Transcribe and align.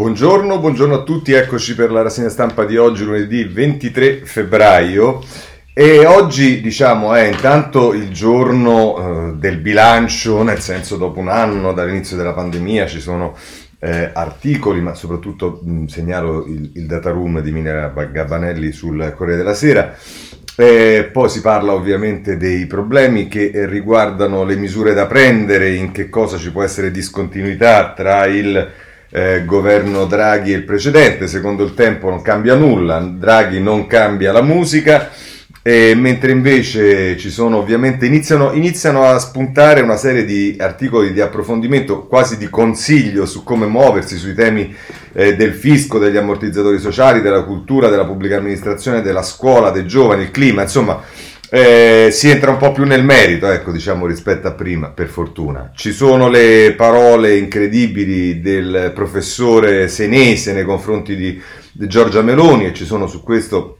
Buongiorno, 0.00 0.58
buongiorno 0.60 0.94
a 0.94 1.02
tutti, 1.02 1.32
eccoci 1.32 1.74
per 1.74 1.92
la 1.92 2.00
rassegna 2.00 2.30
stampa 2.30 2.64
di 2.64 2.78
oggi, 2.78 3.04
lunedì 3.04 3.44
23 3.44 4.22
febbraio. 4.24 5.22
E 5.74 6.06
oggi 6.06 6.62
diciamo 6.62 7.12
è 7.12 7.26
intanto 7.26 7.92
il 7.92 8.10
giorno 8.10 8.96
eh, 8.96 9.32
del 9.34 9.58
bilancio, 9.58 10.42
nel 10.42 10.60
senso 10.60 10.96
dopo 10.96 11.20
un 11.20 11.28
anno 11.28 11.74
dall'inizio 11.74 12.16
della 12.16 12.32
pandemia 12.32 12.86
ci 12.86 12.98
sono 12.98 13.36
eh, 13.78 14.08
articoli, 14.10 14.80
ma 14.80 14.94
soprattutto 14.94 15.60
mh, 15.62 15.84
segnalo 15.84 16.46
il, 16.46 16.70
il 16.76 16.86
data 16.86 17.10
room 17.10 17.42
di 17.42 17.52
Minera 17.52 17.88
Gabbanelli 17.88 18.72
sul 18.72 19.12
Corriere 19.14 19.42
della 19.42 19.54
Sera. 19.54 19.94
Eh, 20.56 21.10
poi 21.12 21.28
si 21.28 21.42
parla 21.42 21.74
ovviamente 21.74 22.38
dei 22.38 22.66
problemi 22.66 23.28
che 23.28 23.66
riguardano 23.66 24.44
le 24.44 24.56
misure 24.56 24.94
da 24.94 25.04
prendere, 25.04 25.74
in 25.74 25.92
che 25.92 26.08
cosa 26.08 26.38
ci 26.38 26.50
può 26.50 26.62
essere 26.62 26.90
discontinuità 26.90 27.92
tra 27.92 28.24
il 28.24 28.88
eh, 29.10 29.44
governo 29.44 30.06
Draghi 30.06 30.52
e 30.52 30.56
il 30.56 30.64
precedente. 30.64 31.26
Secondo 31.26 31.64
il 31.64 31.74
tempo 31.74 32.08
non 32.08 32.22
cambia 32.22 32.54
nulla, 32.54 32.98
Draghi 33.00 33.60
non 33.60 33.86
cambia 33.86 34.32
la 34.32 34.42
musica. 34.42 35.10
E 35.62 35.94
mentre 35.94 36.32
invece 36.32 37.18
ci 37.18 37.28
sono 37.28 37.58
ovviamente 37.58 38.06
iniziano, 38.06 38.52
iniziano, 38.52 39.04
a 39.04 39.18
spuntare 39.18 39.82
una 39.82 39.96
serie 39.96 40.24
di 40.24 40.56
articoli 40.58 41.12
di 41.12 41.20
approfondimento, 41.20 42.06
quasi 42.06 42.38
di 42.38 42.48
consiglio 42.48 43.26
su 43.26 43.44
come 43.44 43.66
muoversi 43.66 44.16
sui 44.16 44.32
temi 44.32 44.74
eh, 45.12 45.36
del 45.36 45.52
fisco, 45.52 45.98
degli 45.98 46.16
ammortizzatori 46.16 46.78
sociali, 46.78 47.20
della 47.20 47.42
cultura, 47.42 47.90
della 47.90 48.06
pubblica 48.06 48.38
amministrazione, 48.38 49.02
della 49.02 49.22
scuola, 49.22 49.70
dei 49.70 49.86
giovani, 49.86 50.22
il 50.22 50.30
clima, 50.30 50.62
insomma 50.62 51.02
eh, 51.52 52.10
si 52.12 52.30
entra 52.30 52.52
un 52.52 52.58
po' 52.58 52.70
più 52.70 52.84
nel 52.84 53.02
merito, 53.02 53.50
ecco, 53.50 53.72
diciamo 53.72 54.06
rispetto 54.06 54.46
a 54.46 54.52
prima, 54.52 54.90
per 54.90 55.08
fortuna. 55.08 55.72
Ci 55.74 55.92
sono 55.92 56.28
le 56.28 56.74
parole 56.76 57.36
incredibili 57.36 58.40
del 58.40 58.92
professore 58.94 59.88
senese 59.88 60.52
nei 60.52 60.64
confronti 60.64 61.16
di, 61.16 61.42
Giorgia 61.72 62.22
Meloni 62.22 62.66
e 62.66 62.72
ci 62.72 62.84
sono 62.84 63.08
su 63.08 63.22
questo 63.22 63.78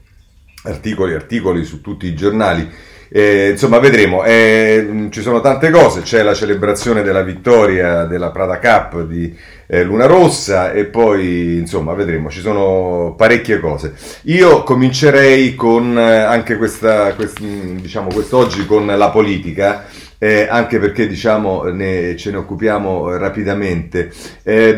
articoli, 0.64 1.14
articoli 1.14 1.64
su 1.64 1.80
tutti 1.80 2.06
i 2.06 2.14
giornali. 2.14 2.68
Eh, 3.08 3.50
insomma, 3.50 3.78
vedremo. 3.78 4.24
Eh, 4.24 5.08
ci 5.10 5.20
sono 5.20 5.40
tante 5.40 5.70
cose. 5.70 6.02
C'è 6.02 6.22
la 6.22 6.34
celebrazione 6.34 7.02
della 7.02 7.22
vittoria 7.22 8.04
della 8.04 8.30
Prada 8.30 8.58
Cup 8.58 9.02
di 9.02 9.32
eh, 9.70 9.84
Luna 9.84 10.06
Rossa 10.06 10.72
e 10.72 10.86
poi, 10.86 11.56
insomma, 11.58 11.94
vedremo. 11.94 12.28
Ci 12.28 12.40
sono 12.40 13.14
parecchie 13.16 13.60
cose. 13.60 13.94
Io 14.22 14.64
comincerei 14.64 15.54
con 15.54 15.96
eh, 15.96 16.16
anche 16.16 16.56
questa, 16.56 17.14
quest, 17.14 17.40
diciamo, 17.40 18.08
quest'oggi 18.12 18.66
con 18.66 18.86
la 18.86 19.10
politica 19.10 19.86
eh, 20.22 20.46
anche 20.50 20.78
perché 20.78 21.06
diciamo 21.06 21.62
ne, 21.62 22.14
ce 22.14 22.30
ne 22.30 22.36
occupiamo 22.36 23.16
rapidamente. 23.16 24.12
Eh, 24.42 24.74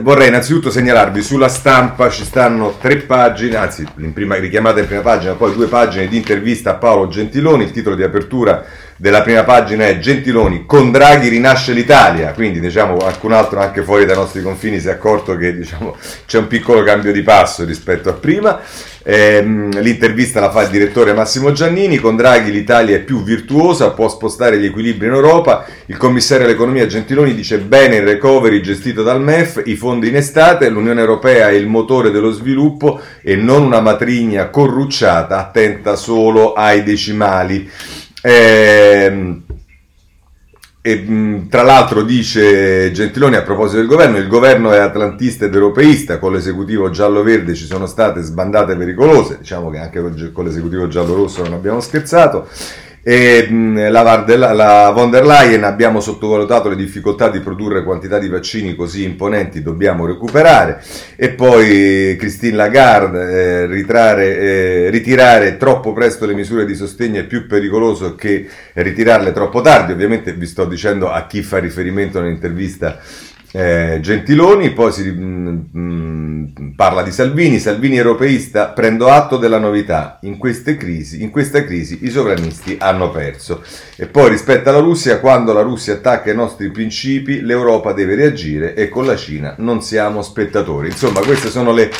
vorrei 0.00 0.28
innanzitutto 0.28 0.70
segnalarvi 0.70 1.22
sulla 1.22 1.48
stampa 1.48 2.08
ci 2.08 2.22
stanno 2.22 2.76
tre 2.80 2.98
pagine, 2.98 3.56
anzi 3.56 3.84
in 3.96 4.12
prima, 4.12 4.36
richiamata 4.36 4.78
in 4.78 4.86
prima 4.86 5.02
pagina, 5.02 5.32
poi 5.32 5.54
due 5.54 5.66
pagine 5.66 6.06
di 6.06 6.16
intervista 6.16 6.70
a 6.70 6.74
Paolo 6.74 7.08
Gentiloni, 7.08 7.64
il 7.64 7.72
titolo 7.72 7.96
di 7.96 8.04
apertura 8.04 8.64
della 9.00 9.22
prima 9.22 9.44
pagina 9.44 9.86
è 9.86 9.98
Gentiloni, 9.98 10.66
con 10.66 10.90
Draghi 10.90 11.28
rinasce 11.28 11.72
l'Italia, 11.72 12.32
quindi 12.32 12.60
diciamo 12.60 12.96
qualcun 12.96 13.32
altro 13.32 13.58
anche 13.58 13.82
fuori 13.82 14.04
dai 14.04 14.14
nostri 14.14 14.42
confini 14.42 14.78
si 14.78 14.88
è 14.88 14.90
accorto 14.90 15.38
che 15.38 15.56
diciamo, 15.56 15.96
c'è 16.26 16.36
un 16.36 16.46
piccolo 16.46 16.82
cambio 16.82 17.10
di 17.10 17.22
passo 17.22 17.64
rispetto 17.64 18.10
a 18.10 18.12
prima. 18.12 18.60
Eh, 19.02 19.42
l'intervista 19.42 20.40
la 20.40 20.50
fa 20.50 20.64
il 20.64 20.68
direttore 20.68 21.14
Massimo 21.14 21.52
Giannini, 21.52 21.96
con 21.96 22.14
Draghi 22.14 22.50
l'Italia 22.50 22.96
è 22.96 23.00
più 23.00 23.22
virtuosa, 23.22 23.92
può 23.92 24.06
spostare 24.10 24.58
gli 24.58 24.66
equilibri 24.66 25.06
in 25.06 25.14
Europa, 25.14 25.64
il 25.86 25.96
commissario 25.96 26.44
all'economia 26.44 26.84
Gentiloni 26.86 27.34
dice 27.34 27.56
bene 27.56 27.96
il 27.96 28.02
recovery 28.02 28.60
gestito 28.60 29.02
dal 29.02 29.22
MEF, 29.22 29.62
i 29.64 29.76
fondi 29.76 30.08
in 30.08 30.16
estate, 30.16 30.68
l'Unione 30.68 31.00
Europea 31.00 31.48
è 31.48 31.52
il 31.52 31.66
motore 31.66 32.10
dello 32.10 32.32
sviluppo 32.32 33.00
e 33.22 33.34
non 33.34 33.62
una 33.62 33.80
matrigna 33.80 34.50
corrucciata 34.50 35.38
attenta 35.38 35.96
solo 35.96 36.52
ai 36.52 36.82
decimali. 36.82 37.70
Eh, 38.22 39.42
e, 40.82 41.46
tra 41.50 41.62
l'altro 41.62 42.02
dice 42.02 42.90
Gentiloni 42.90 43.36
a 43.36 43.42
proposito 43.42 43.78
del 43.78 43.86
governo, 43.86 44.16
il 44.16 44.28
governo 44.28 44.72
è 44.72 44.78
atlantista 44.78 45.44
ed 45.44 45.54
europeista, 45.54 46.18
con 46.18 46.32
l'esecutivo 46.32 46.88
giallo-verde 46.88 47.54
ci 47.54 47.66
sono 47.66 47.84
state 47.84 48.22
sbandate 48.22 48.76
pericolose, 48.76 49.38
diciamo 49.38 49.68
che 49.68 49.78
anche 49.78 50.32
con 50.32 50.44
l'esecutivo 50.44 50.88
giallo-rosso 50.88 51.42
non 51.42 51.52
abbiamo 51.52 51.80
scherzato, 51.80 52.48
e 53.02 53.48
la, 53.50 54.02
Vardella, 54.02 54.52
la 54.52 54.90
von 54.90 55.10
der 55.10 55.24
Leyen 55.24 55.64
abbiamo 55.64 56.00
sottovalutato 56.00 56.68
le 56.68 56.76
difficoltà 56.76 57.30
di 57.30 57.40
produrre 57.40 57.82
quantità 57.82 58.18
di 58.18 58.28
vaccini 58.28 58.74
così 58.74 59.04
imponenti, 59.04 59.62
dobbiamo 59.62 60.04
recuperare. 60.04 60.82
E 61.16 61.30
poi 61.30 62.16
Christine 62.18 62.56
Lagarde, 62.56 63.30
eh, 63.30 63.66
ritrare, 63.66 64.38
eh, 64.38 64.90
ritirare 64.90 65.56
troppo 65.56 65.92
presto 65.92 66.26
le 66.26 66.34
misure 66.34 66.66
di 66.66 66.74
sostegno 66.74 67.20
è 67.20 67.24
più 67.24 67.46
pericoloso 67.46 68.14
che 68.14 68.46
ritirarle 68.74 69.32
troppo 69.32 69.62
tardi. 69.62 69.92
Ovviamente 69.92 70.32
vi 70.34 70.46
sto 70.46 70.66
dicendo 70.66 71.10
a 71.10 71.26
chi 71.26 71.42
fa 71.42 71.58
riferimento 71.58 72.20
nell'intervista 72.20 72.98
eh, 73.52 73.98
Gentiloni, 74.00 74.70
poi 74.70 74.92
si 74.92 75.10
mh, 75.10 75.68
mm, 75.76 75.80
mh, 75.80 76.72
parla 76.76 77.02
di 77.02 77.10
Salvini, 77.10 77.58
Salvini 77.58 77.96
europeista, 77.96 78.68
prendo 78.68 79.08
atto 79.08 79.36
della 79.38 79.58
novità, 79.58 80.18
in, 80.22 80.38
crisi, 80.38 81.22
in 81.22 81.30
questa 81.30 81.64
crisi 81.64 81.98
i 82.02 82.10
sovranisti 82.10 82.76
hanno 82.78 83.10
perso. 83.10 83.62
E 83.96 84.06
poi 84.06 84.30
rispetto 84.30 84.68
alla 84.68 84.78
Russia, 84.78 85.18
quando 85.18 85.52
la 85.52 85.62
Russia 85.62 85.94
attacca 85.94 86.30
i 86.30 86.34
nostri 86.34 86.70
principi, 86.70 87.40
l'Europa 87.40 87.92
deve 87.92 88.14
reagire 88.14 88.74
e 88.74 88.88
con 88.88 89.04
la 89.04 89.16
Cina 89.16 89.54
non 89.58 89.82
siamo 89.82 90.22
spettatori. 90.22 90.88
Insomma, 90.88 91.20
queste 91.20 91.48
sono 91.48 91.72
le 91.72 91.90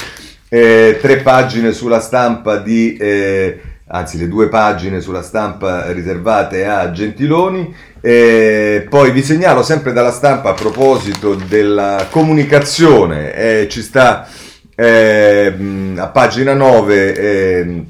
eh, 0.48 0.98
tre 1.00 1.16
pagine 1.18 1.72
sulla 1.72 2.00
stampa 2.00 2.58
di... 2.58 2.96
Eh, 2.96 3.60
anzi 3.90 4.18
le 4.18 4.28
due 4.28 4.48
pagine 4.48 5.00
sulla 5.00 5.22
stampa 5.22 5.90
riservate 5.92 6.66
a 6.66 6.90
Gentiloni. 6.90 7.74
E 8.00 8.86
poi 8.88 9.10
vi 9.10 9.22
segnalo 9.22 9.62
sempre 9.62 9.92
dalla 9.92 10.12
stampa 10.12 10.50
a 10.50 10.54
proposito 10.54 11.34
della 11.34 12.06
comunicazione, 12.10 13.34
eh, 13.34 13.68
ci 13.68 13.82
sta 13.82 14.26
eh, 14.74 15.54
a 15.96 16.08
pagina 16.08 16.54
9 16.54 17.14
eh, 17.14 17.84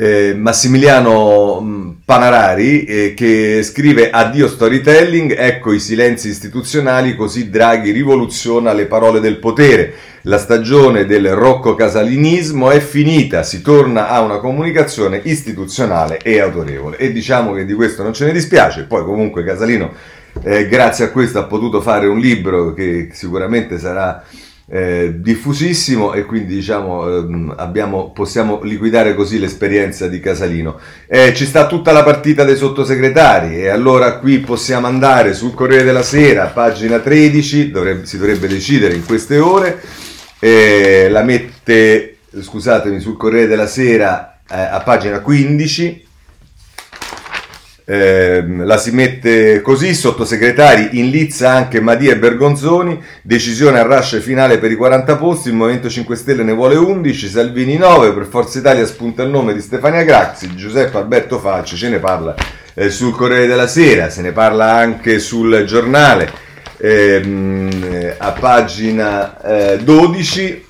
eh, 0.00 0.32
Massimiliano 0.32 1.60
mm, 1.60 1.90
Panarari 2.04 2.84
eh, 2.84 3.14
che 3.14 3.64
scrive 3.64 4.10
addio 4.10 4.46
storytelling, 4.46 5.34
ecco 5.36 5.72
i 5.72 5.80
silenzi 5.80 6.28
istituzionali, 6.28 7.16
così 7.16 7.50
Draghi 7.50 7.90
rivoluziona 7.90 8.72
le 8.72 8.86
parole 8.86 9.18
del 9.18 9.38
potere. 9.38 9.92
La 10.22 10.38
stagione 10.38 11.04
del 11.04 11.32
rocco 11.34 11.74
casalinismo 11.74 12.70
è 12.70 12.78
finita, 12.78 13.42
si 13.42 13.60
torna 13.60 14.08
a 14.08 14.20
una 14.20 14.38
comunicazione 14.38 15.20
istituzionale 15.24 16.18
e 16.22 16.38
autorevole. 16.38 16.96
E 16.96 17.10
diciamo 17.10 17.52
che 17.52 17.64
di 17.64 17.74
questo 17.74 18.04
non 18.04 18.14
ce 18.14 18.26
ne 18.26 18.32
dispiace, 18.32 18.84
poi 18.84 19.02
comunque 19.02 19.42
Casalino 19.42 19.92
eh, 20.44 20.68
grazie 20.68 21.06
a 21.06 21.10
questo 21.10 21.40
ha 21.40 21.44
potuto 21.44 21.80
fare 21.80 22.06
un 22.06 22.20
libro 22.20 22.72
che 22.72 23.08
sicuramente 23.12 23.78
sarà 23.78 24.22
eh, 24.70 25.14
diffusissimo 25.16 26.12
e 26.12 26.24
quindi 26.24 26.56
diciamo 26.56 27.08
ehm, 27.08 27.54
abbiamo, 27.56 28.10
possiamo 28.10 28.60
liquidare 28.62 29.14
così 29.14 29.38
l'esperienza 29.38 30.08
di 30.08 30.20
Casalino. 30.20 30.78
Eh, 31.06 31.32
ci 31.34 31.46
sta 31.46 31.66
tutta 31.66 31.90
la 31.90 32.02
partita 32.02 32.44
dei 32.44 32.56
sottosegretari 32.56 33.62
e 33.62 33.68
allora 33.68 34.18
qui 34.18 34.40
possiamo 34.40 34.86
andare 34.86 35.32
sul 35.32 35.54
Corriere 35.54 35.84
della 35.84 36.02
Sera, 36.02 36.46
pagina 36.46 36.98
13, 36.98 37.70
dovrebbe, 37.70 38.06
si 38.06 38.18
dovrebbe 38.18 38.46
decidere 38.46 38.94
in 38.94 39.06
queste 39.06 39.38
ore, 39.38 39.80
eh, 40.38 41.08
la 41.10 41.22
mette, 41.22 42.18
scusatemi, 42.38 43.00
sul 43.00 43.16
Corriere 43.16 43.46
della 43.46 43.66
Sera 43.66 44.40
eh, 44.50 44.54
a 44.54 44.80
pagina 44.80 45.20
15 45.20 46.07
eh, 47.90 48.44
la 48.46 48.76
si 48.76 48.90
mette 48.90 49.62
così, 49.62 49.94
sottosegretari 49.94 50.98
in 50.98 51.08
lizza 51.08 51.52
anche 51.52 51.80
Madia 51.80 52.12
e 52.12 52.18
Bergonzoni, 52.18 53.02
decisione 53.22 53.78
a 53.78 53.82
rasce 53.82 54.20
finale 54.20 54.58
per 54.58 54.70
i 54.70 54.74
40 54.74 55.16
posti, 55.16 55.48
il 55.48 55.54
Movimento 55.54 55.88
5 55.88 56.14
Stelle 56.14 56.42
ne 56.42 56.52
vuole 56.52 56.76
11, 56.76 57.28
Salvini 57.28 57.78
9, 57.78 58.12
per 58.12 58.26
Forza 58.26 58.58
Italia 58.58 58.84
spunta 58.84 59.22
il 59.22 59.30
nome 59.30 59.54
di 59.54 59.62
Stefania 59.62 60.02
Graxi, 60.02 60.54
Giuseppe 60.54 60.98
Alberto 60.98 61.38
Facci, 61.38 61.76
ce 61.76 61.88
ne 61.88 61.98
parla 61.98 62.34
eh, 62.74 62.90
sul 62.90 63.16
Corriere 63.16 63.46
della 63.46 63.66
Sera, 63.66 64.10
se 64.10 64.20
ne 64.20 64.32
parla 64.32 64.70
anche 64.74 65.18
sul 65.18 65.64
giornale, 65.64 66.30
ehm, 66.76 68.16
a 68.18 68.32
pagina 68.32 69.40
eh, 69.40 69.78
12, 69.78 70.66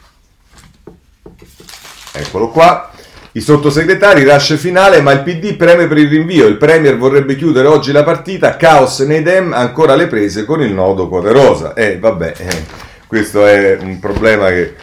eccolo 2.12 2.50
qua, 2.50 2.92
i 3.32 3.40
sottosegretari, 3.40 4.24
rush 4.24 4.56
finale, 4.56 5.00
ma 5.00 5.12
il 5.12 5.22
PD 5.22 5.54
preme 5.54 5.86
per 5.86 5.98
il 5.98 6.08
rinvio. 6.08 6.46
Il 6.46 6.56
Premier 6.56 6.96
vorrebbe 6.96 7.36
chiudere 7.36 7.68
oggi 7.68 7.92
la 7.92 8.02
partita. 8.02 8.56
Caos 8.56 9.00
nei 9.00 9.22
Dem, 9.22 9.52
ancora 9.52 9.94
le 9.94 10.06
prese 10.06 10.44
con 10.44 10.62
il 10.62 10.72
nodo 10.72 11.08
Poderosa. 11.08 11.74
Eh, 11.74 11.98
vabbè, 11.98 12.34
eh, 12.36 12.64
questo 13.06 13.46
è 13.46 13.76
un 13.80 13.98
problema 13.98 14.48
che 14.48 14.74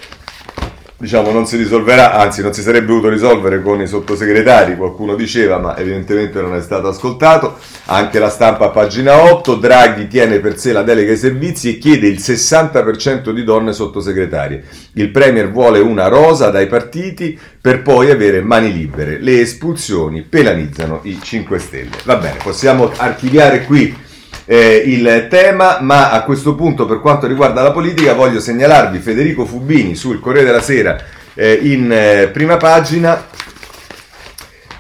diciamo, 1.06 1.32
non 1.32 1.46
si 1.46 1.56
risolverà, 1.56 2.14
anzi 2.16 2.42
non 2.42 2.52
si 2.52 2.64
sarebbe 2.64 2.88
dovuto 2.88 3.10
risolvere 3.10 3.62
con 3.62 3.80
i 3.80 3.88
sottosegretari, 3.88 4.76
qualcuno 4.76 5.14
diceva, 5.16 5.60
ma 5.60 5.78
evidentemente 5.78 6.42
non 6.42 6.56
è 6.56 6.62
stato 6.62 6.88
ascoltato. 6.88 7.58
Anche 7.86 8.18
la 8.18 8.30
stampa 8.30 8.66
a 8.66 8.70
pagina 8.70 9.32
8, 9.32 9.56
Draghi 9.56 10.08
tiene 10.08 10.40
per 10.40 10.58
sé 10.58 10.74
la 10.74 10.82
delega 10.82 11.12
ai 11.12 11.18
servizi 11.18 11.70
e 11.70 11.78
chiede 11.78 12.08
il 12.08 12.18
60% 12.18 13.30
di 13.30 13.44
donne 13.44 13.72
sottosegretarie. 13.72 14.64
Il 14.94 15.12
Premier 15.12 15.52
vuole 15.52 15.78
una 15.80 16.08
rosa 16.08 16.50
dai 16.50 16.66
partiti 16.66 17.40
per 17.62 17.84
poi 17.84 18.10
avere 18.10 18.42
mani 18.42 18.74
libere. 18.74 19.20
Le 19.20 19.42
espulsioni 19.42 20.24
penalizzano 20.24 21.02
i 21.04 21.20
5 21.22 21.60
Stelle. 21.60 21.98
Va 22.04 22.16
bene, 22.16 22.38
possiamo 22.42 22.92
archiviare 22.98 23.64
qui 23.66 23.96
eh, 24.46 24.84
il 24.86 25.28
tema, 25.30 25.80
ma 25.82 26.12
a 26.12 26.24
questo 26.24 26.56
punto 26.56 26.86
per 26.86 27.00
quanto 27.00 27.28
riguarda 27.28 27.64
la 27.64 27.72
politica 27.72 28.14
voglio 28.14 28.40
segnalarvi 28.40 29.00
Federico 29.00 29.46
Fubini 29.46 29.96
sul 29.96 30.20
Corriere 30.20 30.46
della 30.46 30.62
Sera 30.62 30.98
eh, 31.34 31.60
in 31.64 31.92
eh, 31.92 32.30
prima 32.32 32.58
pagina 32.58 33.26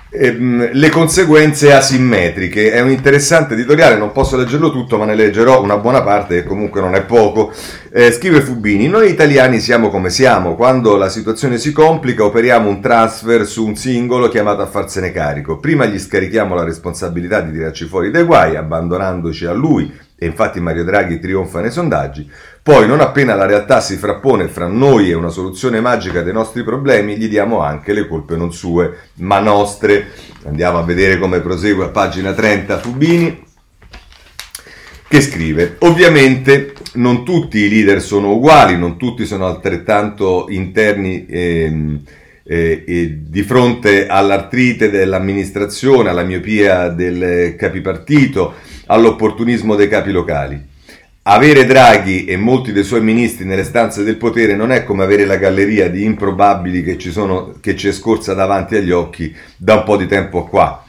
ehm, 0.09 0.69
le 0.71 0.89
conseguenze 0.89 1.73
asimmetriche. 1.73 2.71
È 2.71 2.79
un 2.79 2.89
interessante 2.89 3.53
editoriale, 3.53 3.97
non 3.97 4.12
posso 4.12 4.38
leggerlo 4.38 4.71
tutto, 4.71 4.97
ma 4.97 5.06
ne 5.06 5.15
leggerò 5.15 5.62
una 5.62 5.77
buona 5.77 6.01
parte, 6.01 6.35
che 6.35 6.47
comunque 6.47 6.81
non 6.81 6.95
è 6.95 7.01
poco. 7.03 7.51
Eh, 7.97 8.12
scrive 8.12 8.42
Fubini: 8.42 8.89
Noi 8.89 9.09
italiani 9.09 9.62
siamo 9.62 9.89
come 9.89 10.09
siamo. 10.09 10.56
Quando 10.56 10.97
la 10.97 11.07
situazione 11.07 11.57
si 11.57 11.71
complica, 11.71 12.25
operiamo 12.25 12.68
un 12.68 12.81
transfer 12.81 13.45
su 13.47 13.65
un 13.65 13.77
singolo 13.77 14.27
chiamato 14.27 14.62
a 14.62 14.65
farsene 14.65 15.13
carico. 15.13 15.59
Prima 15.59 15.86
gli 15.86 15.97
scarichiamo 15.97 16.56
la 16.56 16.65
responsabilità 16.65 17.39
di 17.39 17.53
tirarci 17.53 17.86
fuori 17.86 18.12
dai 18.12 18.24
guai, 18.24 18.57
abbandonandoci 18.57 19.45
a 19.45 19.53
lui. 19.53 19.97
E 20.18 20.25
infatti 20.25 20.59
Mario 20.59 20.83
Draghi 20.83 21.21
trionfa 21.21 21.62
nei 21.62 21.71
sondaggi. 21.71 22.30
Poi, 22.62 22.86
non 22.86 23.00
appena 23.00 23.33
la 23.33 23.45
realtà 23.45 23.80
si 23.80 23.95
frappone 23.95 24.50
fra 24.50 24.68
noi 24.68 25.09
e 25.09 25.13
una 25.13 25.30
soluzione 25.30 25.80
magica 25.80 26.21
dei 26.21 26.33
nostri 26.33 26.65
problemi, 26.65 27.15
gli 27.15 27.30
diamo 27.30 27.62
anche 27.62 27.94
le 27.94 28.09
colpe 28.09 28.36
non 28.36 28.51
sue, 28.51 28.94
ma 29.19 29.39
nostre. 29.39 30.07
Andiamo 30.44 30.80
a 30.80 30.83
vedere 30.83 31.18
come 31.18 31.39
prosegue 31.39 31.86
a 31.86 31.89
pagina 31.89 32.33
30 32.33 32.77
Fubini, 32.77 33.44
che 35.15 35.21
scrive, 35.21 35.75
ovviamente 35.79 36.73
non 36.95 37.23
tutti 37.23 37.59
i 37.59 37.69
leader 37.69 38.01
sono 38.01 38.33
uguali, 38.33 38.77
non 38.77 38.97
tutti 38.97 39.25
sono 39.25 39.45
altrettanto 39.45 40.47
interni. 40.50 41.25
Ehm, 41.29 42.01
eh, 42.47 43.21
di 43.21 43.41
fronte 43.41 44.06
all'artrite 44.06 44.91
dell'amministrazione, 44.91 46.09
alla 46.09 46.21
miopia 46.21 46.89
del 46.89 47.56
capipartito, 47.57 48.53
all'opportunismo 48.85 49.73
dei 49.73 49.88
capi 49.88 50.12
locali. 50.12 50.63
Avere 51.23 51.65
Draghi 51.65 52.25
e 52.25 52.38
molti 52.38 52.71
dei 52.71 52.83
suoi 52.83 53.01
ministri 53.01 53.45
nelle 53.45 53.63
stanze 53.63 54.03
del 54.03 54.17
potere 54.17 54.56
non 54.56 54.71
è 54.71 54.83
come 54.83 55.03
avere 55.03 55.25
la 55.25 55.38
galleria 55.38 55.89
di 55.89 56.03
improbabili 56.03 56.83
che 56.83 57.00
ci, 57.00 57.09
sono, 57.09 57.56
che 57.59 57.75
ci 57.75 57.88
è 57.88 57.91
scorsa 57.91 58.35
davanti 58.35 58.75
agli 58.75 58.91
occhi 58.91 59.35
da 59.57 59.77
un 59.77 59.83
po' 59.83 59.97
di 59.97 60.06
tempo 60.06 60.44
qua. 60.44 60.85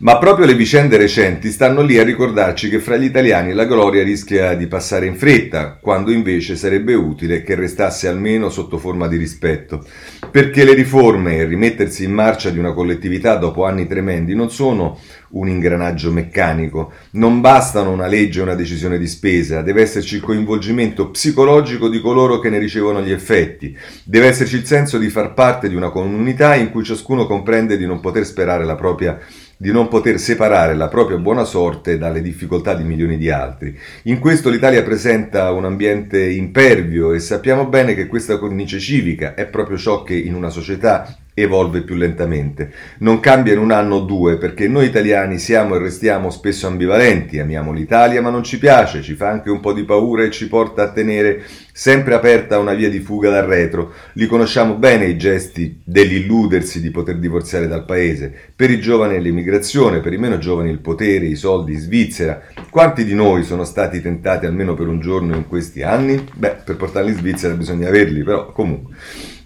Ma 0.00 0.16
proprio 0.18 0.46
le 0.46 0.54
vicende 0.54 0.96
recenti 0.96 1.50
stanno 1.50 1.82
lì 1.82 1.98
a 1.98 2.04
ricordarci 2.04 2.68
che 2.68 2.78
fra 2.78 2.96
gli 2.96 3.06
italiani 3.06 3.52
la 3.52 3.64
gloria 3.64 4.04
rischia 4.04 4.54
di 4.54 4.68
passare 4.68 5.06
in 5.06 5.16
fretta, 5.16 5.76
quando 5.80 6.12
invece 6.12 6.54
sarebbe 6.54 6.94
utile 6.94 7.42
che 7.42 7.56
restasse 7.56 8.06
almeno 8.06 8.48
sotto 8.48 8.78
forma 8.78 9.08
di 9.08 9.16
rispetto. 9.16 9.84
Perché 10.30 10.62
le 10.62 10.74
riforme 10.74 11.38
e 11.38 11.46
rimettersi 11.46 12.04
in 12.04 12.12
marcia 12.12 12.50
di 12.50 12.60
una 12.60 12.74
collettività 12.74 13.34
dopo 13.34 13.64
anni 13.64 13.88
tremendi 13.88 14.36
non 14.36 14.52
sono 14.52 15.00
un 15.30 15.48
ingranaggio 15.48 16.12
meccanico, 16.12 16.92
non 17.12 17.40
bastano 17.40 17.90
una 17.90 18.06
legge 18.06 18.38
o 18.38 18.44
una 18.44 18.54
decisione 18.54 18.98
di 18.98 19.06
spesa, 19.08 19.62
deve 19.62 19.82
esserci 19.82 20.14
il 20.14 20.22
coinvolgimento 20.22 21.10
psicologico 21.10 21.88
di 21.88 22.00
coloro 22.00 22.38
che 22.38 22.50
ne 22.50 22.60
ricevono 22.60 23.02
gli 23.02 23.10
effetti, 23.10 23.76
deve 24.04 24.28
esserci 24.28 24.54
il 24.54 24.64
senso 24.64 24.96
di 24.96 25.08
far 25.08 25.34
parte 25.34 25.68
di 25.68 25.74
una 25.74 25.90
comunità 25.90 26.54
in 26.54 26.70
cui 26.70 26.84
ciascuno 26.84 27.26
comprende 27.26 27.76
di 27.76 27.84
non 27.84 27.98
poter 27.98 28.24
sperare 28.24 28.64
la 28.64 28.76
propria 28.76 29.18
di 29.60 29.72
non 29.72 29.88
poter 29.88 30.20
separare 30.20 30.74
la 30.74 30.86
propria 30.86 31.18
buona 31.18 31.42
sorte 31.42 31.98
dalle 31.98 32.22
difficoltà 32.22 32.74
di 32.74 32.84
milioni 32.84 33.18
di 33.18 33.28
altri. 33.28 33.76
In 34.04 34.20
questo 34.20 34.50
l'Italia 34.50 34.84
presenta 34.84 35.50
un 35.50 35.64
ambiente 35.64 36.24
impervio 36.24 37.12
e 37.12 37.18
sappiamo 37.18 37.66
bene 37.66 37.94
che 37.94 38.06
questa 38.06 38.38
cornice 38.38 38.78
civica 38.78 39.34
è 39.34 39.46
proprio 39.46 39.76
ciò 39.76 40.04
che 40.04 40.14
in 40.14 40.34
una 40.34 40.48
società 40.48 41.12
evolve 41.40 41.82
più 41.82 41.94
lentamente. 41.94 42.72
Non 42.98 43.20
cambia 43.20 43.52
in 43.52 43.58
un 43.58 43.70
anno 43.70 43.96
o 43.96 44.00
due 44.00 44.36
perché 44.36 44.68
noi 44.68 44.86
italiani 44.86 45.38
siamo 45.38 45.74
e 45.74 45.78
restiamo 45.78 46.30
spesso 46.30 46.66
ambivalenti, 46.66 47.38
amiamo 47.38 47.72
l'Italia 47.72 48.22
ma 48.22 48.30
non 48.30 48.42
ci 48.42 48.58
piace, 48.58 49.02
ci 49.02 49.14
fa 49.14 49.28
anche 49.28 49.50
un 49.50 49.60
po' 49.60 49.72
di 49.72 49.84
paura 49.84 50.22
e 50.22 50.30
ci 50.30 50.48
porta 50.48 50.82
a 50.82 50.92
tenere 50.92 51.44
sempre 51.78 52.14
aperta 52.14 52.58
una 52.58 52.74
via 52.74 52.90
di 52.90 52.98
fuga 52.98 53.30
dal 53.30 53.46
retro. 53.46 53.92
Li 54.14 54.26
conosciamo 54.26 54.74
bene 54.74 55.06
i 55.06 55.16
gesti 55.16 55.80
dell'illudersi 55.84 56.80
di 56.80 56.90
poter 56.90 57.18
divorziare 57.18 57.68
dal 57.68 57.84
paese. 57.84 58.34
Per 58.56 58.68
i 58.68 58.80
giovani 58.80 59.22
l'immigrazione, 59.22 60.00
per 60.00 60.12
i 60.12 60.18
meno 60.18 60.38
giovani 60.38 60.70
il 60.70 60.80
potere, 60.80 61.26
i 61.26 61.36
soldi, 61.36 61.76
Svizzera. 61.76 62.42
Quanti 62.68 63.04
di 63.04 63.14
noi 63.14 63.44
sono 63.44 63.62
stati 63.62 64.02
tentati 64.02 64.44
almeno 64.44 64.74
per 64.74 64.88
un 64.88 64.98
giorno 64.98 65.36
in 65.36 65.46
questi 65.46 65.84
anni? 65.84 66.26
Beh, 66.34 66.56
per 66.64 66.74
portarli 66.74 67.12
in 67.12 67.16
Svizzera 67.16 67.54
bisogna 67.54 67.86
averli, 67.86 68.24
però 68.24 68.50
comunque. 68.50 68.96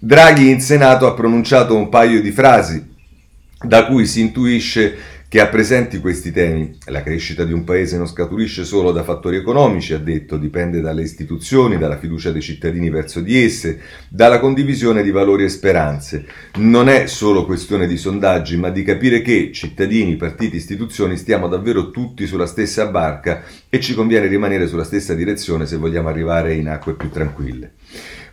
Draghi 0.04 0.50
in 0.50 0.60
Senato 0.60 1.06
ha 1.06 1.14
pronunciato 1.14 1.76
un 1.76 1.88
paio 1.88 2.20
di 2.20 2.32
frasi 2.32 2.84
da 3.62 3.86
cui 3.86 4.04
si 4.04 4.20
intuisce 4.20 4.96
che 5.28 5.38
ha 5.38 5.46
presenti 5.46 6.00
questi 6.00 6.32
temi. 6.32 6.76
La 6.86 7.04
crescita 7.04 7.44
di 7.44 7.52
un 7.52 7.62
paese 7.62 7.98
non 7.98 8.08
scaturisce 8.08 8.64
solo 8.64 8.90
da 8.90 9.04
fattori 9.04 9.36
economici, 9.36 9.94
ha 9.94 9.98
detto, 9.98 10.38
dipende 10.38 10.80
dalle 10.80 11.02
istituzioni, 11.02 11.78
dalla 11.78 11.98
fiducia 11.98 12.32
dei 12.32 12.42
cittadini 12.42 12.90
verso 12.90 13.20
di 13.20 13.44
esse, 13.44 13.78
dalla 14.08 14.40
condivisione 14.40 15.04
di 15.04 15.12
valori 15.12 15.44
e 15.44 15.48
speranze. 15.48 16.26
Non 16.56 16.88
è 16.88 17.06
solo 17.06 17.46
questione 17.46 17.86
di 17.86 17.96
sondaggi, 17.96 18.56
ma 18.56 18.70
di 18.70 18.82
capire 18.82 19.22
che 19.22 19.52
cittadini, 19.52 20.16
partiti, 20.16 20.56
istituzioni 20.56 21.16
stiamo 21.16 21.46
davvero 21.46 21.92
tutti 21.92 22.26
sulla 22.26 22.46
stessa 22.46 22.86
barca 22.86 23.44
e 23.68 23.78
ci 23.78 23.94
conviene 23.94 24.26
rimanere 24.26 24.66
sulla 24.66 24.82
stessa 24.82 25.14
direzione 25.14 25.64
se 25.64 25.76
vogliamo 25.76 26.08
arrivare 26.08 26.54
in 26.54 26.68
acque 26.68 26.94
più 26.94 27.08
tranquille. 27.08 27.74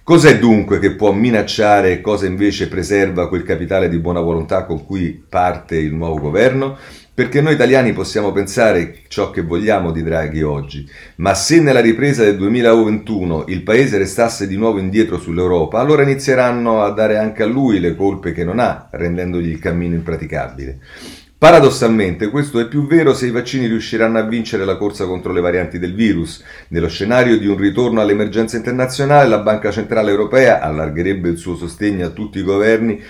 Cos'è 0.09 0.39
dunque 0.39 0.79
che 0.79 0.95
può 0.95 1.11
minacciare 1.11 1.91
e 1.91 2.01
cosa 2.01 2.25
invece 2.25 2.67
preserva 2.67 3.29
quel 3.29 3.44
capitale 3.44 3.88
di 3.88 4.00
buona 4.00 4.21
volontà 4.21 4.65
con 4.65 4.83
cui 4.83 5.23
parte 5.29 5.77
il 5.77 5.94
nuovo 5.94 6.19
governo? 6.19 6.75
Perché 7.13 7.41
noi 7.41 7.53
italiani 7.53 7.94
possiamo 7.94 8.31
pensare 8.31 9.01
ciò 9.07 9.29
che 9.29 9.44
vogliamo 9.44 9.91
di 9.91 10.01
Draghi 10.01 10.41
oggi, 10.41 10.89
ma 11.17 11.35
se 11.35 11.61
nella 11.61 11.79
ripresa 11.79 12.23
del 12.23 12.38
2021 12.38 13.44
il 13.50 13.61
paese 13.61 14.00
restasse 14.00 14.47
di 14.47 14.57
nuovo 14.57 14.79
indietro 14.79 15.19
sull'Europa, 15.19 15.77
allora 15.77 16.01
inizieranno 16.01 16.81
a 16.81 16.89
dare 16.89 17.19
anche 17.19 17.44
a 17.44 17.45
lui 17.45 17.79
le 17.79 17.95
colpe 17.95 18.31
che 18.31 18.44
non 18.44 18.57
ha, 18.57 18.88
rendendogli 18.89 19.50
il 19.50 19.59
cammino 19.59 19.94
impraticabile. 19.94 20.79
Paradossalmente 21.39 22.27
questo 22.27 22.59
è 22.59 22.68
più 22.68 22.86
vero 22.86 23.13
se 23.13 23.27
i 23.27 23.31
vaccini 23.31 23.68
riusciranno 23.68 24.18
a 24.18 24.24
vincere 24.24 24.65
la 24.65 24.75
corsa 24.75 25.06
contro 25.06 25.31
le 25.31 25.39
varianti 25.39 25.80
del 25.80 25.95
virus. 25.95 26.44
Nello 26.68 26.89
scenario 26.89 27.39
di 27.39 27.47
un 27.47 27.56
ritorno 27.56 28.01
all'emergenza 28.01 28.57
internazionale, 28.57 29.30
la 29.30 29.38
Banca 29.38 29.71
Centrale 29.71 30.12
Europea 30.12 30.59
allargherebbe 30.59 31.30
il 31.30 31.38
suo 31.38 31.55
sostegno 31.55 32.05
a 32.05 32.10
tutti 32.10 32.39
i 32.39 32.43
governi 32.43 33.01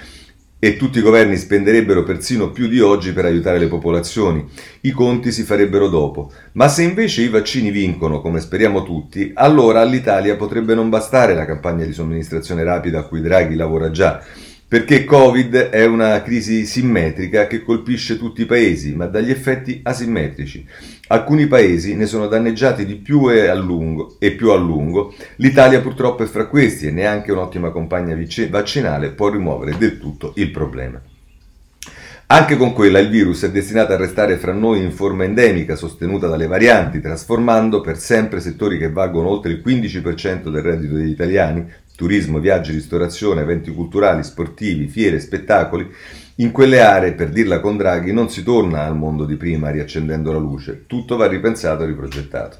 e 0.60 0.78
tutti 0.78 1.00
i 1.00 1.02
governi 1.02 1.38
spenderebbero 1.38 2.04
persino 2.04 2.52
più 2.52 2.68
di 2.68 2.80
oggi 2.80 3.14
per 3.14 3.26
aiutare 3.26 3.58
le 3.58 3.68
popolazioni. 3.68 4.48
I 4.82 4.92
conti 4.92 5.32
si 5.32 5.42
farebbero 5.42 5.88
dopo. 5.88 6.32
Ma 6.52 6.68
se 6.68 6.84
invece 6.84 7.24
i 7.24 7.30
vaccini 7.30 7.72
vincono, 7.72 8.22
come 8.22 8.42
speriamo 8.42 8.84
tutti, 8.84 9.32
allora 9.34 9.82
all'Italia 9.82 10.36
potrebbe 10.36 10.76
non 10.76 10.90
bastare 10.90 11.34
la 11.34 11.46
campagna 11.46 11.84
di 11.84 11.94
somministrazione 11.94 12.64
rapida 12.64 13.00
a 13.00 13.04
cui 13.06 13.22
Draghi 13.22 13.56
lavora 13.56 13.90
già 13.90 14.22
perché 14.70 15.04
Covid 15.04 15.56
è 15.72 15.84
una 15.86 16.22
crisi 16.22 16.64
simmetrica 16.64 17.48
che 17.48 17.64
colpisce 17.64 18.20
tutti 18.20 18.44
i 18.44 18.46
paesi, 18.46 18.94
ma 18.94 19.08
dagli 19.08 19.32
effetti 19.32 19.80
asimmetrici. 19.82 20.64
Alcuni 21.08 21.48
paesi 21.48 21.96
ne 21.96 22.06
sono 22.06 22.28
danneggiati 22.28 22.86
di 22.86 22.94
più 22.98 23.32
e, 23.32 23.48
a 23.48 23.56
lungo, 23.56 24.18
e 24.20 24.34
più 24.34 24.52
a 24.52 24.56
lungo. 24.56 25.16
L'Italia 25.38 25.82
purtroppo 25.82 26.22
è 26.22 26.28
fra 26.28 26.46
questi 26.46 26.86
e 26.86 26.92
neanche 26.92 27.32
un'ottima 27.32 27.72
compagna 27.72 28.16
vaccinale 28.52 29.10
può 29.10 29.30
rimuovere 29.30 29.76
del 29.76 29.98
tutto 29.98 30.34
il 30.36 30.52
problema. 30.52 31.02
Anche 32.28 32.56
con 32.56 32.74
quella 32.74 33.00
il 33.00 33.10
virus 33.10 33.46
è 33.46 33.50
destinato 33.50 33.94
a 33.94 33.98
restare 33.98 34.38
fra 34.38 34.54
noi 34.54 34.84
in 34.84 34.92
forma 34.92 35.24
endemica, 35.24 35.76
sostenuta 35.76 36.28
dalle 36.28 36.46
varianti, 36.46 37.02
trasformando 37.02 37.82
per 37.82 37.98
sempre 37.98 38.40
settori 38.40 38.78
che 38.78 38.92
valgono 38.92 39.30
oltre 39.30 39.52
il 39.52 39.64
15% 39.66 40.50
del 40.52 40.62
reddito 40.62 40.94
degli 40.94 41.10
italiani, 41.10 41.66
turismo, 42.00 42.40
viaggi, 42.40 42.72
ristorazione, 42.72 43.42
eventi 43.42 43.74
culturali, 43.74 44.24
sportivi, 44.24 44.88
fiere, 44.88 45.20
spettacoli, 45.20 45.86
in 46.36 46.52
quelle 46.52 46.80
aree, 46.80 47.12
per 47.12 47.28
dirla 47.28 47.60
con 47.60 47.76
Draghi, 47.76 48.14
non 48.14 48.30
si 48.30 48.42
torna 48.42 48.86
al 48.86 48.96
mondo 48.96 49.26
di 49.26 49.36
prima 49.36 49.70
riaccendendo 49.70 50.32
la 50.32 50.38
luce, 50.38 50.86
tutto 50.88 51.18
va 51.18 51.28
ripensato 51.28 51.84
e 51.84 51.88
riprogettato. 51.88 52.58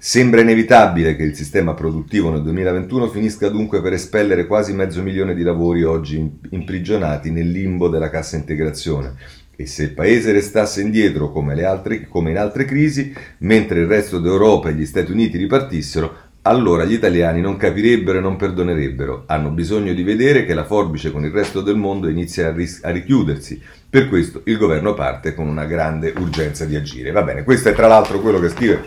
Sembra 0.00 0.40
inevitabile 0.40 1.14
che 1.14 1.22
il 1.22 1.36
sistema 1.36 1.74
produttivo 1.74 2.30
nel 2.30 2.42
2021 2.42 3.10
finisca 3.10 3.48
dunque 3.48 3.80
per 3.80 3.92
espellere 3.92 4.48
quasi 4.48 4.72
mezzo 4.72 5.02
milione 5.02 5.36
di 5.36 5.44
lavori 5.44 5.84
oggi 5.84 6.28
imprigionati 6.50 7.30
nel 7.30 7.48
limbo 7.48 7.88
della 7.88 8.10
cassa 8.10 8.34
integrazione. 8.34 9.14
E 9.54 9.66
se 9.66 9.84
il 9.84 9.90
paese 9.92 10.32
restasse 10.32 10.80
indietro 10.82 11.30
come, 11.30 11.62
altre, 11.62 12.08
come 12.08 12.32
in 12.32 12.38
altre 12.38 12.64
crisi, 12.64 13.14
mentre 13.38 13.80
il 13.80 13.86
resto 13.86 14.18
d'Europa 14.18 14.68
e 14.68 14.74
gli 14.74 14.84
Stati 14.84 15.12
Uniti 15.12 15.38
ripartissero, 15.38 16.23
allora 16.46 16.84
gli 16.84 16.92
italiani 16.92 17.40
non 17.40 17.56
capirebbero 17.56 18.18
e 18.18 18.20
non 18.20 18.36
perdonerebbero. 18.36 19.24
Hanno 19.26 19.50
bisogno 19.50 19.94
di 19.94 20.02
vedere 20.02 20.44
che 20.44 20.54
la 20.54 20.64
forbice 20.64 21.10
con 21.10 21.24
il 21.24 21.30
resto 21.30 21.62
del 21.62 21.76
mondo 21.76 22.08
inizia 22.08 22.48
a, 22.48 22.52
ris- 22.52 22.80
a 22.82 22.90
richiudersi. 22.90 23.60
Per 23.88 24.08
questo 24.08 24.42
il 24.44 24.58
governo 24.58 24.92
parte 24.92 25.34
con 25.34 25.46
una 25.46 25.64
grande 25.64 26.12
urgenza 26.16 26.64
di 26.64 26.76
agire. 26.76 27.12
Va 27.12 27.22
bene, 27.22 27.44
questo 27.44 27.70
è 27.70 27.72
tra 27.72 27.86
l'altro 27.86 28.20
quello 28.20 28.40
che 28.40 28.50
scrive 28.50 28.82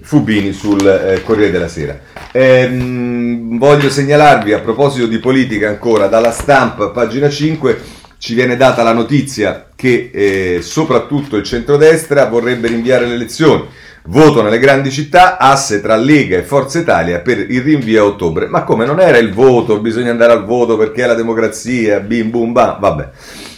Fubini 0.00 0.52
sul 0.52 0.86
eh, 0.86 1.22
Corriere 1.22 1.50
della 1.50 1.68
Sera. 1.68 1.98
Ehm, 2.32 3.58
voglio 3.58 3.90
segnalarvi 3.90 4.52
a 4.54 4.60
proposito 4.60 5.06
di 5.06 5.18
politica 5.18 5.68
ancora 5.68 6.06
dalla 6.06 6.32
stampa, 6.32 6.88
pagina 6.90 7.28
5, 7.28 7.78
ci 8.16 8.34
viene 8.34 8.56
data 8.56 8.82
la 8.82 8.92
notizia 8.92 9.68
che 9.74 10.10
eh, 10.12 10.62
soprattutto 10.62 11.36
il 11.36 11.44
centrodestra 11.44 12.26
vorrebbe 12.26 12.68
rinviare 12.68 13.06
le 13.06 13.14
elezioni. 13.14 13.66
Voto 14.06 14.42
nelle 14.42 14.58
grandi 14.58 14.90
città, 14.90 15.38
asse 15.38 15.80
tra 15.80 15.94
Lega 15.94 16.36
e 16.36 16.42
Forza 16.42 16.80
Italia 16.80 17.20
per 17.20 17.38
il 17.38 17.60
rinvio 17.62 18.02
a 18.02 18.06
ottobre. 18.06 18.48
Ma 18.48 18.64
come 18.64 18.84
non 18.84 18.98
era 18.98 19.18
il 19.18 19.32
voto, 19.32 19.78
bisogna 19.78 20.10
andare 20.10 20.32
al 20.32 20.44
voto 20.44 20.76
perché 20.76 21.04
è 21.04 21.06
la 21.06 21.14
democrazia, 21.14 22.00
bim 22.00 22.30
bum 22.30 22.52
bam, 22.52 22.80
vabbè. 22.80 23.08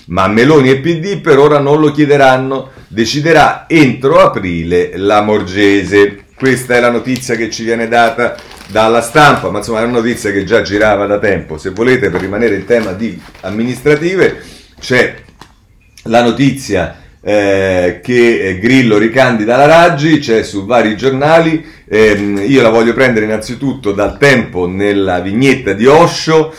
Ma 0.07 0.29
Meloni 0.29 0.69
e 0.69 0.81
PD 0.81 1.21
per 1.23 1.39
ora 1.39 1.61
non 1.61 1.81
lo 1.81 1.91
chiederanno, 1.91 2.73
deciderà 2.89 3.65
entro 3.67 4.21
aprile 4.21 4.93
la 4.97 5.23
Morgese. 5.23 6.25
Questa 6.37 6.75
è 6.75 6.81
la 6.81 6.91
notizia 6.91 7.37
che 7.37 7.49
ci 7.49 7.65
viene 7.65 7.89
data 7.89 8.37
dalla 8.67 9.01
stampa, 9.01 9.49
ma 9.49 9.59
insomma 9.59 9.81
è 9.81 9.85
una 9.85 10.01
notizia 10.01 10.31
che 10.31 10.45
già 10.45 10.61
girava 10.61 11.07
da 11.07 11.19
tempo. 11.19 11.57
Se 11.57 11.71
volete, 11.71 12.11
per 12.11 12.21
rimanere 12.21 12.57
in 12.57 12.67
tema 12.67 12.93
di 12.93 13.19
amministrative, 13.41 14.43
c'è 14.79 15.15
la 16.03 16.23
notizia 16.23 16.99
eh, 17.25 18.01
che 18.03 18.59
Grillo 18.61 18.99
ricandida 18.99 19.57
la 19.57 19.67
Raggi, 19.67 20.19
c'è 20.19 20.43
su 20.43 20.67
vari 20.67 20.95
giornali, 20.95 21.65
eh, 21.89 22.13
io 22.13 22.61
la 22.61 22.69
voglio 22.69 22.93
prendere 22.93 23.25
innanzitutto 23.25 23.93
dal 23.93 24.19
tempo 24.19 24.69
nella 24.69 25.21
vignetta 25.21 25.73
di 25.73 25.87
Osho, 25.87 26.53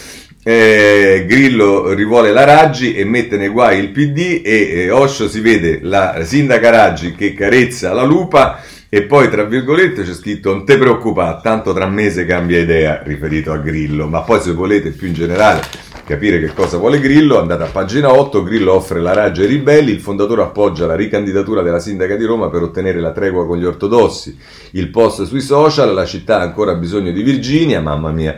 eh, 0.43 1.25
Grillo 1.27 1.93
rivuole 1.93 2.31
la 2.31 2.43
Raggi 2.43 2.95
e 2.95 3.05
mette 3.05 3.38
nei 3.38 3.50
guai 3.50 3.79
il 3.79 3.89
PD 3.89 4.41
e 4.43 4.74
eh, 4.74 4.89
Osho 4.89 5.27
si 5.27 5.39
vede 5.39 5.79
la 5.81 6.24
sindaca 6.24 6.69
Raggi 6.69 7.15
che 7.15 7.34
carezza 7.34 7.93
la 7.93 8.03
lupa 8.03 8.62
e 8.89 9.03
poi 9.03 9.29
tra 9.29 9.43
virgolette 9.43 10.03
c'è 10.03 10.13
scritto 10.13 10.51
non 10.51 10.65
te 10.65 10.77
preoccupare, 10.77 11.39
tanto 11.43 11.74
tra 11.74 11.88
mese 11.88 12.25
cambia 12.25 12.60
idea 12.60 13.01
riferito 13.03 13.51
a 13.51 13.57
Grillo, 13.57 14.07
ma 14.07 14.22
poi 14.22 14.39
se 14.41 14.51
volete 14.51 14.91
più 14.91 15.07
in 15.07 15.13
generale 15.13 15.62
capire 16.05 16.39
che 16.39 16.53
cosa 16.53 16.77
vuole 16.77 17.00
Grillo, 17.00 17.39
andate 17.39 17.63
a 17.63 17.67
pagina 17.67 18.13
8, 18.13 18.43
Grillo 18.43 18.74
offre 18.74 19.01
la 19.01 19.13
raggia 19.13 19.41
ai 19.41 19.47
ribelli, 19.47 19.91
il 19.91 20.00
fondatore 20.00 20.43
appoggia 20.43 20.85
la 20.85 20.95
ricandidatura 20.95 21.63
della 21.63 21.79
sindaca 21.79 22.15
di 22.15 22.25
Roma 22.25 22.50
per 22.50 22.62
ottenere 22.62 23.00
la 23.00 23.12
tregua 23.12 23.47
con 23.47 23.57
gli 23.57 23.65
ortodossi, 23.65 24.38
il 24.71 24.89
post 24.89 25.24
sui 25.24 25.41
social, 25.41 25.93
la 25.93 26.05
città 26.05 26.38
ha 26.38 26.43
ancora 26.43 26.75
bisogno 26.75 27.12
di 27.12 27.24
Virginia, 27.24 27.81
mamma 27.81 28.12
mia, 28.12 28.38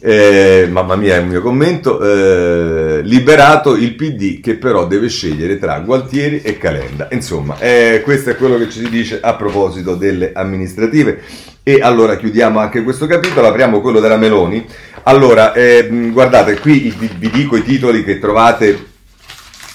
eh, 0.00 0.66
mamma 0.70 0.96
mia 0.96 1.16
è 1.16 1.20
il 1.20 1.26
mio 1.26 1.42
commento, 1.42 2.00
eh, 2.00 3.02
liberato 3.02 3.76
il 3.76 3.94
PD 3.94 4.40
che 4.40 4.56
però 4.56 4.86
deve 4.86 5.08
scegliere 5.08 5.58
tra 5.58 5.80
Gualtieri 5.80 6.40
e 6.40 6.56
Calenda, 6.56 7.08
insomma 7.10 7.58
eh, 7.58 8.00
questo 8.02 8.30
è 8.30 8.36
quello 8.36 8.56
che 8.56 8.70
ci 8.70 8.78
si 8.78 8.88
dice 8.88 9.20
a 9.20 9.36
proposito 9.36 9.96
delle 9.96 10.32
amministrative. 10.32 11.20
E 11.64 11.80
allora 11.80 12.16
chiudiamo 12.16 12.58
anche 12.58 12.82
questo 12.82 13.06
capitolo, 13.06 13.46
apriamo 13.46 13.80
quello 13.80 14.00
della 14.00 14.16
Meloni. 14.16 14.66
Allora, 15.04 15.52
eh, 15.52 15.88
guardate, 16.10 16.58
qui 16.58 16.92
vi, 16.98 17.08
vi, 17.16 17.30
dico 17.30 17.56
i 17.56 17.62
titoli 17.62 18.02
che 18.02 18.18
trovate 18.18 18.90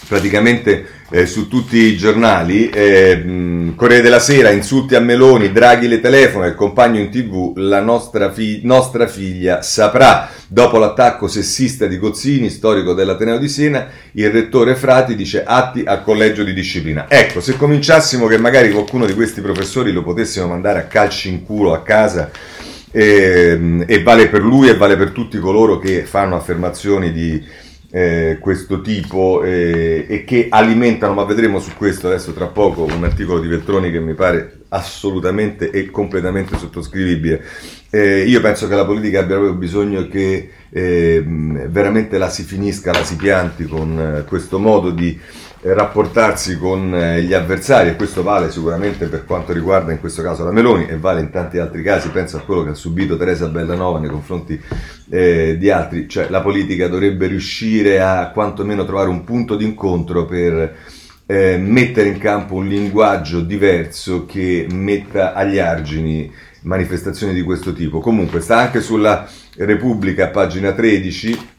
praticamente 0.08 0.97
eh, 1.10 1.26
su 1.26 1.48
tutti 1.48 1.78
i 1.78 1.98
giornali. 1.98 2.70
Eh, 2.70 3.74
Corriere 3.76 4.02
della 4.02 4.20
Sera, 4.20 4.50
insulti 4.50 4.96
a 4.96 5.00
Meloni, 5.00 5.52
Draghi 5.52 5.88
le 5.88 6.00
telefona, 6.00 6.46
il 6.46 6.56
compagno 6.56 7.00
in 7.00 7.10
tv, 7.10 7.54
la 7.58 7.82
nostra, 7.82 8.32
fi- 8.32 8.62
nostra 8.64 9.08
figlia 9.08 9.62
saprà. 9.62 10.30
Dopo 10.48 10.78
l'attacco 10.78 11.28
sessista 11.28 11.88
di 11.88 11.98
Gozzini, 11.98 12.50
storico 12.50 12.94
dell'Ateneo 12.94 13.38
di 13.38 13.50
Siena, 13.50 13.88
il 14.14 14.30
rettore 14.30 14.76
Frati 14.76 15.16
dice 15.16 15.44
atti 15.44 15.84
al 15.86 16.04
collegio 16.04 16.44
di 16.44 16.54
disciplina. 16.54 17.06
Ecco, 17.10 17.42
se 17.42 17.58
cominciassimo 17.58 18.28
che 18.28 18.38
magari 18.38 18.72
qualcuno 18.72 19.06
di 19.06 19.14
questi 19.14 19.42
professori 19.42 19.92
lo 19.92 20.04
potessimo 20.04 20.48
mandare 20.48 20.80
a 20.80 20.84
calci 20.84 21.30
in 21.30 21.44
culo 21.44 21.74
a 21.74 21.84
casa, 21.84 22.32
e, 22.90 23.84
e 23.86 24.04
vale 24.04 24.30
per 24.30 24.42
lui 24.42 24.70
e 24.70 24.78
vale 24.78 24.96
per 24.96 25.12
tutti 25.12 25.38
coloro 25.40 25.78
che 25.78 26.04
fanno 26.04 26.38
affermazioni 26.38 27.12
di 27.12 27.44
eh, 27.89 28.38
questo 28.39 28.82
tipo 28.82 29.44
eh, 29.44 30.06
e 30.08 30.24
che 30.25 30.48
alimentano, 30.50 31.13
ma 31.13 31.24
vedremo 31.24 31.60
su 31.60 31.72
questo 31.75 32.08
adesso 32.08 32.34
tra 32.34 32.48
poco 32.48 32.84
un 32.84 33.03
articolo 33.03 33.39
di 33.39 33.48
Veltroni 33.48 33.91
che 33.91 34.00
mi 34.00 34.13
pare 34.13 34.60
assolutamente 34.70 35.70
e 35.72 35.89
completamente 35.89 36.58
sottoscrivibile. 36.58 37.44
Eh, 37.89 38.24
io 38.24 38.41
penso 38.41 38.67
che 38.67 38.75
la 38.75 38.86
politica 38.86 39.20
abbia 39.20 39.36
proprio 39.36 39.56
bisogno 39.56 40.08
che 40.10 40.50
ehm, 40.70 41.67
veramente 41.70 42.17
la 42.17 42.29
si 42.29 42.44
finisca, 42.44 42.91
la 42.91 43.06
si 43.06 43.15
pianti 43.15 43.63
con 43.63 43.98
eh, 44.00 44.24
questo 44.25 44.60
modo 44.60 44.91
di 44.91 45.10
eh, 45.10 45.47
rapportarsi 45.62 46.58
con 46.58 46.94
eh, 46.94 47.22
gli 47.24 47.34
avversari 47.34 47.90
e 47.90 47.96
questo 47.96 48.24
vale 48.24 48.52
sicuramente 48.52 49.08
per 49.08 49.26
quanto 49.26 49.54
riguarda 49.54 49.92
in 49.92 50.00
questo 50.00 50.22
caso 50.22 50.44
la 50.44 50.52
Meloni 50.52 50.88
e 50.88 50.98
vale 50.98 51.22
in 51.22 51.30
tanti 51.30 51.58
altri 51.58 51.82
casi, 51.82 52.10
penso 52.10 52.38
a 52.38 52.42
quello 52.42 52.64
che 52.64 52.70
ha 52.70 52.76
subito 52.76 53.18
Teresa 53.18 53.48
Bellanova 53.48 54.00
nei 54.00 54.10
confronti 54.10 54.62
eh, 55.10 55.58
di 55.58 55.70
altri, 55.70 56.08
cioè 56.08 56.30
la 56.30 56.42
politica 56.42 56.88
dovrebbe 56.88 57.28
riuscire 57.28 58.00
a 58.00 58.30
quantomeno 58.32 58.86
trovare 58.86 59.10
un 59.10 59.24
punto 59.24 59.56
d'incontro 59.56 60.26
per 60.26 60.76
eh, 61.26 61.58
mettere 61.58 62.10
in 62.10 62.18
campo 62.18 62.56
un 62.56 62.68
linguaggio 62.68 63.42
diverso 63.42 64.26
che 64.26 64.68
metta 64.72 65.34
agli 65.34 65.60
argini 65.60 66.32
manifestazioni 66.62 67.34
di 67.34 67.42
questo 67.42 67.74
tipo. 67.74 68.00
Comunque 68.00 68.42
sta 68.42 68.58
anche 68.58 68.82
sulla 68.82 69.28
Repubblica, 69.56 70.28
pagina 70.28 70.72
13, 70.72 71.56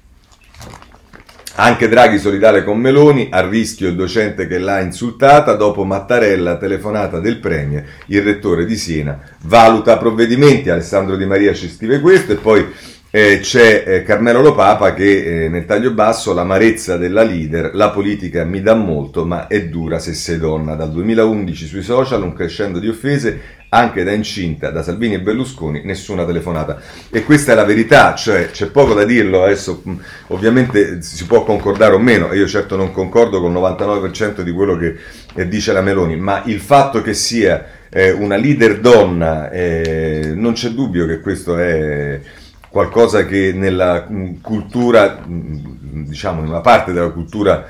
anche 1.60 1.88
Draghi 1.88 2.18
solidale 2.18 2.62
con 2.62 2.78
Meloni, 2.78 3.28
a 3.30 3.46
rischio 3.46 3.88
il 3.88 3.96
docente 3.96 4.46
che 4.46 4.58
l'ha 4.58 4.80
insultata, 4.80 5.54
dopo 5.54 5.84
Mattarella, 5.84 6.56
telefonata 6.56 7.18
del 7.18 7.38
Premier, 7.38 7.84
il 8.06 8.22
rettore 8.22 8.64
di 8.64 8.76
Siena 8.76 9.20
valuta 9.42 9.96
provvedimenti, 9.96 10.70
Alessandro 10.70 11.16
Di 11.16 11.26
Maria 11.26 11.52
ci 11.54 11.68
scrive 11.68 12.00
questo 12.00 12.32
e 12.32 12.36
poi 12.36 12.64
eh, 13.10 13.40
c'è 13.40 13.84
eh, 13.86 14.02
Carmelo 14.02 14.40
Lopapa 14.40 14.92
che 14.94 15.44
eh, 15.44 15.48
nel 15.48 15.64
taglio 15.64 15.92
basso 15.92 16.32
l'amarezza 16.32 16.96
della 16.96 17.24
leader, 17.24 17.74
la 17.74 17.90
politica 17.90 18.44
mi 18.44 18.60
dà 18.60 18.74
molto 18.74 19.24
ma 19.24 19.48
è 19.48 19.64
dura 19.64 19.98
se 19.98 20.14
sei 20.14 20.38
donna, 20.38 20.74
dal 20.74 20.92
2011 20.92 21.66
sui 21.66 21.82
social 21.82 22.22
un 22.22 22.34
crescendo 22.34 22.78
di 22.78 22.88
offese 22.88 23.40
anche 23.70 24.04
da 24.04 24.12
incinta, 24.12 24.70
da 24.70 24.82
Salvini 24.82 25.14
e 25.14 25.20
Berlusconi, 25.20 25.82
nessuna 25.84 26.24
telefonata. 26.24 26.80
E 27.10 27.24
questa 27.24 27.52
è 27.52 27.54
la 27.54 27.64
verità, 27.64 28.14
cioè 28.14 28.50
c'è 28.50 28.66
poco 28.66 28.94
da 28.94 29.04
dirlo, 29.04 29.42
adesso 29.42 29.82
ovviamente 30.28 31.02
si 31.02 31.26
può 31.26 31.44
concordare 31.44 31.94
o 31.94 31.98
meno, 31.98 32.32
io 32.32 32.46
certo 32.46 32.76
non 32.76 32.92
concordo 32.92 33.40
con 33.40 33.50
il 33.50 33.58
99% 33.58 34.40
di 34.40 34.52
quello 34.52 34.76
che 34.76 34.96
eh, 35.34 35.48
dice 35.48 35.72
la 35.72 35.82
Meloni, 35.82 36.16
ma 36.16 36.42
il 36.46 36.60
fatto 36.60 37.02
che 37.02 37.14
sia 37.14 37.66
eh, 37.90 38.10
una 38.10 38.36
leader 38.36 38.80
donna, 38.80 39.50
eh, 39.50 40.32
non 40.34 40.52
c'è 40.52 40.70
dubbio 40.70 41.06
che 41.06 41.20
questo 41.20 41.58
è 41.58 42.20
qualcosa 42.70 43.24
che 43.24 43.52
nella 43.54 44.06
cultura, 44.40 45.22
diciamo, 45.26 46.42
in 46.42 46.48
una 46.48 46.60
parte 46.60 46.92
della 46.92 47.10
cultura 47.10 47.66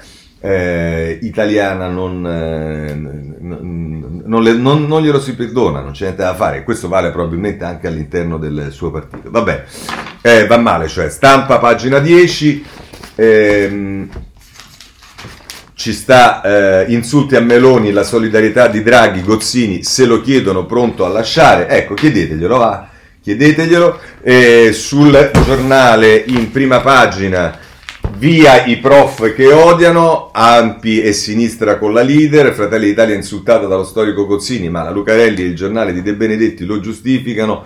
eh, 0.48 1.18
italiana 1.20 1.88
non, 1.88 2.26
eh, 2.26 2.94
non, 2.94 4.42
le, 4.42 4.54
non, 4.54 5.02
glielo 5.02 5.20
si 5.20 5.34
perdona, 5.34 5.80
non 5.80 5.92
c'è 5.92 6.04
niente 6.04 6.22
da 6.22 6.34
fare. 6.34 6.64
Questo 6.64 6.88
vale 6.88 7.10
probabilmente 7.10 7.64
anche 7.64 7.86
all'interno 7.86 8.38
del 8.38 8.68
suo 8.70 8.90
partito. 8.90 9.30
Vabbè, 9.30 9.64
eh, 10.22 10.46
va 10.46 10.56
male, 10.56 10.88
cioè 10.88 11.10
stampa 11.10 11.58
pagina 11.58 11.98
10. 11.98 12.64
Ehm, 13.16 14.08
ci 15.74 15.92
sta 15.92 16.40
eh, 16.40 16.92
insulti 16.92 17.36
a 17.36 17.40
Meloni, 17.40 17.92
la 17.92 18.02
solidarietà 18.02 18.68
di 18.68 18.82
Draghi, 18.82 19.22
Gozzini, 19.22 19.84
se 19.84 20.06
lo 20.06 20.22
chiedono 20.22 20.64
pronto 20.64 21.04
a 21.04 21.08
lasciare, 21.08 21.68
ecco 21.68 21.92
chiedeteglielo, 21.92 22.56
va, 22.56 22.88
chiedeteglielo. 23.20 24.00
Eh, 24.22 24.70
sul 24.72 25.30
giornale 25.44 26.24
in 26.26 26.50
prima 26.50 26.80
pagina 26.80 27.66
Via 28.18 28.64
i 28.64 28.78
prof 28.78 29.32
che 29.32 29.46
odiano, 29.52 30.30
Ampi 30.32 31.00
e 31.00 31.12
sinistra 31.12 31.78
con 31.78 31.92
la 31.92 32.02
leader, 32.02 32.52
Fratelli 32.52 32.86
d'Italia 32.86 33.14
insultata 33.14 33.66
dallo 33.66 33.84
storico 33.84 34.26
Cozzini, 34.26 34.68
ma 34.68 34.82
la 34.82 34.90
Lucarelli 34.90 35.42
e 35.42 35.46
il 35.46 35.54
giornale 35.54 35.92
di 35.92 36.02
De 36.02 36.14
Benedetti 36.14 36.64
lo 36.64 36.80
giustificano, 36.80 37.64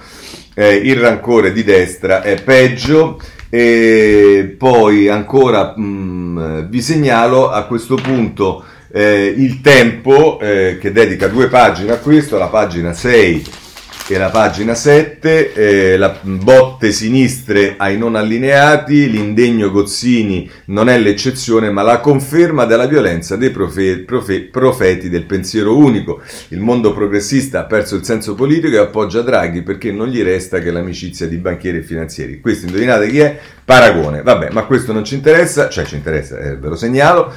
eh, 0.52 0.74
il 0.74 0.96
rancore 0.96 1.54
di 1.54 1.64
destra 1.64 2.20
è 2.20 2.42
peggio. 2.42 3.18
E 3.48 4.54
poi 4.58 5.08
ancora 5.08 5.72
mh, 5.74 5.82
mm, 5.82 6.60
vi 6.68 6.82
segnalo 6.82 7.48
a 7.48 7.64
questo 7.64 7.94
punto 7.94 8.62
eh, 8.92 9.34
il 9.34 9.62
tempo 9.62 10.38
eh, 10.38 10.76
che 10.78 10.92
dedica 10.92 11.28
due 11.28 11.48
pagine 11.48 11.92
a 11.92 11.98
questo, 11.98 12.36
la 12.36 12.48
pagina 12.48 12.92
6 12.92 13.61
e 14.08 14.18
la 14.18 14.30
pagina 14.30 14.74
7, 14.74 15.52
eh, 15.52 15.96
la 15.96 16.18
botte 16.20 16.90
sinistre 16.92 17.74
ai 17.76 17.96
non 17.96 18.16
allineati, 18.16 19.08
l'indegno 19.08 19.70
Gozzini 19.70 20.50
non 20.66 20.88
è 20.88 20.98
l'eccezione 20.98 21.70
ma 21.70 21.82
la 21.82 22.00
conferma 22.00 22.64
della 22.64 22.86
violenza 22.86 23.36
dei 23.36 23.50
profe- 23.50 24.00
profe- 24.00 24.42
profeti 24.42 25.08
del 25.08 25.24
pensiero 25.24 25.76
unico. 25.76 26.20
Il 26.48 26.60
mondo 26.60 26.92
progressista 26.92 27.60
ha 27.60 27.64
perso 27.64 27.94
il 27.94 28.04
senso 28.04 28.34
politico 28.34 28.74
e 28.74 28.78
appoggia 28.78 29.22
Draghi 29.22 29.62
perché 29.62 29.92
non 29.92 30.08
gli 30.08 30.22
resta 30.22 30.58
che 30.58 30.70
l'amicizia 30.70 31.26
di 31.26 31.36
banchieri 31.36 31.78
e 31.78 31.82
finanzieri. 31.82 32.40
Questo 32.40 32.66
indovinate 32.66 33.08
chi 33.08 33.20
è? 33.20 33.38
Paragone. 33.64 34.22
Vabbè, 34.22 34.50
ma 34.50 34.64
questo 34.64 34.92
non 34.92 35.04
ci 35.04 35.14
interessa, 35.14 35.68
cioè 35.68 35.84
ci 35.84 35.94
interessa, 35.94 36.38
eh, 36.38 36.56
ve 36.56 36.68
lo 36.68 36.76
segnalo. 36.76 37.32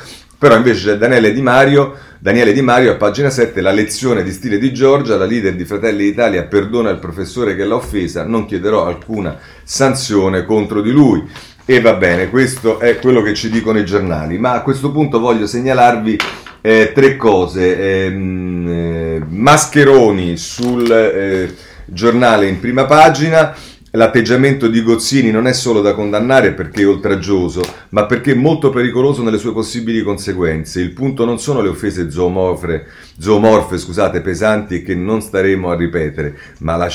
Però 0.45 0.57
invece 0.57 0.91
c'è 0.91 0.97
Daniele 0.97 1.33
Di 1.33 1.41
Mario, 1.41 1.95
Daniele 2.19 2.53
Di 2.53 2.61
Mario 2.61 2.91
a 2.91 2.95
pagina 2.97 3.31
7, 3.31 3.61
la 3.61 3.71
lezione 3.71 4.21
di 4.21 4.31
stile 4.31 4.59
di 4.59 4.71
Giorgia, 4.71 5.17
la 5.17 5.25
leader 5.25 5.55
di 5.55 5.65
Fratelli 5.65 6.03
d'Italia 6.03 6.43
perdona 6.43 6.91
il 6.91 6.99
professore 6.99 7.55
che 7.55 7.65
l'ha 7.65 7.73
offesa, 7.73 8.27
non 8.27 8.45
chiederò 8.45 8.85
alcuna 8.85 9.39
sanzione 9.63 10.45
contro 10.45 10.81
di 10.83 10.91
lui. 10.91 11.27
E 11.65 11.81
va 11.81 11.95
bene, 11.95 12.29
questo 12.29 12.79
è 12.79 12.99
quello 12.99 13.23
che 13.23 13.33
ci 13.33 13.49
dicono 13.49 13.79
i 13.79 13.85
giornali, 13.85 14.37
ma 14.37 14.51
a 14.51 14.61
questo 14.61 14.91
punto 14.91 15.19
voglio 15.19 15.47
segnalarvi 15.47 16.19
eh, 16.61 16.91
tre 16.93 17.15
cose. 17.15 17.79
Eh, 17.79 18.05
eh, 18.05 19.23
mascheroni 19.27 20.37
sul 20.37 20.91
eh, 20.91 21.55
giornale 21.85 22.45
in 22.45 22.59
prima 22.59 22.85
pagina 22.85 23.55
L'atteggiamento 23.95 24.67
di 24.67 24.83
Gozzini 24.83 25.31
non 25.31 25.47
è 25.47 25.53
solo 25.53 25.79
da 25.79 25.93
condannare 25.93 26.51
perché 26.51 26.81
è 26.81 26.87
oltraggioso, 26.87 27.61
ma 27.91 28.05
perché 28.05 28.33
è 28.33 28.35
molto 28.35 28.69
pericoloso 28.69 29.23
nelle 29.23 29.37
sue 29.37 29.53
possibili 29.53 30.01
conseguenze. 30.01 30.81
Il 30.81 30.91
punto 30.91 31.23
non 31.23 31.39
sono 31.39 31.61
le 31.61 31.69
offese 31.69 32.11
zoomorfe, 32.11 32.87
zoomorfe 33.17 33.77
scusate, 33.77 34.19
pesanti 34.19 34.83
che 34.83 34.95
non 34.95 35.21
staremo 35.21 35.71
a 35.71 35.77
ripetere, 35.77 36.37
ma 36.59 36.75
la 36.75 36.89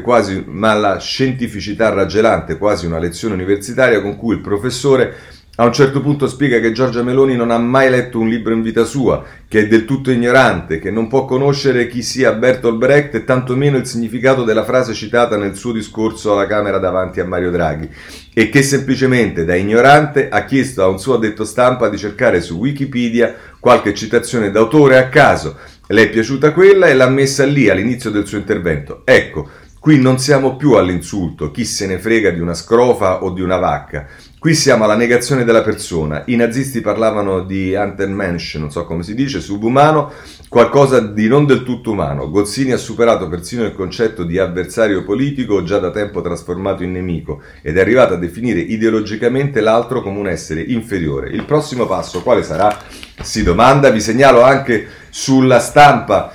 quasi, 0.00 0.42
ma 0.48 0.74
la 0.74 0.98
scientificità 0.98 1.90
raggelante, 1.90 2.58
quasi 2.58 2.86
una 2.86 2.98
lezione 2.98 3.34
universitaria 3.34 4.02
con 4.02 4.16
cui 4.16 4.34
il 4.34 4.40
professore 4.40 5.14
a 5.54 5.66
un 5.66 5.72
certo 5.74 6.00
punto 6.00 6.28
spiega 6.28 6.60
che 6.60 6.72
Giorgia 6.72 7.02
Meloni 7.02 7.36
non 7.36 7.50
ha 7.50 7.58
mai 7.58 7.90
letto 7.90 8.18
un 8.18 8.26
libro 8.26 8.54
in 8.54 8.62
vita 8.62 8.84
sua, 8.84 9.22
che 9.46 9.60
è 9.60 9.68
del 9.68 9.84
tutto 9.84 10.10
ignorante, 10.10 10.78
che 10.78 10.90
non 10.90 11.08
può 11.08 11.26
conoscere 11.26 11.88
chi 11.88 12.00
sia 12.00 12.32
Bertolt 12.32 12.78
Brecht 12.78 13.14
e 13.16 13.24
tantomeno 13.24 13.76
il 13.76 13.84
significato 13.84 14.44
della 14.44 14.64
frase 14.64 14.94
citata 14.94 15.36
nel 15.36 15.54
suo 15.54 15.72
discorso 15.72 16.32
alla 16.32 16.46
Camera 16.46 16.78
davanti 16.78 17.20
a 17.20 17.26
Mario 17.26 17.50
Draghi, 17.50 17.86
e 18.32 18.48
che 18.48 18.62
semplicemente 18.62 19.44
da 19.44 19.54
ignorante 19.54 20.30
ha 20.30 20.46
chiesto 20.46 20.82
a 20.82 20.88
un 20.88 20.98
suo 20.98 21.16
addetto 21.16 21.44
stampa 21.44 21.90
di 21.90 21.98
cercare 21.98 22.40
su 22.40 22.56
Wikipedia 22.56 23.34
qualche 23.60 23.92
citazione 23.92 24.50
d'autore 24.50 24.96
a 24.96 25.10
caso. 25.10 25.58
Le 25.86 26.04
è 26.04 26.08
piaciuta 26.08 26.54
quella 26.54 26.86
e 26.86 26.94
l'ha 26.94 27.10
messa 27.10 27.44
lì 27.44 27.68
all'inizio 27.68 28.08
del 28.08 28.26
suo 28.26 28.38
intervento. 28.38 29.02
Ecco, 29.04 29.50
qui 29.78 30.00
non 30.00 30.18
siamo 30.18 30.56
più 30.56 30.72
all'insulto, 30.72 31.50
chi 31.50 31.66
se 31.66 31.86
ne 31.86 31.98
frega 31.98 32.30
di 32.30 32.40
una 32.40 32.54
scrofa 32.54 33.22
o 33.22 33.32
di 33.32 33.42
una 33.42 33.58
vacca. 33.58 34.06
Qui 34.42 34.54
siamo 34.56 34.82
alla 34.82 34.96
negazione 34.96 35.44
della 35.44 35.62
persona. 35.62 36.24
I 36.26 36.34
nazisti 36.34 36.80
parlavano 36.80 37.44
di 37.44 37.76
Antenmensch, 37.76 38.56
non 38.56 38.72
so 38.72 38.84
come 38.86 39.04
si 39.04 39.14
dice, 39.14 39.38
subumano, 39.38 40.10
qualcosa 40.48 40.98
di 40.98 41.28
non 41.28 41.46
del 41.46 41.62
tutto 41.62 41.92
umano. 41.92 42.28
Gozzini 42.28 42.72
ha 42.72 42.76
superato 42.76 43.28
persino 43.28 43.62
il 43.64 43.72
concetto 43.72 44.24
di 44.24 44.40
avversario 44.40 45.04
politico 45.04 45.62
già 45.62 45.78
da 45.78 45.92
tempo 45.92 46.22
trasformato 46.22 46.82
in 46.82 46.90
nemico 46.90 47.40
ed 47.62 47.76
è 47.76 47.80
arrivato 47.80 48.14
a 48.14 48.16
definire 48.16 48.58
ideologicamente 48.58 49.60
l'altro 49.60 50.02
come 50.02 50.18
un 50.18 50.26
essere 50.26 50.60
inferiore. 50.60 51.28
Il 51.28 51.44
prossimo 51.44 51.86
passo 51.86 52.24
quale 52.24 52.42
sarà? 52.42 52.76
Si 53.22 53.44
domanda. 53.44 53.90
Vi 53.90 54.00
segnalo 54.00 54.42
anche 54.42 54.88
sulla 55.08 55.60
stampa 55.60 56.34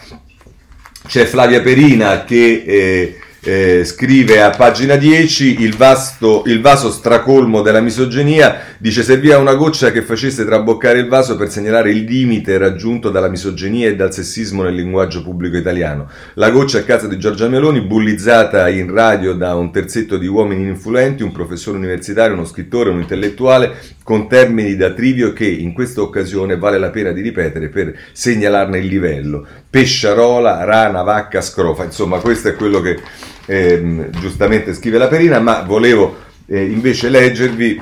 c'è 1.05 1.25
Flavia 1.25 1.61
Perina 1.61 2.23
che... 2.23 2.63
Eh, 2.65 3.17
eh, 3.47 3.85
scrive 3.85 4.41
a 4.41 4.49
pagina 4.49 4.97
10 4.97 5.61
il, 5.61 5.77
vasto, 5.77 6.43
il 6.47 6.59
vaso 6.59 6.91
stracolmo 6.91 7.61
della 7.61 7.79
misoginia, 7.79 8.59
dice 8.77 9.03
serviva 9.03 9.37
una 9.37 9.55
goccia 9.55 9.91
che 9.91 10.01
facesse 10.01 10.43
traboccare 10.43 10.99
il 10.99 11.07
vaso 11.07 11.37
per 11.37 11.49
segnalare 11.49 11.91
il 11.91 12.03
limite 12.03 12.57
raggiunto 12.57 13.09
dalla 13.09 13.29
misoginia 13.29 13.87
e 13.87 13.95
dal 13.95 14.13
sessismo 14.13 14.63
nel 14.63 14.75
linguaggio 14.75 15.23
pubblico 15.23 15.55
italiano. 15.55 16.09
La 16.33 16.49
goccia 16.49 16.79
a 16.79 16.83
casa 16.83 17.07
di 17.07 17.17
Giorgia 17.17 17.47
Meloni, 17.47 17.79
bullizzata 17.79 18.67
in 18.67 18.91
radio 18.93 19.33
da 19.33 19.55
un 19.55 19.71
terzetto 19.71 20.17
di 20.17 20.27
uomini 20.27 20.67
influenti, 20.67 21.23
un 21.23 21.31
professore 21.31 21.77
universitario, 21.77 22.33
uno 22.33 22.43
scrittore, 22.43 22.89
un 22.89 22.99
intellettuale, 22.99 23.75
con 24.03 24.27
termini 24.27 24.75
da 24.75 24.91
trivio 24.91 25.31
che 25.31 25.47
in 25.47 25.71
questa 25.71 26.01
occasione 26.01 26.57
vale 26.57 26.77
la 26.79 26.89
pena 26.89 27.11
di 27.11 27.21
ripetere 27.21 27.69
per 27.69 27.97
segnalarne 28.11 28.77
il 28.79 28.87
livello. 28.87 29.45
Pesciarola, 29.69 30.65
rana, 30.65 31.01
vacca, 31.03 31.39
scrofa, 31.39 31.85
insomma 31.85 32.19
questo 32.19 32.49
è 32.49 32.55
quello 32.55 32.81
che 32.81 32.99
eh, 33.47 34.09
giustamente 34.19 34.73
scrive 34.73 34.99
la 34.99 35.07
Perina, 35.07 35.39
ma 35.39 35.61
volevo 35.61 36.15
eh, 36.45 36.63
invece 36.63 37.09
leggervi 37.09 37.81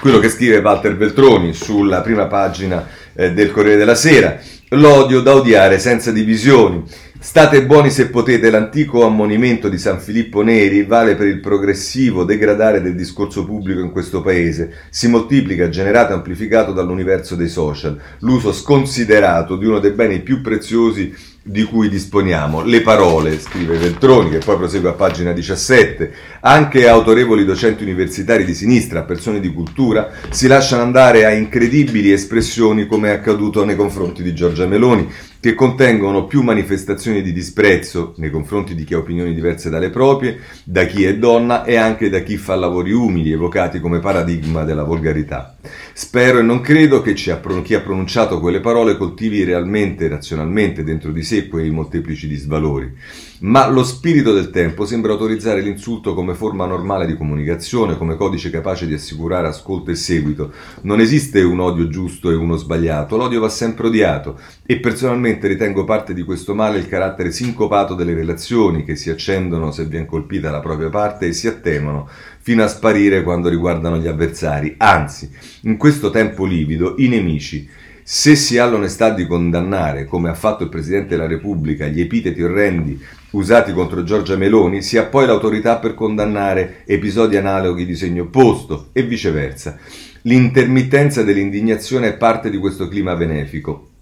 quello 0.00 0.18
che 0.18 0.28
scrive 0.28 0.58
Walter 0.58 0.96
Beltroni 0.96 1.52
sulla 1.54 2.00
prima 2.00 2.26
pagina 2.26 2.86
eh, 3.14 3.32
del 3.32 3.50
Corriere 3.50 3.78
della 3.78 3.94
Sera. 3.94 4.38
L'odio 4.70 5.20
da 5.20 5.34
odiare 5.34 5.78
senza 5.78 6.10
divisioni. 6.10 6.82
State 7.18 7.64
buoni 7.64 7.90
se 7.90 8.10
potete, 8.10 8.50
l'antico 8.50 9.04
ammonimento 9.04 9.68
di 9.68 9.78
San 9.78 10.00
Filippo 10.00 10.42
Neri 10.42 10.84
vale 10.84 11.14
per 11.14 11.26
il 11.26 11.40
progressivo 11.40 12.24
degradare 12.24 12.82
del 12.82 12.94
discorso 12.94 13.44
pubblico 13.44 13.80
in 13.80 13.90
questo 13.90 14.22
paese. 14.22 14.72
Si 14.90 15.08
moltiplica, 15.08 15.68
generato 15.68 16.12
e 16.12 16.16
amplificato 16.16 16.72
dall'universo 16.72 17.34
dei 17.34 17.48
social, 17.48 17.98
l'uso 18.20 18.52
sconsiderato 18.52 19.56
di 19.56 19.66
uno 19.66 19.78
dei 19.78 19.92
beni 19.92 20.20
più 20.20 20.40
preziosi 20.40 21.14
di 21.48 21.62
cui 21.62 21.88
disponiamo. 21.88 22.64
Le 22.64 22.80
parole, 22.80 23.38
scrive 23.38 23.78
Veltroni, 23.78 24.30
che 24.30 24.38
poi 24.38 24.56
prosegue 24.56 24.88
a 24.90 24.94
pagina 24.94 25.30
17, 25.30 26.12
anche 26.40 26.88
autorevoli 26.88 27.44
docenti 27.44 27.84
universitari 27.84 28.44
di 28.44 28.52
sinistra, 28.52 29.04
persone 29.04 29.38
di 29.38 29.52
cultura, 29.52 30.10
si 30.30 30.48
lasciano 30.48 30.82
andare 30.82 31.24
a 31.24 31.30
incredibili 31.30 32.10
espressioni 32.10 32.86
come 32.86 33.10
è 33.10 33.12
accaduto 33.12 33.64
nei 33.64 33.76
confronti 33.76 34.24
di 34.24 34.34
Giorgia 34.34 34.66
Meloni, 34.66 35.08
che 35.46 35.54
contengono 35.54 36.24
più 36.26 36.42
manifestazioni 36.42 37.22
di 37.22 37.32
disprezzo 37.32 38.14
nei 38.16 38.30
confronti 38.30 38.74
di 38.74 38.82
chi 38.82 38.94
ha 38.94 38.98
opinioni 38.98 39.32
diverse 39.32 39.70
dalle 39.70 39.90
proprie, 39.90 40.40
da 40.64 40.86
chi 40.86 41.04
è 41.04 41.16
donna 41.18 41.62
e 41.62 41.76
anche 41.76 42.10
da 42.10 42.18
chi 42.18 42.36
fa 42.36 42.56
lavori 42.56 42.90
umili, 42.90 43.30
evocati 43.30 43.78
come 43.78 44.00
paradigma 44.00 44.64
della 44.64 44.82
volgarità. 44.82 45.56
Spero 45.92 46.40
e 46.40 46.42
non 46.42 46.60
credo 46.60 47.00
che 47.00 47.14
chi 47.14 47.30
ha 47.30 47.80
pronunciato 47.80 48.40
quelle 48.40 48.58
parole 48.58 48.96
coltivi 48.96 49.44
realmente, 49.44 50.08
razionalmente 50.08 50.82
dentro 50.82 51.12
di 51.12 51.22
sé 51.22 51.46
quei 51.46 51.70
molteplici 51.70 52.26
disvalori 52.26 52.92
ma 53.40 53.68
lo 53.68 53.84
spirito 53.84 54.32
del 54.32 54.50
tempo 54.50 54.86
sembra 54.86 55.12
autorizzare 55.12 55.60
l'insulto 55.60 56.14
come 56.14 56.34
forma 56.34 56.64
normale 56.66 57.06
di 57.06 57.16
comunicazione, 57.16 57.96
come 57.96 58.16
codice 58.16 58.50
capace 58.50 58.86
di 58.86 58.94
assicurare 58.94 59.48
ascolto 59.48 59.90
e 59.90 59.94
seguito. 59.94 60.52
Non 60.82 61.00
esiste 61.00 61.42
un 61.42 61.60
odio 61.60 61.88
giusto 61.88 62.30
e 62.30 62.34
uno 62.34 62.56
sbagliato, 62.56 63.16
l'odio 63.16 63.40
va 63.40 63.48
sempre 63.48 63.88
odiato 63.88 64.38
e 64.64 64.78
personalmente 64.78 65.48
ritengo 65.48 65.84
parte 65.84 66.14
di 66.14 66.22
questo 66.22 66.54
male 66.54 66.78
il 66.78 66.88
carattere 66.88 67.30
sincopato 67.30 67.94
delle 67.94 68.14
relazioni 68.14 68.84
che 68.84 68.96
si 68.96 69.10
accendono 69.10 69.70
se 69.70 69.84
viene 69.84 70.06
colpita 70.06 70.50
la 70.50 70.60
propria 70.60 70.88
parte 70.88 71.26
e 71.26 71.32
si 71.32 71.46
attenuano 71.46 72.08
fino 72.40 72.62
a 72.62 72.68
sparire 72.68 73.22
quando 73.22 73.48
riguardano 73.48 73.98
gli 73.98 74.06
avversari. 74.06 74.74
Anzi, 74.78 75.30
in 75.62 75.76
questo 75.76 76.10
tempo 76.10 76.44
livido, 76.44 76.94
i 76.98 77.08
nemici 77.08 77.68
se 78.08 78.36
si 78.36 78.56
ha 78.56 78.66
l'onestà 78.66 79.10
di 79.10 79.26
condannare, 79.26 80.04
come 80.04 80.28
ha 80.28 80.34
fatto 80.34 80.62
il 80.62 80.68
Presidente 80.68 81.16
della 81.16 81.26
Repubblica, 81.26 81.88
gli 81.88 82.00
epiteti 82.00 82.40
orrendi 82.40 83.04
usati 83.30 83.72
contro 83.72 84.04
Giorgia 84.04 84.36
Meloni, 84.36 84.80
si 84.80 84.96
ha 84.96 85.06
poi 85.06 85.26
l'autorità 85.26 85.78
per 85.78 85.94
condannare 85.94 86.84
episodi 86.84 87.36
analoghi 87.36 87.84
di 87.84 87.96
segno 87.96 88.22
opposto 88.22 88.90
e 88.92 89.02
viceversa. 89.02 89.76
L'intermittenza 90.22 91.24
dell'indignazione 91.24 92.10
è 92.10 92.16
parte 92.16 92.48
di 92.48 92.58
questo 92.58 92.86
clima 92.86 93.16
benefico. 93.16 93.95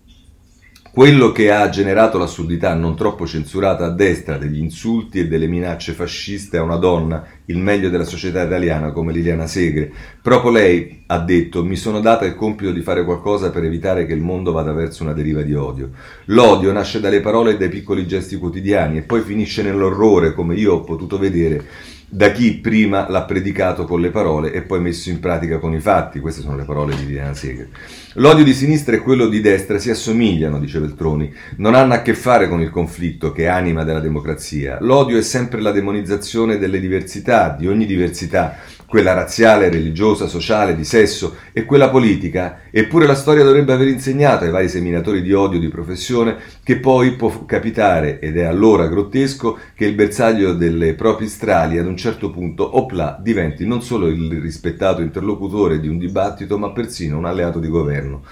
Quello 0.94 1.33
che 1.33 1.50
ha 1.50 1.68
generato 1.70 2.18
l'assurdità 2.18 2.72
non 2.74 2.94
troppo 2.94 3.26
censurata 3.26 3.85
a 3.85 3.90
destra 3.90 4.38
degli 4.38 4.59
insulti 4.59 5.18
e 5.18 5.26
delle 5.26 5.48
minacce 5.48 5.92
fasciste 5.92 6.57
a 6.57 6.62
una 6.62 6.76
donna, 6.76 7.26
il 7.46 7.59
meglio 7.59 7.90
della 7.90 8.04
società 8.04 8.44
italiana 8.44 8.92
come 8.92 9.11
Liliana 9.11 9.48
Segre. 9.48 9.92
Proprio 10.22 10.52
lei 10.52 11.02
ha 11.07 11.18
detto 11.18 11.64
mi 11.64 11.74
sono 11.74 11.98
data 11.98 12.24
il 12.26 12.37
compito 12.37 12.70
di 12.70 12.80
fare 12.80 13.02
qualcosa 13.04 13.50
per 13.50 13.64
evitare 13.64 14.07
che 14.07 14.12
il 14.12 14.20
mondo 14.20 14.52
vada 14.52 14.72
verso 14.72 15.02
una 15.02 15.14
deriva 15.14 15.42
di 15.42 15.57
odio. 15.57 15.90
L'odio 16.26 16.70
nasce 16.70 17.00
dalle 17.00 17.20
parole 17.20 17.54
e 17.54 17.57
dai 17.57 17.70
piccoli 17.70 18.07
gesti 18.07 18.37
quotidiani 18.37 18.98
e 18.98 19.02
poi 19.02 19.22
finisce 19.22 19.64
nell'orrore 19.64 20.33
come 20.33 20.54
io 20.54 20.74
ho 20.74 20.85
potuto 20.85 21.18
vedere 21.18 21.64
da 22.14 22.31
chi 22.31 22.59
prima 22.59 23.11
l'ha 23.11 23.24
predicato 23.24 23.87
con 23.87 24.00
le 24.00 24.11
parole 24.11 24.53
e 24.53 24.62
poi 24.62 24.79
messo 24.79 25.11
in 25.11 25.18
pratica 25.18 25.59
con 25.59 25.74
i 25.74 25.81
fatti. 25.81 26.20
Queste 26.20 26.42
sono 26.42 26.55
le 26.55 26.62
parole 26.62 26.94
di 26.94 27.07
Liliana 27.07 27.35
Segre. 27.35 27.70
L'odio 28.14 28.44
di 28.44 28.55
sinistra 28.55 28.94
e 28.94 29.00
quello 29.00 29.27
di 29.27 29.40
destra 29.40 29.79
si 29.79 29.90
assomigliano, 29.90 30.61
dice 30.61 30.79
Veltroni, 30.79 31.35
non 31.57 31.74
hanno 31.74 31.94
a 31.94 32.03
che 32.03 32.14
fare 32.14 32.48
con 32.48 32.61
il 32.61 32.70
conflitto 32.70 33.33
che 33.33 33.42
è 33.42 33.46
anima 33.46 33.83
della 33.83 33.98
democrazia. 33.98 34.79
L'odio 34.81 35.18
è 35.18 35.22
sempre 35.22 35.61
la 35.61 35.72
demonizzazione 35.72 36.57
delle 36.57 36.79
diversità, 36.79 37.48
di 37.59 37.66
ogni 37.66 37.85
diversità, 37.85 38.59
quella 38.94 39.12
razziale, 39.12 39.70
religiosa, 39.70 40.28
sociale, 40.28 40.76
di 40.76 40.85
sesso 40.85 41.35
e 41.52 41.64
quella 41.64 41.90
politica, 41.90 42.61
eppure 42.70 43.09
la 43.09 43.16
storia 43.16 43.42
dovrebbe 43.42 43.72
aver 43.72 43.88
insegnato 43.88 44.44
ai 44.44 44.52
vari 44.52 44.68
seminatori 44.68 45.20
di 45.20 45.33
odio 45.33 45.59
di 45.59 45.66
professione 45.66 46.37
che 46.62 46.76
poi 46.76 47.16
può 47.16 47.44
capitare, 47.44 48.20
ed 48.20 48.37
è 48.37 48.44
allora 48.44 48.87
grottesco, 48.87 49.59
che 49.74 49.87
il 49.87 49.96
bersaglio 49.96 50.52
delle 50.52 50.94
proprie 50.94 51.26
strali 51.26 51.76
ad 51.76 51.88
un 51.88 51.96
certo 51.96 52.30
punto, 52.30 52.76
opla, 52.78 53.18
diventi 53.20 53.66
non 53.66 53.83
solo 53.83 54.07
il 54.07 54.40
rispettato 54.40 55.02
interlocutore 55.02 55.80
di 55.80 55.88
un 55.88 55.98
dibattito, 55.98 56.57
ma 56.57 56.70
persino 56.70 57.18
un 57.18 57.24
alleato 57.24 57.59
di 57.59 57.66
governo. 57.66 58.22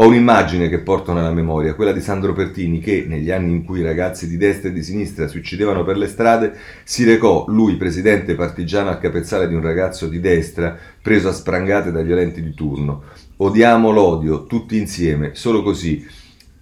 Ho 0.00 0.06
un'immagine 0.06 0.70
che 0.70 0.78
porto 0.78 1.12
nella 1.12 1.30
memoria, 1.30 1.74
quella 1.74 1.92
di 1.92 2.00
Sandro 2.00 2.32
Pertini 2.32 2.80
che, 2.80 3.04
negli 3.06 3.30
anni 3.30 3.50
in 3.50 3.64
cui 3.66 3.80
i 3.80 3.82
ragazzi 3.82 4.26
di 4.26 4.38
destra 4.38 4.70
e 4.70 4.72
di 4.72 4.82
sinistra 4.82 5.28
si 5.28 5.36
uccidevano 5.36 5.84
per 5.84 5.98
le 5.98 6.06
strade, 6.06 6.54
si 6.84 7.04
recò, 7.04 7.44
lui 7.48 7.76
presidente 7.76 8.34
partigiano 8.34 8.88
al 8.88 8.98
capezzale 8.98 9.46
di 9.46 9.54
un 9.54 9.60
ragazzo 9.60 10.06
di 10.06 10.18
destra, 10.18 10.74
preso 11.02 11.28
a 11.28 11.32
sprangate 11.32 11.92
dai 11.92 12.04
violenti 12.04 12.42
di 12.42 12.54
turno. 12.54 13.02
Odiamo 13.36 13.90
l'odio, 13.90 14.46
tutti 14.46 14.78
insieme, 14.78 15.32
solo 15.34 15.62
così 15.62 16.02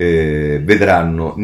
eh, 0.01 0.61
vedranno 0.65 1.37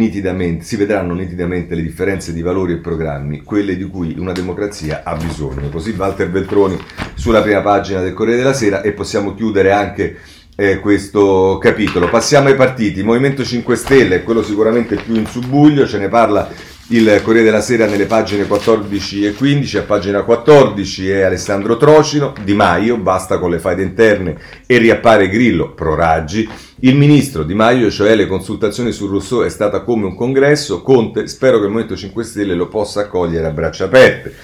si 0.61 0.76
vedranno 0.76 1.14
nitidamente 1.14 1.76
le 1.76 1.83
differenze 1.83 2.33
di 2.33 2.42
valori 2.42 2.72
e 2.72 2.78
programmi, 2.78 3.42
quelle 3.42 3.76
di 3.76 3.85
cui 3.85 4.16
una 4.18 4.33
democrazia 4.33 5.02
ha 5.04 5.14
bisogno. 5.14 5.68
Così 5.68 5.94
Walter 5.96 6.28
Beltroni 6.28 6.76
sulla 7.14 7.40
prima 7.40 7.61
pagina 7.61 8.00
del 8.00 8.14
Corriere 8.14 8.38
della 8.38 8.52
Sera 8.52 8.83
e 8.83 8.90
possiamo 8.90 9.35
chiudere 9.35 9.70
anche 9.70 10.16
eh, 10.57 10.81
questo 10.81 11.59
capitolo. 11.61 12.09
Passiamo 12.09 12.49
ai 12.49 12.55
partiti. 12.55 13.03
Movimento 13.03 13.45
5 13.45 13.77
Stelle 13.77 14.17
è 14.17 14.23
quello 14.23 14.43
sicuramente 14.43 14.97
più 14.97 15.14
in 15.14 15.27
subbuglio, 15.27 15.87
ce 15.87 15.99
ne 15.99 16.09
parla 16.09 16.49
il 16.88 17.21
Corriere 17.23 17.47
della 17.47 17.62
Sera 17.62 17.87
nelle 17.87 18.05
pagine 18.05 18.47
14 18.47 19.25
e 19.25 19.33
15, 19.33 19.79
a 19.79 19.83
pagina 19.83 20.23
14 20.23 21.09
è 21.09 21.23
Alessandro 21.23 21.79
Trocino, 21.79 22.35
Di 22.43 22.53
Maio, 22.53 22.99
basta 22.99 23.38
con 23.38 23.51
le 23.51 23.59
faide 23.59 23.83
interne 23.83 24.37
e 24.67 24.77
riappare 24.77 25.31
Grillo, 25.31 25.73
pro 25.73 25.95
Raggi, 25.95 26.47
il 26.81 26.95
ministro 26.95 27.43
Di 27.43 27.55
Maio, 27.55 27.90
cioè 27.90 28.14
le 28.14 28.27
consultazioni 28.27 28.93
su 28.93 29.07
Rousseau 29.07 29.45
è 29.45 29.49
stata 29.49 29.81
come 29.81 30.05
un 30.05 30.14
congresso, 30.14 30.83
Conte, 30.83 31.27
spero 31.27 31.57
che 31.57 31.64
il 31.64 31.71
Movimento 31.71 31.97
5 31.97 32.23
Stelle 32.23 32.55
lo 32.55 32.69
possa 32.69 33.01
accogliere 33.01 33.47
a 33.47 33.51
braccia 33.51 33.87
aperte. 33.87 34.35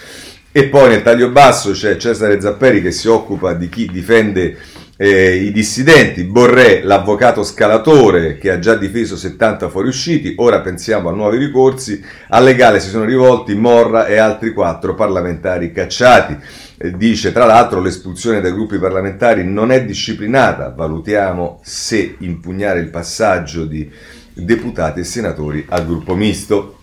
E 0.50 0.64
poi 0.64 0.88
nel 0.88 1.02
taglio 1.02 1.28
basso 1.28 1.72
c'è 1.72 1.96
Cesare 1.96 2.40
Zapperi 2.40 2.80
che 2.80 2.90
si 2.90 3.06
occupa 3.06 3.52
di 3.52 3.68
chi 3.68 3.86
difende 3.86 4.56
eh, 5.02 5.34
i 5.34 5.50
dissidenti, 5.50 6.24
Borré, 6.24 6.82
l'avvocato 6.82 7.42
scalatore 7.42 8.36
che 8.36 8.50
ha 8.50 8.58
già 8.58 8.74
difeso 8.74 9.16
70 9.16 9.70
fuoriusciti, 9.70 10.34
ora 10.36 10.60
pensiamo 10.60 11.08
a 11.08 11.12
nuovi 11.12 11.38
ricorsi, 11.38 12.04
al 12.28 12.44
legale 12.44 12.80
si 12.80 12.90
sono 12.90 13.06
rivolti 13.06 13.54
Morra 13.54 14.04
e 14.04 14.18
altri 14.18 14.52
quattro 14.52 14.94
parlamentari 14.94 15.72
cacciati. 15.72 16.36
Eh, 16.76 16.94
dice 16.98 17.32
tra 17.32 17.46
l'altro 17.46 17.80
l'espulsione 17.80 18.42
dai 18.42 18.52
gruppi 18.52 18.76
parlamentari 18.76 19.42
non 19.42 19.72
è 19.72 19.86
disciplinata, 19.86 20.68
valutiamo 20.68 21.60
se 21.62 22.16
impugnare 22.18 22.80
il 22.80 22.90
passaggio 22.90 23.64
di 23.64 23.90
deputati 24.34 25.00
e 25.00 25.04
senatori 25.04 25.64
al 25.70 25.86
gruppo 25.86 26.14
misto. 26.14 26.79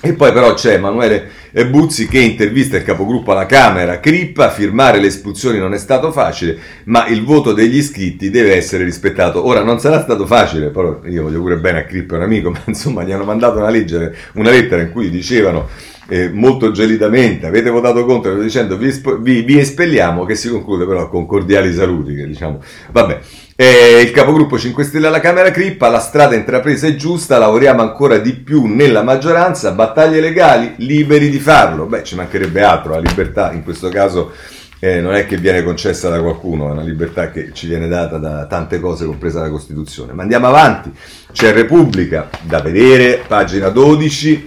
E 0.00 0.12
poi 0.12 0.32
però 0.32 0.54
c'è 0.54 0.74
Emanuele 0.74 1.28
Buzzi 1.68 2.06
che 2.06 2.20
intervista 2.20 2.76
il 2.76 2.84
capogruppo 2.84 3.32
alla 3.32 3.46
Camera, 3.46 3.98
Crippa, 3.98 4.50
firmare 4.50 5.00
le 5.00 5.08
espulsioni 5.08 5.58
non 5.58 5.74
è 5.74 5.78
stato 5.78 6.12
facile, 6.12 6.56
ma 6.84 7.08
il 7.08 7.24
voto 7.24 7.52
degli 7.52 7.76
iscritti 7.76 8.30
deve 8.30 8.54
essere 8.54 8.84
rispettato. 8.84 9.44
Ora 9.44 9.64
non 9.64 9.80
sarà 9.80 10.00
stato 10.00 10.24
facile, 10.24 10.68
però 10.68 11.00
io 11.04 11.24
voglio 11.24 11.40
pure 11.40 11.56
bene 11.56 11.80
a 11.80 11.84
Crippa, 11.84 12.16
un 12.16 12.22
amico, 12.22 12.50
ma 12.52 12.62
insomma 12.66 13.02
gli 13.02 13.10
hanno 13.10 13.24
mandato 13.24 13.58
una, 13.58 13.70
legge, 13.70 14.14
una 14.34 14.50
lettera 14.50 14.82
in 14.82 14.92
cui 14.92 15.10
dicevano 15.10 15.68
eh, 16.08 16.28
molto 16.28 16.70
gelidamente, 16.70 17.46
avete 17.46 17.70
votato 17.70 18.04
contro, 18.04 18.40
dicendo 18.40 18.76
vi, 18.76 18.92
vi, 19.20 19.42
vi, 19.42 19.58
espelliamo, 19.58 20.24
che 20.24 20.36
si 20.36 20.48
conclude 20.48 20.86
però 20.86 21.08
con 21.08 21.26
cordiali 21.26 21.72
saluti, 21.74 22.14
che 22.14 22.26
diciamo, 22.26 22.62
vabbè. 22.92 23.20
Eh, 23.60 24.02
il 24.02 24.12
capogruppo 24.12 24.56
5 24.56 24.84
Stelle 24.84 25.08
alla 25.08 25.18
Camera 25.18 25.50
Crippa, 25.50 25.88
la 25.88 25.98
strada 25.98 26.36
intrapresa 26.36 26.86
è 26.86 26.94
giusta, 26.94 27.38
lavoriamo 27.38 27.82
ancora 27.82 28.18
di 28.18 28.34
più 28.34 28.66
nella 28.66 29.02
maggioranza, 29.02 29.72
battaglie 29.72 30.20
legali, 30.20 30.74
liberi 30.76 31.28
di 31.28 31.40
farlo. 31.40 31.86
Beh, 31.86 32.04
ci 32.04 32.14
mancherebbe 32.14 32.62
altro, 32.62 32.92
la 32.92 33.00
libertà 33.00 33.50
in 33.50 33.64
questo 33.64 33.88
caso 33.88 34.30
eh, 34.78 35.00
non 35.00 35.12
è 35.16 35.26
che 35.26 35.38
viene 35.38 35.64
concessa 35.64 36.08
da 36.08 36.20
qualcuno, 36.20 36.68
è 36.68 36.70
una 36.70 36.82
libertà 36.82 37.32
che 37.32 37.50
ci 37.52 37.66
viene 37.66 37.88
data 37.88 38.16
da 38.18 38.46
tante 38.46 38.78
cose, 38.78 39.06
compresa 39.06 39.40
la 39.40 39.50
Costituzione. 39.50 40.12
Ma 40.12 40.22
andiamo 40.22 40.46
avanti, 40.46 40.92
c'è 41.32 41.52
Repubblica 41.52 42.28
da 42.42 42.60
vedere, 42.60 43.24
pagina 43.26 43.70
12 43.70 44.46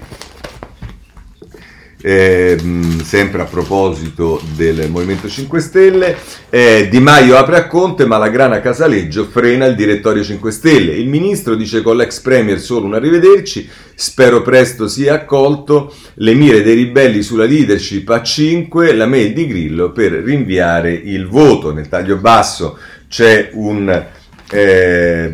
eh, 2.01 2.57
sempre 3.03 3.41
a 3.41 3.45
proposito 3.45 4.41
del 4.55 4.89
Movimento 4.89 5.29
5 5.29 5.59
Stelle, 5.59 6.17
eh, 6.49 6.87
Di 6.89 6.99
Maio 6.99 7.37
apre 7.37 7.57
a 7.57 7.67
Conte 7.67 8.05
ma 8.05 8.17
la 8.17 8.29
grana 8.29 8.59
Casaleggio 8.59 9.25
frena 9.25 9.65
il 9.65 9.75
direttorio 9.75 10.23
5 10.23 10.51
Stelle. 10.51 10.93
Il 10.93 11.07
ministro 11.07 11.55
dice 11.55 11.81
con 11.81 11.97
l'ex 11.97 12.19
premier 12.19 12.59
solo 12.59 12.85
un 12.85 12.95
arrivederci, 12.95 13.69
spero 13.93 14.41
presto 14.41 14.87
sia 14.87 15.13
accolto, 15.13 15.93
le 16.15 16.33
mire 16.33 16.61
dei 16.63 16.75
ribelli 16.75 17.21
sulla 17.21 17.45
leadership 17.45 18.09
a 18.09 18.21
5, 18.21 18.93
la 18.93 19.05
mail 19.05 19.33
di 19.33 19.47
Grillo 19.47 19.91
per 19.91 20.11
rinviare 20.11 20.93
il 20.93 21.27
voto. 21.27 21.71
Nel 21.71 21.87
taglio 21.87 22.17
basso 22.17 22.77
c'è 23.07 23.49
un 23.53 24.19
eh, 24.51 25.31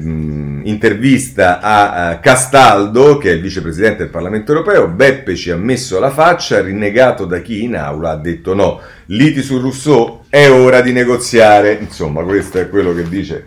intervista 0.63 1.59
a, 1.59 2.09
a 2.09 2.19
Castaldo, 2.19 3.17
che 3.17 3.31
è 3.31 3.33
il 3.33 3.41
vicepresidente 3.41 4.03
del 4.03 4.09
Parlamento 4.09 4.51
europeo, 4.51 4.87
Beppe 4.87 5.35
ci 5.35 5.49
ha 5.49 5.57
messo 5.57 5.99
la 5.99 6.11
faccia, 6.11 6.61
rinnegato 6.61 7.25
da 7.25 7.41
chi 7.41 7.63
in 7.63 7.75
aula 7.75 8.11
ha 8.11 8.17
detto 8.17 8.53
no. 8.53 8.79
Liti 9.07 9.41
su 9.41 9.59
Rousseau, 9.59 10.21
è 10.29 10.49
ora 10.49 10.81
di 10.81 10.91
negoziare. 10.91 11.77
Insomma, 11.81 12.21
questo 12.23 12.59
è 12.59 12.69
quello 12.69 12.93
che 12.93 13.09
dice. 13.09 13.45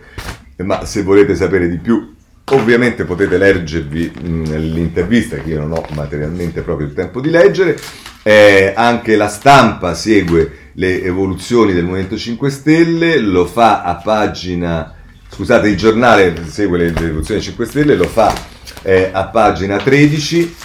Ma 0.57 0.85
se 0.85 1.03
volete 1.03 1.35
sapere 1.35 1.69
di 1.69 1.77
più, 1.77 2.15
ovviamente 2.51 3.05
potete 3.05 3.37
leggervi 3.37 4.11
l'intervista, 4.21 5.37
che 5.37 5.49
io 5.51 5.59
non 5.59 5.71
ho 5.71 5.85
materialmente 5.93 6.61
proprio 6.61 6.87
il 6.87 6.93
tempo 6.93 7.21
di 7.21 7.29
leggere. 7.29 7.77
Eh, 8.23 8.73
anche 8.75 9.15
la 9.15 9.29
stampa 9.29 9.93
segue 9.93 10.57
le 10.73 11.01
evoluzioni 11.01 11.73
del 11.73 11.85
Movimento 11.85 12.17
5 12.17 12.49
Stelle, 12.49 13.19
lo 13.19 13.45
fa 13.45 13.83
a 13.83 13.95
pagina 13.95 14.95
scusate, 15.33 15.69
il 15.69 15.77
giornale 15.77 16.35
segue 16.47 16.77
le 16.77 16.93
rivoluzioni 16.95 17.41
5 17.41 17.65
Stelle, 17.65 17.95
lo 17.95 18.07
fa 18.07 18.33
eh, 18.83 19.09
a 19.11 19.25
pagina 19.27 19.77
13. 19.77 20.55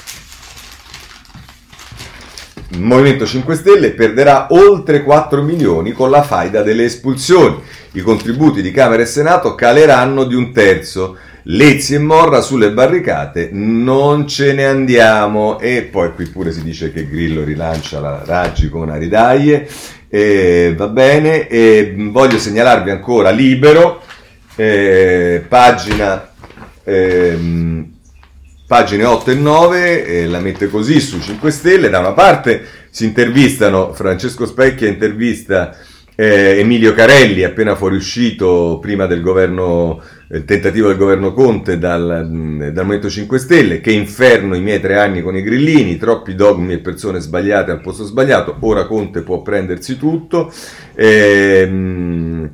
Il 2.70 2.82
Movimento 2.82 3.24
5 3.24 3.54
Stelle 3.54 3.92
perderà 3.92 4.48
oltre 4.50 5.02
4 5.02 5.40
milioni 5.42 5.92
con 5.92 6.10
la 6.10 6.22
faida 6.22 6.62
delle 6.62 6.84
espulsioni. 6.84 7.62
I 7.92 8.00
contributi 8.00 8.60
di 8.60 8.72
Camera 8.72 9.02
e 9.02 9.06
Senato 9.06 9.54
caleranno 9.54 10.24
di 10.24 10.34
un 10.34 10.52
terzo. 10.52 11.16
Lezzi 11.48 11.94
e 11.94 11.98
Morra 11.98 12.40
sulle 12.40 12.72
barricate, 12.72 13.50
non 13.52 14.26
ce 14.26 14.52
ne 14.52 14.66
andiamo. 14.66 15.60
E 15.60 15.88
poi 15.90 16.12
qui 16.12 16.26
pure 16.26 16.50
si 16.50 16.62
dice 16.62 16.92
che 16.92 17.08
Grillo 17.08 17.44
rilancia 17.44 18.00
la 18.00 18.22
Raggi 18.26 18.68
con 18.68 18.90
Aridaglie. 18.90 19.68
E 20.08 20.74
va 20.76 20.88
bene, 20.88 21.46
e 21.46 21.94
voglio 21.96 22.38
segnalarvi 22.38 22.90
ancora 22.90 23.30
Libero 23.30 24.02
eh, 24.56 25.44
pagina, 25.46 26.32
ehm, 26.82 27.92
pagine 28.66 29.04
8 29.04 29.30
e 29.30 29.34
9, 29.34 30.06
eh, 30.06 30.26
la 30.26 30.40
mette 30.40 30.68
così 30.68 30.98
su 31.00 31.20
5 31.20 31.50
Stelle, 31.50 31.90
da 31.90 31.98
una 31.98 32.12
parte 32.12 32.64
si 32.90 33.04
intervistano, 33.04 33.92
Francesco 33.92 34.46
Specchia 34.46 34.88
intervista 34.88 35.76
eh, 36.18 36.58
Emilio 36.58 36.94
Carelli, 36.94 37.44
appena 37.44 37.76
fuoriuscito 37.76 38.78
prima 38.80 39.04
del 39.04 39.20
governo, 39.20 40.02
il 40.30 40.46
tentativo 40.46 40.88
del 40.88 40.96
governo 40.96 41.34
Conte 41.34 41.78
dal, 41.78 42.26
dal 42.72 42.84
Movimento 42.84 43.10
5 43.10 43.38
Stelle, 43.38 43.80
che 43.82 43.92
inferno 43.92 44.56
i 44.56 44.62
miei 44.62 44.80
tre 44.80 44.98
anni 44.98 45.20
con 45.20 45.36
i 45.36 45.42
grillini, 45.42 45.98
troppi 45.98 46.34
dogmi 46.34 46.72
e 46.72 46.78
persone 46.78 47.20
sbagliate 47.20 47.70
al 47.70 47.82
posto 47.82 48.04
sbagliato, 48.04 48.56
ora 48.60 48.86
Conte 48.86 49.20
può 49.20 49.42
prendersi 49.42 49.98
tutto. 49.98 50.50
Mm, 50.98 52.46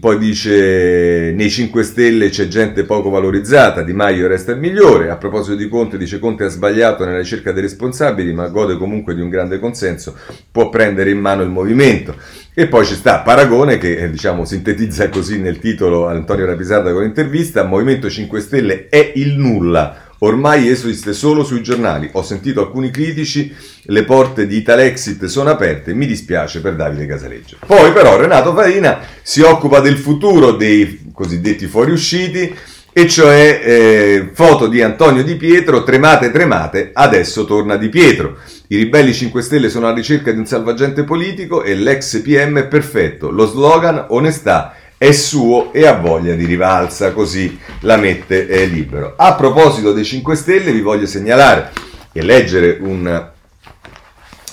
poi 0.00 0.18
dice 0.18 1.32
nei 1.36 1.48
5 1.48 1.84
Stelle 1.84 2.30
c'è 2.30 2.48
gente 2.48 2.82
poco 2.82 3.10
valorizzata, 3.10 3.82
Di 3.82 3.92
Maio 3.92 4.26
resta 4.26 4.50
il 4.50 4.58
migliore. 4.58 5.08
A 5.08 5.16
proposito 5.16 5.54
di 5.54 5.68
Conte, 5.68 5.96
dice 5.96 6.18
Conte 6.18 6.44
ha 6.44 6.48
sbagliato 6.48 7.04
nella 7.04 7.18
ricerca 7.18 7.52
dei 7.52 7.62
responsabili, 7.62 8.32
ma 8.32 8.48
gode 8.48 8.76
comunque 8.76 9.14
di 9.14 9.20
un 9.20 9.28
grande 9.28 9.60
consenso, 9.60 10.16
può 10.50 10.68
prendere 10.68 11.10
in 11.10 11.20
mano 11.20 11.42
il 11.42 11.48
movimento. 11.48 12.16
E 12.52 12.66
poi 12.66 12.84
ci 12.84 12.94
sta 12.94 13.20
Paragone 13.20 13.78
che 13.78 13.98
eh, 13.98 14.10
diciamo 14.10 14.44
sintetizza 14.44 15.08
così 15.08 15.38
nel 15.38 15.60
titolo 15.60 16.08
Antonio 16.08 16.44
Rapisarda 16.44 16.92
con 16.92 17.02
l'intervista, 17.02 17.62
Movimento 17.62 18.10
5 18.10 18.40
Stelle 18.40 18.88
è 18.88 19.12
il 19.14 19.38
nulla, 19.38 20.10
ormai 20.22 20.68
esiste 20.68 21.12
solo 21.12 21.44
sui 21.44 21.62
giornali. 21.62 22.08
Ho 22.12 22.22
sentito 22.22 22.60
alcuni 22.60 22.90
critici, 22.90 23.54
le 23.84 24.04
porte 24.04 24.46
di 24.46 24.56
Italexit 24.56 25.24
sono 25.26 25.50
aperte, 25.50 25.94
mi 25.94 26.06
dispiace 26.06 26.60
per 26.60 26.74
Davide 26.74 27.06
Casaleggio. 27.06 27.58
Poi 27.66 27.92
però 27.92 28.16
Renato 28.16 28.54
Farina 28.54 29.00
si 29.22 29.40
occupa 29.40 29.80
del 29.80 29.98
futuro 29.98 30.52
dei 30.52 31.10
cosiddetti 31.12 31.66
fuoriusciti 31.66 32.54
e 32.94 33.08
cioè 33.08 33.60
eh, 33.64 34.30
foto 34.34 34.66
di 34.66 34.82
Antonio 34.82 35.24
Di 35.24 35.36
Pietro, 35.36 35.82
tremate 35.82 36.30
tremate, 36.30 36.90
adesso 36.92 37.44
torna 37.44 37.76
Di 37.76 37.88
Pietro. 37.88 38.38
I 38.68 38.76
ribelli 38.76 39.12
5 39.12 39.42
Stelle 39.42 39.70
sono 39.70 39.86
alla 39.86 39.94
ricerca 39.94 40.30
di 40.30 40.38
un 40.38 40.46
salvagente 40.46 41.02
politico 41.02 41.62
e 41.62 41.74
l'ex 41.74 42.20
PM 42.22 42.58
è 42.58 42.66
perfetto. 42.66 43.30
Lo 43.30 43.46
slogan 43.46 44.06
onestà 44.08 44.76
è 45.02 45.10
suo 45.10 45.72
e 45.72 45.84
ha 45.84 45.94
voglia 45.94 46.34
di 46.34 46.44
rivalsa, 46.44 47.10
così 47.10 47.58
la 47.80 47.96
mette 47.96 48.46
eh, 48.46 48.66
libero. 48.66 49.14
A 49.16 49.34
proposito 49.34 49.92
dei 49.92 50.04
5 50.04 50.36
Stelle 50.36 50.70
vi 50.70 50.80
voglio 50.80 51.06
segnalare 51.06 51.72
e 52.12 52.22
leggere 52.22 52.78
un 52.80 53.30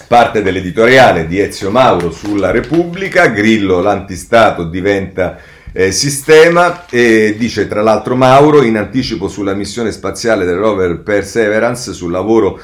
parte 0.08 0.42
dell'editoriale 0.42 1.28
di 1.28 1.40
Ezio 1.40 1.70
Mauro 1.70 2.10
sulla 2.10 2.50
Repubblica, 2.50 3.28
Grillo 3.28 3.80
l'antistato 3.80 4.64
diventa 4.64 5.38
eh, 5.72 5.92
sistema 5.92 6.88
e 6.90 7.36
dice 7.38 7.68
tra 7.68 7.84
l'altro 7.84 8.16
Mauro 8.16 8.64
in 8.64 8.78
anticipo 8.78 9.28
sulla 9.28 9.54
missione 9.54 9.92
spaziale 9.92 10.46
del 10.46 10.58
rover 10.58 11.04
Perseverance 11.04 11.94
sul 11.94 12.10
lavoro 12.10 12.60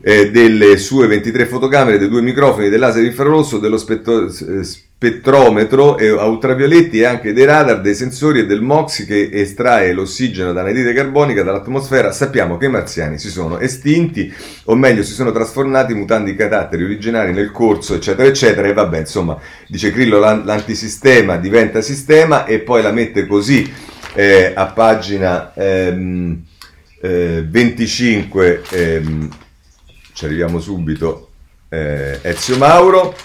eh, 0.00 0.30
delle 0.30 0.78
sue 0.78 1.06
23 1.08 1.44
fotocamere, 1.44 1.98
dei 1.98 2.08
due 2.08 2.22
microfoni, 2.22 2.70
del 2.70 2.80
laser 2.80 3.04
infrarosso, 3.04 3.58
dello 3.58 3.76
spetto, 3.76 4.28
eh, 4.28 4.64
spettrometro 5.02 5.98
e 5.98 6.12
ultravioletti 6.12 7.00
e 7.00 7.06
anche 7.06 7.32
dei 7.32 7.44
radar, 7.44 7.80
dei 7.80 7.96
sensori 7.96 8.40
e 8.40 8.46
del 8.46 8.60
MOX 8.60 9.04
che 9.04 9.30
estrae 9.32 9.92
l'ossigeno 9.92 10.52
da 10.52 10.60
anidride 10.60 10.92
carbonica 10.92 11.42
dall'atmosfera, 11.42 12.12
sappiamo 12.12 12.56
che 12.56 12.66
i 12.66 12.70
marziani 12.70 13.18
si 13.18 13.28
sono 13.28 13.58
estinti, 13.58 14.32
o 14.66 14.76
meglio 14.76 15.02
si 15.02 15.12
sono 15.12 15.32
trasformati 15.32 15.92
mutando 15.92 16.30
i 16.30 16.36
caratteri 16.36 16.84
originari 16.84 17.32
nel 17.32 17.50
corso, 17.50 17.96
eccetera, 17.96 18.28
eccetera, 18.28 18.68
e 18.68 18.72
vabbè, 18.72 19.00
insomma, 19.00 19.36
dice 19.66 19.90
Grillo, 19.90 20.20
l'antisistema 20.20 21.36
diventa 21.36 21.80
sistema 21.80 22.44
e 22.44 22.60
poi 22.60 22.80
la 22.80 22.92
mette 22.92 23.26
così 23.26 23.68
eh, 24.14 24.52
a 24.54 24.66
pagina 24.66 25.52
ehm, 25.52 26.44
eh, 27.00 27.44
25, 27.44 28.62
ehm, 28.70 29.28
ci 30.12 30.24
arriviamo 30.24 30.60
subito, 30.60 31.30
eh, 31.68 32.20
Ezio 32.22 32.56
Mauro 32.56 33.16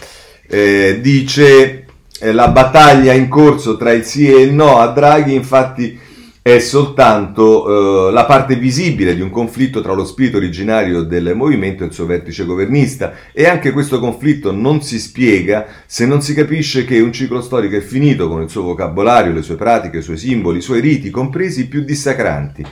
eh, 0.48 1.00
dice 1.02 1.86
eh, 2.20 2.32
la 2.32 2.48
battaglia 2.48 3.14
in 3.14 3.28
corso 3.28 3.78
tra 3.78 3.92
il 3.92 4.04
sì 4.04 4.32
e 4.32 4.42
il 4.42 4.54
no 4.54 4.78
a 4.78 4.88
Draghi 4.88 5.34
infatti 5.34 6.06
è 6.48 6.60
soltanto 6.60 8.08
eh, 8.08 8.12
la 8.14 8.24
parte 8.24 8.56
visibile 8.56 9.14
di 9.14 9.20
un 9.20 9.30
conflitto 9.30 9.82
tra 9.82 9.92
lo 9.92 10.06
spirito 10.06 10.38
originario 10.38 11.04
del 11.04 11.34
movimento 11.36 11.84
e 11.84 11.88
il 11.88 11.94
suo 11.94 12.06
vertice 12.06 12.46
governista 12.46 13.14
e 13.34 13.46
anche 13.46 13.72
questo 13.72 14.00
conflitto 14.00 14.54
non 14.54 14.82
si 14.82 14.98
spiega 14.98 15.66
se 15.86 16.06
non 16.06 16.22
si 16.22 16.34
capisce 16.34 16.86
che 16.86 17.02
un 17.02 17.12
ciclo 17.12 17.42
storico 17.42 17.76
è 17.76 17.82
finito 17.82 18.30
con 18.30 18.42
il 18.42 18.50
suo 18.50 18.62
vocabolario, 18.62 19.34
le 19.34 19.42
sue 19.42 19.56
pratiche, 19.56 19.98
i 19.98 20.02
suoi 20.02 20.18
simboli, 20.18 20.60
i 20.60 20.62
suoi 20.62 20.80
riti, 20.80 21.10
compresi 21.10 21.62
i 21.62 21.68
più 21.68 21.82
dissacranti. 21.82 22.66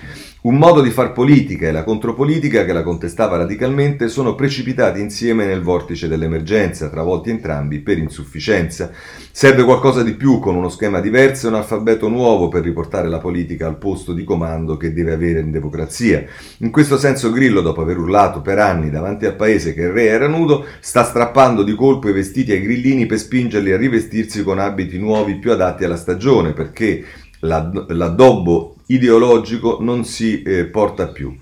Un 0.46 0.58
modo 0.58 0.82
di 0.82 0.92
far 0.92 1.12
politica 1.12 1.68
e 1.68 1.72
la 1.72 1.84
contropolitica 1.84 2.66
che 2.66 2.72
la 2.72 2.84
contestava 2.84 3.36
radicalmente 3.36 4.08
sono 4.10 4.36
precipitati 4.36 5.02
insieme 5.02 5.44
nel 5.44 5.64
vortice 5.64 6.08
dell'emergenza, 6.08 6.88
travolti 6.88 7.32
entrambi 7.32 7.80
per 7.80 7.98
insufficienza. 7.98 8.92
Serve 9.32 9.64
qualcosa 9.64 10.04
di 10.04 10.14
più 10.14 10.38
con 10.38 10.56
uno 10.56 10.70
schema 10.70 11.00
diverso 11.00 11.48
e 11.48 11.50
un 11.50 11.56
alfabeto 11.56 12.10
nuovo 12.10 12.48
per 12.48 12.62
riportare 12.62 13.10
la 13.10 13.18
politica 13.18 13.66
al 13.66 13.80
posto 13.80 14.14
di 14.14 14.24
comando 14.24 14.78
che 14.78 14.94
deve 14.94 15.14
avere 15.14 15.40
in 15.40 15.50
democrazia. 15.50 16.24
In 16.60 16.70
questo 16.70 17.00
senso 17.00 17.32
Grillo, 17.32 17.62
dopo 17.62 17.82
aver 17.82 17.98
urlato 17.98 18.42
per 18.42 18.60
anni 18.60 18.92
davanti 18.92 19.26
al 19.26 19.36
paese 19.36 19.74
che 19.74 19.82
il 19.82 19.94
re 19.94 20.06
era 20.06 20.28
nudo, 20.28 20.64
sta 20.80 21.04
strappando 21.04 21.64
di 21.64 21.74
colpo 21.74 22.08
i 22.08 22.14
vestiti 22.14 22.52
ai 22.52 22.62
grillini 22.62 23.08
per 23.08 23.18
spingerli 23.18 23.72
a 23.72 23.78
rivestirsi 23.78 24.44
con 24.44 24.60
abiti 24.60 25.00
nuovi 25.00 25.38
più 25.38 25.52
adatti 25.52 25.86
alla 25.86 25.98
stagione, 25.98 26.54
perché 26.54 27.04
l'addobbo 27.40 28.75
ideologico 28.88 29.78
non 29.82 30.06
si 30.06 30.42
eh, 30.42 30.66
porta 30.66 31.08
più. 31.08 31.36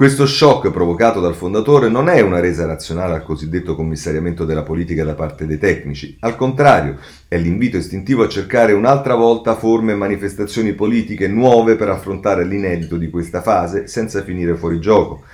Questo 0.00 0.24
shock 0.24 0.70
provocato 0.70 1.20
dal 1.20 1.34
fondatore 1.34 1.90
non 1.90 2.08
è 2.08 2.22
una 2.22 2.40
resa 2.40 2.64
razionale 2.64 3.12
al 3.12 3.22
cosiddetto 3.22 3.74
commissariamento 3.74 4.46
della 4.46 4.62
politica 4.62 5.04
da 5.04 5.12
parte 5.12 5.46
dei 5.46 5.58
tecnici, 5.58 6.16
al 6.20 6.36
contrario, 6.36 6.96
è 7.28 7.36
l'invito 7.36 7.76
istintivo 7.76 8.22
a 8.22 8.28
cercare 8.28 8.72
un'altra 8.72 9.14
volta 9.14 9.56
forme 9.56 9.92
e 9.92 9.96
manifestazioni 9.96 10.72
politiche 10.72 11.28
nuove 11.28 11.76
per 11.76 11.90
affrontare 11.90 12.46
l'inedito 12.46 12.96
di 12.96 13.10
questa 13.10 13.42
fase 13.42 13.88
senza 13.88 14.22
finire 14.22 14.54
fuori 14.54 14.80
gioco. 14.80 15.24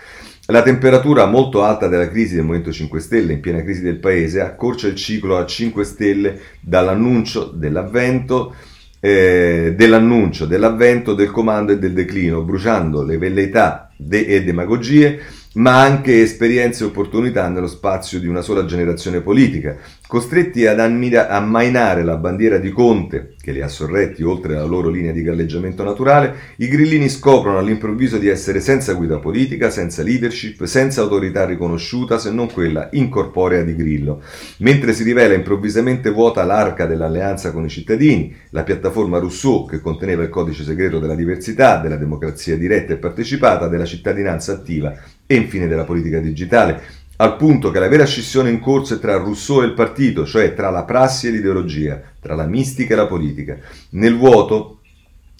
La 0.46 0.62
temperatura 0.62 1.26
molto 1.26 1.62
alta 1.62 1.86
della 1.86 2.08
crisi 2.08 2.34
del 2.34 2.42
Movimento 2.42 2.72
5 2.72 2.98
Stelle, 2.98 3.34
in 3.34 3.40
piena 3.40 3.62
crisi 3.62 3.82
del 3.82 4.00
Paese, 4.00 4.40
accorcia 4.40 4.88
il 4.88 4.96
ciclo 4.96 5.36
a 5.36 5.46
5 5.46 5.84
Stelle 5.84 6.40
dall'annuncio 6.60 7.44
dell'avvento 7.54 8.52
eh, 9.00 9.74
dell'annuncio, 9.76 10.46
dell'avvento, 10.46 11.14
del 11.14 11.30
comando 11.30 11.72
e 11.72 11.78
del 11.78 11.92
declino, 11.92 12.42
bruciando 12.42 13.02
le 13.02 13.18
velleità 13.18 13.90
de- 13.96 14.26
e 14.26 14.44
demagogie 14.44 15.20
ma 15.56 15.80
anche 15.80 16.20
esperienze 16.20 16.84
e 16.84 16.86
opportunità 16.86 17.48
nello 17.48 17.66
spazio 17.66 18.18
di 18.18 18.26
una 18.26 18.42
sola 18.42 18.64
generazione 18.64 19.20
politica, 19.20 19.76
costretti 20.06 20.66
ad 20.66 20.78
ammira- 20.78 21.28
ammainare 21.28 22.04
la 22.04 22.16
bandiera 22.16 22.58
di 22.58 22.70
Conte, 22.70 23.34
che 23.40 23.52
li 23.52 23.60
ha 23.60 23.68
sorretti 23.68 24.22
oltre 24.22 24.54
la 24.54 24.64
loro 24.64 24.88
linea 24.88 25.12
di 25.12 25.22
galleggiamento 25.22 25.82
naturale, 25.82 26.34
i 26.56 26.68
grillini 26.68 27.08
scoprono 27.08 27.58
all'improvviso 27.58 28.18
di 28.18 28.28
essere 28.28 28.60
senza 28.60 28.94
guida 28.94 29.18
politica, 29.18 29.70
senza 29.70 30.02
leadership, 30.02 30.64
senza 30.64 31.00
autorità 31.00 31.44
riconosciuta 31.44 32.18
se 32.18 32.30
non 32.30 32.50
quella 32.50 32.88
incorporea 32.92 33.62
di 33.62 33.74
Grillo. 33.74 34.22
Mentre 34.58 34.92
si 34.92 35.02
rivela 35.02 35.34
improvvisamente 35.34 36.10
vuota 36.10 36.44
l'arca 36.44 36.86
dell'alleanza 36.86 37.50
con 37.50 37.64
i 37.64 37.68
cittadini, 37.68 38.34
la 38.50 38.62
piattaforma 38.62 39.18
Rousseau, 39.18 39.66
che 39.66 39.80
conteneva 39.80 40.22
il 40.22 40.28
codice 40.28 40.62
segreto 40.62 40.98
della 40.98 41.14
diversità, 41.14 41.78
della 41.78 41.96
democrazia 41.96 42.56
diretta 42.56 42.92
e 42.92 42.96
partecipata, 42.98 43.68
della 43.68 43.84
cittadinanza 43.84 44.52
attiva 44.52 44.94
e 45.26 45.34
infine 45.34 45.66
della 45.66 45.84
politica 45.84 46.20
digitale, 46.20 47.04
al 47.16 47.36
punto 47.36 47.70
che 47.70 47.78
la 47.78 47.88
vera 47.88 48.04
scissione 48.04 48.50
in 48.50 48.60
corso 48.60 48.94
è 48.94 48.98
tra 48.98 49.16
Rousseau 49.16 49.62
e 49.62 49.66
il 49.66 49.72
partito, 49.72 50.26
cioè 50.26 50.54
tra 50.54 50.70
la 50.70 50.84
prassi 50.84 51.28
e 51.28 51.30
l'ideologia, 51.30 52.00
tra 52.20 52.34
la 52.34 52.46
mistica 52.46 52.94
e 52.94 52.96
la 52.96 53.06
politica. 53.06 53.58
Nel 53.90 54.16
vuoto 54.16 54.80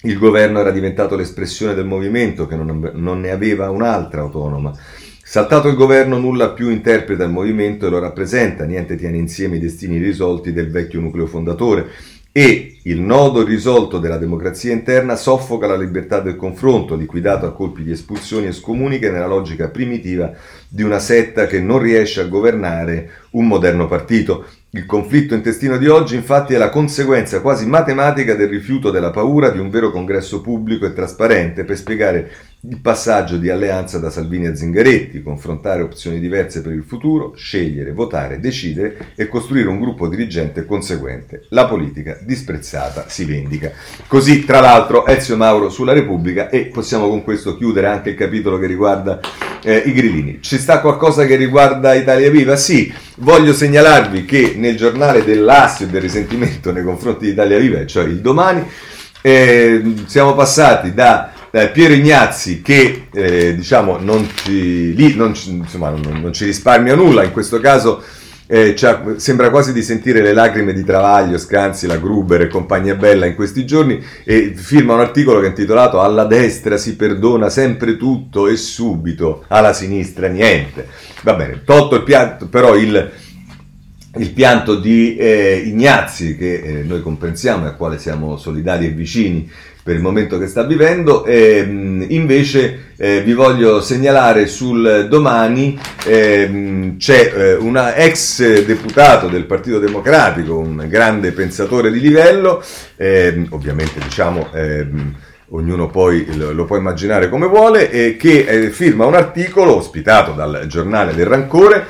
il 0.01 0.17
governo 0.17 0.59
era 0.59 0.71
diventato 0.71 1.15
l'espressione 1.15 1.73
del 1.73 1.85
movimento 1.85 2.47
che 2.47 2.55
non, 2.55 2.91
non 2.93 3.19
ne 3.19 3.31
aveva 3.31 3.69
un'altra 3.69 4.21
autonoma. 4.21 4.73
Saltato 5.23 5.67
il 5.67 5.75
governo, 5.75 6.17
nulla 6.17 6.51
più 6.51 6.69
interpreta 6.69 7.25
il 7.25 7.31
movimento 7.31 7.85
e 7.85 7.89
lo 7.89 7.99
rappresenta, 7.99 8.63
niente 8.63 8.95
tiene 8.95 9.17
insieme 9.17 9.57
i 9.57 9.59
destini 9.59 9.97
risolti 9.97 10.53
del 10.53 10.71
vecchio 10.71 11.01
nucleo 11.01 11.27
fondatore 11.27 11.87
e 12.37 12.77
il 12.83 13.01
nodo 13.01 13.41
irrisolto 13.41 13.97
della 13.97 14.19
democrazia 14.19 14.71
interna 14.71 15.15
soffoca 15.15 15.65
la 15.65 15.75
libertà 15.75 16.19
del 16.19 16.35
confronto, 16.35 16.95
liquidato 16.95 17.47
a 17.47 17.51
colpi 17.51 17.81
di 17.81 17.89
espulsioni 17.89 18.45
e 18.45 18.51
scomuniche 18.51 19.09
nella 19.09 19.25
logica 19.25 19.69
primitiva 19.69 20.31
di 20.69 20.83
una 20.83 20.99
setta 20.99 21.47
che 21.47 21.59
non 21.59 21.79
riesce 21.79 22.21
a 22.21 22.27
governare 22.27 23.09
un 23.31 23.47
moderno 23.47 23.87
partito. 23.87 24.45
Il 24.69 24.85
conflitto 24.85 25.33
intestino 25.33 25.77
di 25.77 25.87
oggi 25.87 26.13
infatti 26.13 26.53
è 26.53 26.57
la 26.57 26.69
conseguenza 26.69 27.41
quasi 27.41 27.65
matematica 27.65 28.35
del 28.35 28.49
rifiuto 28.49 28.91
della 28.91 29.09
paura 29.09 29.49
di 29.49 29.57
un 29.57 29.71
vero 29.71 29.89
congresso 29.89 30.39
pubblico 30.39 30.85
e 30.85 30.93
trasparente 30.93 31.63
per 31.63 31.75
spiegare 31.75 32.31
il 32.69 32.81
passaggio 32.81 33.37
di 33.37 33.49
alleanza 33.49 33.97
da 33.97 34.09
Salvini 34.09 34.47
a 34.47 34.55
Zingaretti, 34.55 35.23
confrontare 35.23 35.81
opzioni 35.81 36.19
diverse 36.19 36.61
per 36.61 36.73
il 36.73 36.83
futuro, 36.83 37.33
scegliere, 37.33 37.93
votare, 37.93 38.41
decidere 38.41 39.11
e 39.15 39.29
costruire 39.29 39.69
un 39.69 39.79
gruppo 39.79 40.09
dirigente 40.09 40.65
conseguente. 40.65 41.45
La 41.49 41.65
politica 41.65 42.17
disprezzata 42.21 43.05
si 43.07 43.23
vendica. 43.23 43.71
Così, 44.07 44.43
tra 44.43 44.59
l'altro, 44.59 45.05
Ezio 45.05 45.37
Mauro 45.37 45.69
sulla 45.69 45.93
Repubblica 45.93 46.49
e 46.49 46.65
possiamo 46.65 47.07
con 47.07 47.23
questo 47.23 47.55
chiudere 47.55 47.87
anche 47.87 48.09
il 48.09 48.15
capitolo 48.15 48.59
che 48.59 48.67
riguarda 48.67 49.21
eh, 49.63 49.83
i 49.85 49.93
grillini. 49.93 50.39
Ci 50.41 50.57
sta 50.57 50.81
qualcosa 50.81 51.25
che 51.25 51.37
riguarda 51.37 51.93
Italia 51.93 52.29
Viva? 52.29 52.57
Sì, 52.57 52.93
voglio 53.17 53.53
segnalarvi 53.53 54.25
che 54.25 54.55
nel 54.57 54.75
giornale 54.75 55.23
dell'assio 55.23 55.85
e 55.85 55.89
del 55.89 56.01
risentimento 56.01 56.73
nei 56.73 56.83
confronti 56.83 57.25
di 57.25 57.31
Italia 57.31 57.57
Viva, 57.57 57.85
cioè 57.85 58.03
il 58.03 58.19
domani, 58.19 58.65
eh, 59.27 59.93
siamo 60.05 60.35
passati 60.35 60.93
da 60.93 61.33
eh, 61.51 61.67
Piero 61.67 61.93
Ignazzi 61.93 62.61
che 62.61 63.07
eh, 63.11 63.55
diciamo 63.55 63.97
non 63.97 64.25
ci, 64.33 64.95
lì, 64.95 65.15
non, 65.15 65.33
insomma, 65.45 65.89
non, 65.89 66.21
non 66.21 66.31
ci 66.31 66.45
risparmia 66.45 66.95
nulla, 66.95 67.25
in 67.25 67.33
questo 67.33 67.59
caso 67.59 68.01
eh, 68.49 68.73
sembra 69.17 69.49
quasi 69.49 69.73
di 69.73 69.81
sentire 69.83 70.21
le 70.21 70.31
lacrime 70.31 70.71
di 70.71 70.85
Travaglio, 70.85 71.37
Scanzi, 71.37 71.87
la 71.87 71.97
Gruber 71.97 72.43
e 72.43 72.47
compagnia 72.47 72.95
bella 72.95 73.25
in 73.25 73.35
questi 73.35 73.65
giorni 73.65 74.01
e 74.23 74.53
firma 74.55 74.93
un 74.93 75.01
articolo 75.01 75.41
che 75.41 75.47
è 75.47 75.49
intitolato 75.49 75.99
Alla 75.99 76.23
destra 76.23 76.77
si 76.77 76.95
perdona 76.95 77.49
sempre 77.49 77.97
tutto 77.97 78.47
e 78.47 78.55
subito, 78.55 79.43
alla 79.49 79.73
sinistra 79.73 80.29
niente. 80.29 80.87
Va 81.23 81.33
bene, 81.33 81.63
tolto 81.65 81.95
il 81.95 82.03
pianto, 82.03 82.47
però 82.47 82.77
il, 82.77 83.11
il 84.15 84.31
pianto 84.31 84.75
di 84.75 85.15
eh, 85.17 85.61
Ignazzi, 85.65 86.37
che 86.37 86.53
eh, 86.55 86.83
noi 86.83 87.01
comprensiamo 87.01 87.65
e 87.65 87.67
al 87.69 87.77
quale 87.77 87.99
siamo 87.99 88.37
solidari 88.37 88.85
e 88.85 88.89
vicini, 88.89 89.49
per 89.87 89.95
il 89.95 90.01
momento 90.01 90.37
che 90.37 90.47
sta 90.47 90.63
vivendo. 90.63 91.23
E, 91.23 91.59
invece 92.09 92.93
eh, 92.97 93.21
vi 93.21 93.33
voglio 93.33 93.79
segnalare 93.81 94.47
sul 94.47 95.07
domani 95.09 95.79
eh, 96.05 96.95
c'è 96.97 97.31
eh, 97.33 97.53
una 97.55 97.95
ex 97.95 98.65
deputato 98.65 99.27
del 99.27 99.45
Partito 99.45 99.79
Democratico, 99.79 100.57
un 100.57 100.85
grande 100.89 101.31
pensatore 101.31 101.89
di 101.91 102.01
livello, 102.01 102.61
ehm, 102.97 103.47
ovviamente 103.51 103.99
diciamo 104.03 104.49
ehm, 104.53 105.15
ognuno 105.51 105.87
poi 105.87 106.27
lo, 106.35 106.65
può 106.65 106.75
immaginare 106.75 107.29
come 107.29 107.47
vuole, 107.47 107.89
e 107.89 108.17
che 108.17 108.45
eh, 108.45 108.69
firma 108.71 109.05
un 109.05 109.15
articolo 109.15 109.77
ospitato 109.77 110.33
dal 110.33 110.65
giornale 110.67 111.13
del 111.13 111.27
Rancore 111.27 111.85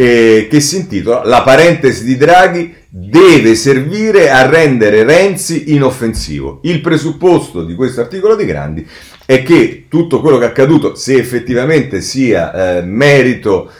eh, 0.00 0.46
che 0.48 0.60
si 0.60 0.76
intitola 0.76 1.24
La 1.24 1.42
parentesi 1.42 2.04
di 2.04 2.16
Draghi 2.16 2.72
deve 2.88 3.56
servire 3.56 4.30
a 4.30 4.46
rendere 4.46 5.02
Renzi 5.02 5.74
inoffensivo. 5.74 6.60
Il 6.62 6.80
presupposto 6.80 7.64
di 7.64 7.74
questo 7.74 8.00
articolo 8.00 8.36
di 8.36 8.44
Grandi 8.44 8.86
è 9.26 9.42
che 9.42 9.86
tutto 9.88 10.20
quello 10.20 10.38
che 10.38 10.44
è 10.44 10.48
accaduto, 10.48 10.94
se 10.94 11.16
effettivamente 11.16 12.00
sia 12.00 12.78
eh, 12.78 12.82
merito 12.82 13.70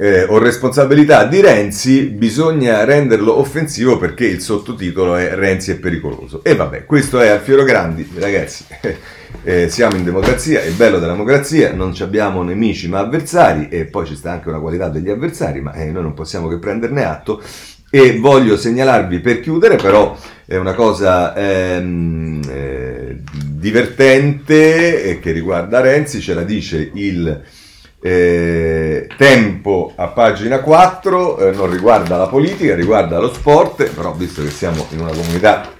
eh, 0.00 0.22
o 0.22 0.38
responsabilità 0.38 1.24
di 1.24 1.40
Renzi, 1.40 2.04
bisogna 2.04 2.84
renderlo 2.84 3.36
offensivo 3.36 3.98
perché 3.98 4.26
il 4.26 4.40
sottotitolo 4.40 5.16
è 5.16 5.34
Renzi 5.34 5.72
è 5.72 5.76
pericoloso. 5.76 6.44
E 6.44 6.54
vabbè, 6.54 6.84
questo 6.84 7.20
è 7.20 7.28
Alfiero 7.28 7.64
Grandi, 7.64 8.08
ragazzi. 8.16 8.64
Eh, 9.44 9.68
siamo 9.68 9.94
in 9.96 10.04
democrazia, 10.04 10.62
è 10.62 10.70
bello 10.70 10.98
della 10.98 11.12
democrazia, 11.12 11.72
non 11.72 11.94
abbiamo 12.00 12.42
nemici 12.42 12.88
ma 12.88 13.00
avversari 13.00 13.68
e 13.68 13.84
poi 13.84 14.06
ci 14.06 14.16
sta 14.16 14.32
anche 14.32 14.48
una 14.48 14.58
qualità 14.58 14.88
degli 14.88 15.10
avversari, 15.10 15.60
ma 15.60 15.74
eh, 15.74 15.90
noi 15.90 16.02
non 16.02 16.14
possiamo 16.14 16.48
che 16.48 16.58
prenderne 16.58 17.04
atto. 17.04 17.40
E 17.90 18.18
voglio 18.18 18.56
segnalarvi 18.56 19.20
per 19.20 19.40
chiudere 19.40 19.76
però 19.76 20.16
è 20.46 20.56
una 20.56 20.72
cosa 20.72 21.36
ehm, 21.36 22.40
eh, 22.50 23.18
divertente 23.32 25.18
che 25.20 25.30
riguarda 25.30 25.80
Renzi, 25.80 26.20
ce 26.20 26.34
la 26.34 26.42
dice 26.42 26.90
il 26.94 27.42
eh, 28.00 29.08
tempo 29.16 29.92
a 29.96 30.08
pagina 30.08 30.60
4, 30.60 31.38
eh, 31.38 31.50
non 31.52 31.70
riguarda 31.70 32.16
la 32.16 32.28
politica, 32.28 32.74
riguarda 32.74 33.18
lo 33.18 33.32
sport, 33.32 33.90
però 33.90 34.12
visto 34.12 34.42
che 34.42 34.50
siamo 34.50 34.86
in 34.90 35.00
una 35.00 35.12
comunità 35.12 35.76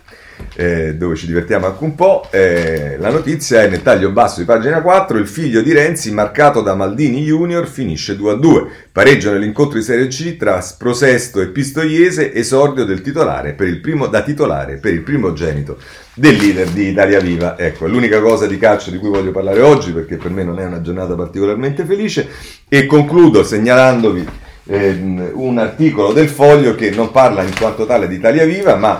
eh, 0.54 0.94
dove 0.94 1.16
ci 1.16 1.26
divertiamo 1.26 1.66
anche 1.66 1.84
un 1.84 1.94
po'. 1.94 2.26
Eh, 2.30 2.96
la 2.98 3.10
notizia 3.10 3.62
è 3.62 3.68
nel 3.68 3.82
taglio 3.82 4.10
basso 4.10 4.40
di 4.40 4.46
pagina 4.46 4.82
4, 4.82 5.18
il 5.18 5.26
figlio 5.26 5.62
di 5.62 5.72
Renzi, 5.72 6.12
marcato 6.12 6.60
da 6.60 6.74
Maldini 6.74 7.22
Junior, 7.24 7.66
finisce 7.66 8.16
2-2. 8.16 8.66
Pareggio 8.92 9.30
nell'incontro 9.30 9.78
di 9.78 9.84
Serie 9.84 10.08
C 10.08 10.36
tra 10.36 10.60
Sprosesto 10.60 11.40
e 11.40 11.48
Pistoiese, 11.48 12.32
esordio 12.34 12.84
titolare 13.00 13.52
primo, 13.80 14.06
da 14.06 14.22
titolare 14.22 14.76
per 14.76 14.92
il 14.92 15.02
primogenito 15.02 15.78
del 16.14 16.36
leader 16.36 16.68
di 16.68 16.88
Italia 16.88 17.20
Viva. 17.20 17.58
Ecco, 17.58 17.86
è 17.86 17.88
l'unica 17.88 18.20
cosa 18.20 18.46
di 18.46 18.58
calcio 18.58 18.90
di 18.90 18.98
cui 18.98 19.08
voglio 19.08 19.30
parlare 19.30 19.60
oggi, 19.60 19.92
perché 19.92 20.16
per 20.16 20.30
me 20.30 20.44
non 20.44 20.58
è 20.58 20.64
una 20.64 20.80
giornata 20.80 21.14
particolarmente 21.14 21.84
felice. 21.84 22.28
E 22.68 22.86
concludo 22.86 23.44
segnalandovi 23.44 24.26
ehm, 24.66 25.30
un 25.34 25.58
articolo 25.58 26.12
del 26.12 26.28
Foglio 26.28 26.74
che 26.74 26.90
non 26.90 27.10
parla 27.10 27.42
in 27.42 27.54
quanto 27.56 27.86
tale 27.86 28.08
di 28.08 28.16
Italia 28.16 28.44
Viva, 28.44 28.76
ma 28.76 28.98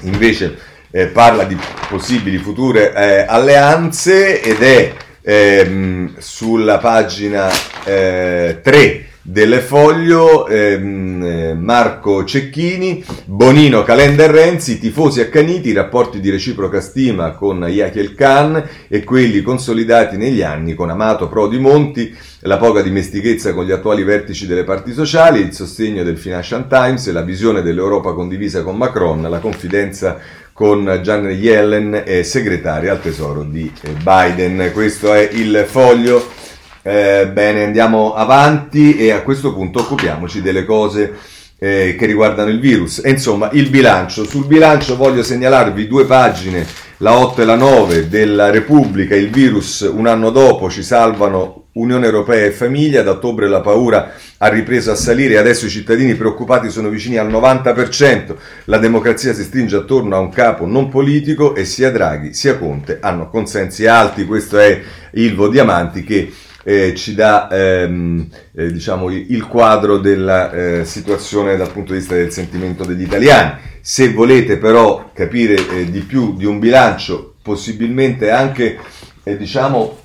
invece 0.00 0.56
eh, 0.90 1.06
parla 1.06 1.44
di 1.44 1.56
possibili 1.88 2.38
future 2.38 2.92
eh, 2.92 3.24
alleanze 3.28 4.42
ed 4.42 4.62
è 4.62 4.92
ehm, 5.22 6.14
sulla 6.18 6.78
pagina 6.78 7.48
eh, 7.84 8.60
3 8.62 9.09
del 9.30 9.60
foglio 9.60 10.48
ehm, 10.48 11.22
eh, 11.22 11.54
Marco 11.54 12.24
Cecchini, 12.24 13.04
Bonino, 13.26 13.84
Calenda 13.84 14.24
e 14.24 14.26
Renzi, 14.26 14.80
tifosi 14.80 15.20
accaniti, 15.20 15.72
rapporti 15.72 16.18
di 16.18 16.30
reciproca 16.30 16.80
stima 16.80 17.30
con 17.30 17.64
Yakel 17.64 18.16
Khan 18.16 18.68
e 18.88 19.04
quelli 19.04 19.40
consolidati 19.42 20.16
negli 20.16 20.42
anni 20.42 20.74
con 20.74 20.90
Amato, 20.90 21.28
Prodi, 21.28 21.60
Monti, 21.60 22.12
la 22.40 22.56
poca 22.56 22.82
dimestichezza 22.82 23.54
con 23.54 23.66
gli 23.66 23.70
attuali 23.70 24.02
vertici 24.02 24.48
delle 24.48 24.64
parti 24.64 24.92
sociali, 24.92 25.38
il 25.38 25.52
sostegno 25.52 26.02
del 26.02 26.18
Financial 26.18 26.66
Times, 26.66 27.08
la 27.12 27.22
visione 27.22 27.62
dell'Europa 27.62 28.12
condivisa 28.12 28.64
con 28.64 28.76
Macron, 28.76 29.22
la 29.22 29.38
confidenza 29.38 30.18
con 30.52 30.84
Janet 31.02 31.38
Yellen, 31.40 32.02
eh, 32.04 32.24
segretaria 32.24 32.90
al 32.90 33.00
tesoro 33.00 33.44
di 33.44 33.70
eh, 33.82 33.92
Biden. 34.02 34.72
Questo 34.72 35.14
è 35.14 35.28
il 35.32 35.64
foglio 35.68 36.38
eh, 36.82 37.28
bene, 37.32 37.64
andiamo 37.64 38.14
avanti 38.14 38.96
e 38.96 39.10
a 39.10 39.22
questo 39.22 39.52
punto 39.52 39.80
occupiamoci 39.80 40.40
delle 40.40 40.64
cose 40.64 41.14
eh, 41.58 41.94
che 41.98 42.06
riguardano 42.06 42.50
il 42.50 42.58
virus. 42.58 43.02
E 43.04 43.10
insomma, 43.10 43.50
il 43.52 43.68
bilancio. 43.68 44.24
Sul 44.24 44.46
bilancio 44.46 44.96
voglio 44.96 45.22
segnalarvi 45.22 45.86
due 45.86 46.06
pagine, 46.06 46.66
la 46.98 47.16
8 47.18 47.42
e 47.42 47.44
la 47.44 47.56
9 47.56 48.08
della 48.08 48.50
Repubblica, 48.50 49.14
il 49.14 49.30
virus 49.30 49.80
un 49.80 50.06
anno 50.06 50.30
dopo 50.30 50.70
ci 50.70 50.82
salvano 50.82 51.58
Unione 51.72 52.06
Europea 52.06 52.46
e 52.46 52.50
famiglia, 52.50 53.02
da 53.02 53.12
ottobre 53.12 53.46
la 53.46 53.60
paura 53.60 54.12
ha 54.38 54.48
ripreso 54.48 54.90
a 54.90 54.96
salire. 54.96 55.34
E 55.34 55.36
adesso 55.36 55.66
i 55.66 55.70
cittadini 55.70 56.14
preoccupati 56.14 56.70
sono 56.70 56.88
vicini 56.88 57.18
al 57.18 57.30
90%, 57.30 58.34
la 58.64 58.78
democrazia 58.78 59.34
si 59.34 59.44
stringe 59.44 59.76
attorno 59.76 60.16
a 60.16 60.20
un 60.20 60.30
capo 60.30 60.66
non 60.66 60.88
politico 60.88 61.54
e 61.54 61.64
sia 61.64 61.90
Draghi 61.90 62.32
sia 62.32 62.56
Conte 62.56 62.98
hanno 63.00 63.28
consensi 63.28 63.86
alti, 63.86 64.24
questo 64.24 64.58
è 64.58 64.80
Ilvo 65.12 65.48
Diamanti 65.48 66.02
che 66.02 66.32
eh, 66.62 66.94
ci 66.94 67.14
dà 67.14 67.48
ehm, 67.50 68.28
eh, 68.54 68.72
diciamo, 68.72 69.10
il 69.10 69.46
quadro 69.46 69.98
della 69.98 70.52
eh, 70.52 70.84
situazione 70.84 71.56
dal 71.56 71.72
punto 71.72 71.92
di 71.92 71.98
vista 71.98 72.14
del 72.14 72.32
sentimento 72.32 72.84
degli 72.84 73.02
italiani. 73.02 73.58
Se 73.80 74.12
volete 74.12 74.58
però 74.58 75.10
capire 75.14 75.54
eh, 75.54 75.90
di 75.90 76.00
più 76.00 76.36
di 76.36 76.44
un 76.44 76.58
bilancio, 76.58 77.34
possibilmente 77.42 78.30
anche 78.30 78.78
eh, 79.22 79.36
diciamo, 79.36 80.00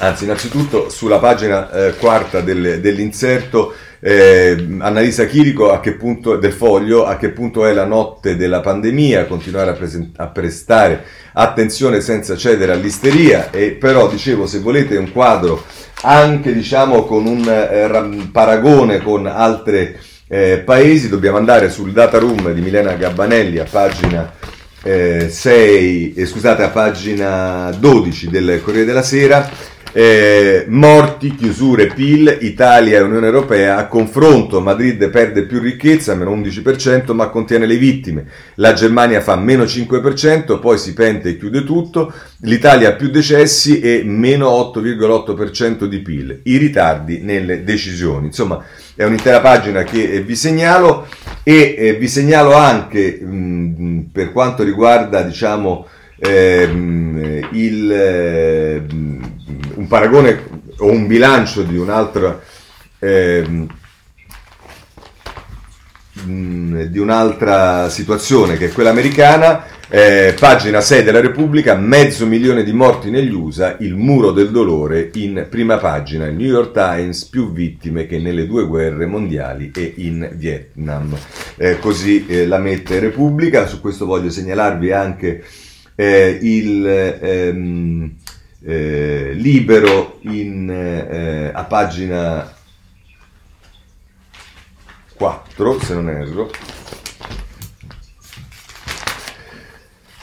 anzi 0.00 0.24
innanzitutto 0.24 0.88
sulla 0.88 1.18
pagina 1.18 1.70
eh, 1.70 1.94
quarta 1.96 2.40
del, 2.40 2.80
dell'inserto 2.80 3.74
eh, 4.04 4.66
Annalisa 4.80 5.26
Chirico 5.26 5.80
punto, 5.96 6.36
del 6.36 6.52
foglio, 6.52 7.06
a 7.06 7.16
che 7.16 7.30
punto 7.30 7.64
è 7.64 7.72
la 7.72 7.84
notte 7.84 8.36
della 8.36 8.58
pandemia, 8.58 9.26
continuare 9.26 9.70
a, 9.70 9.74
present- 9.74 10.18
a 10.18 10.26
prestare 10.26 11.04
attenzione 11.34 12.00
senza 12.00 12.36
cedere 12.36 12.72
all'isteria? 12.72 13.50
E 13.52 13.70
però 13.70 14.08
dicevo 14.08 14.46
se 14.48 14.58
volete 14.58 14.96
un 14.96 15.12
quadro 15.12 15.64
anche 16.02 16.52
diciamo 16.52 17.04
con 17.04 17.26
un 17.26 17.48
eh, 17.48 18.28
paragone 18.32 19.00
con 19.00 19.26
altri 19.26 19.96
eh, 20.26 20.58
paesi 20.64 21.08
dobbiamo 21.08 21.36
andare 21.36 21.70
sul 21.70 21.92
data 21.92 22.18
room 22.18 22.52
di 22.52 22.60
Milena 22.60 22.94
Gabbanelli 22.94 23.58
a 23.60 23.66
pagina 23.70 24.32
eh, 24.82 25.28
6 25.30 26.14
eh, 26.14 26.26
scusate 26.26 26.64
a 26.64 26.70
pagina 26.70 27.70
12 27.78 28.30
del 28.30 28.60
Corriere 28.64 28.86
della 28.86 29.02
Sera 29.02 29.48
eh, 29.92 30.64
morti, 30.68 31.34
chiusure, 31.34 31.86
PIL, 31.88 32.38
Italia 32.40 32.98
e 32.98 33.02
Unione 33.02 33.26
Europea. 33.26 33.76
A 33.76 33.86
confronto, 33.86 34.60
Madrid 34.60 35.10
perde 35.10 35.44
più 35.44 35.60
ricchezza, 35.60 36.14
meno 36.14 36.34
11%, 36.34 37.12
ma 37.12 37.28
contiene 37.28 37.66
le 37.66 37.76
vittime, 37.76 38.26
la 38.56 38.72
Germania 38.72 39.20
fa 39.20 39.36
meno 39.36 39.64
5%, 39.64 40.58
poi 40.58 40.78
si 40.78 40.94
pente 40.94 41.30
e 41.30 41.36
chiude 41.36 41.64
tutto, 41.64 42.12
l'Italia 42.40 42.90
ha 42.90 42.92
più 42.94 43.10
decessi 43.10 43.80
e 43.80 44.02
meno 44.04 44.48
8,8% 44.48 45.84
di 45.84 45.98
PIL, 46.00 46.40
i 46.44 46.56
ritardi 46.56 47.20
nelle 47.20 47.62
decisioni. 47.62 48.26
Insomma, 48.26 48.64
è 48.94 49.04
un'intera 49.04 49.40
pagina 49.40 49.82
che 49.84 50.10
eh, 50.10 50.20
vi 50.22 50.36
segnalo. 50.36 51.06
E 51.44 51.74
eh, 51.76 51.94
vi 51.94 52.06
segnalo 52.06 52.54
anche 52.54 53.18
mh, 53.20 54.10
per 54.12 54.30
quanto 54.30 54.62
riguarda, 54.62 55.22
diciamo, 55.22 55.86
ehm, 56.20 57.48
il, 57.50 57.92
eh, 57.92 58.82
un 59.82 59.88
paragone 59.88 60.44
o 60.78 60.90
un 60.90 61.06
bilancio 61.06 61.62
di 61.62 61.76
un'altra 61.76 62.40
ehm, 62.98 63.66
di 66.24 66.98
un'altra 66.98 67.88
situazione 67.88 68.56
che 68.58 68.66
è 68.66 68.72
quella 68.72 68.90
americana, 68.90 69.64
eh, 69.88 70.34
pagina 70.38 70.80
6 70.80 71.02
della 71.02 71.20
Repubblica, 71.20 71.74
mezzo 71.74 72.26
milione 72.26 72.62
di 72.62 72.72
morti 72.72 73.10
negli 73.10 73.32
USA, 73.32 73.76
il 73.80 73.96
muro 73.96 74.30
del 74.30 74.50
dolore 74.50 75.10
in 75.14 75.46
prima 75.50 75.78
pagina, 75.78 76.26
New 76.26 76.46
York 76.46 76.72
Times, 76.72 77.24
più 77.24 77.50
vittime 77.50 78.06
che 78.06 78.18
nelle 78.18 78.46
due 78.46 78.66
guerre 78.66 79.06
mondiali 79.06 79.72
e 79.74 79.94
in 79.96 80.30
Vietnam. 80.34 81.16
Eh, 81.56 81.78
così 81.78 82.26
eh, 82.26 82.46
la 82.46 82.58
mette 82.58 83.00
Repubblica, 83.00 83.66
su 83.66 83.80
questo 83.80 84.04
voglio 84.04 84.30
segnalarvi 84.30 84.92
anche 84.92 85.42
eh, 85.94 86.38
il 86.40 86.86
ehm, 86.86 88.14
eh, 88.64 89.32
libero 89.34 90.18
in, 90.22 90.70
eh, 90.70 91.50
a 91.52 91.64
pagina 91.64 92.54
4, 95.14 95.80
se 95.80 95.94
non 95.94 96.08
erro. 96.08 96.50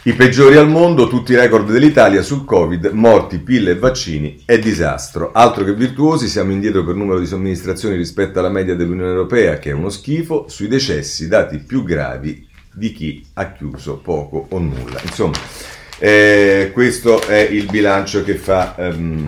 I 0.04 0.14
peggiori 0.14 0.56
al 0.56 0.70
mondo, 0.70 1.08
tutti 1.08 1.34
i 1.34 1.36
record 1.36 1.70
dell'Italia 1.70 2.22
sul 2.22 2.46
Covid, 2.46 2.86
morti, 2.94 3.38
pille 3.40 3.72
e 3.72 3.76
vaccini, 3.76 4.42
è 4.46 4.58
disastro. 4.58 5.32
Altro 5.34 5.66
che 5.66 5.74
virtuosi, 5.74 6.28
siamo 6.28 6.52
indietro 6.52 6.84
per 6.86 6.96
numero 6.96 7.20
di 7.20 7.26
somministrazioni 7.26 7.96
rispetto 7.96 8.40
alla 8.40 8.50
media 8.50 8.76
dell'Unione 8.76 9.10
Europea, 9.10 9.60
che 9.60 9.70
è 9.70 9.74
uno 9.74 9.90
schifo, 9.90 10.48
sui 10.48 10.68
decessi, 10.68 11.28
dati 11.28 11.60
più 11.60 11.84
gravi 11.84 12.48
di 12.74 12.94
chi 12.94 13.26
ha 13.34 13.52
chiuso 13.52 13.98
poco 13.98 14.48
o 14.50 14.58
nulla. 14.58 15.00
Insomma, 15.04 15.38
eh, 16.00 16.72
questo 16.74 17.22
è 17.28 17.38
il 17.38 17.66
bilancio 17.66 18.24
che 18.24 18.36
fa 18.36 18.76
um, 18.78 19.26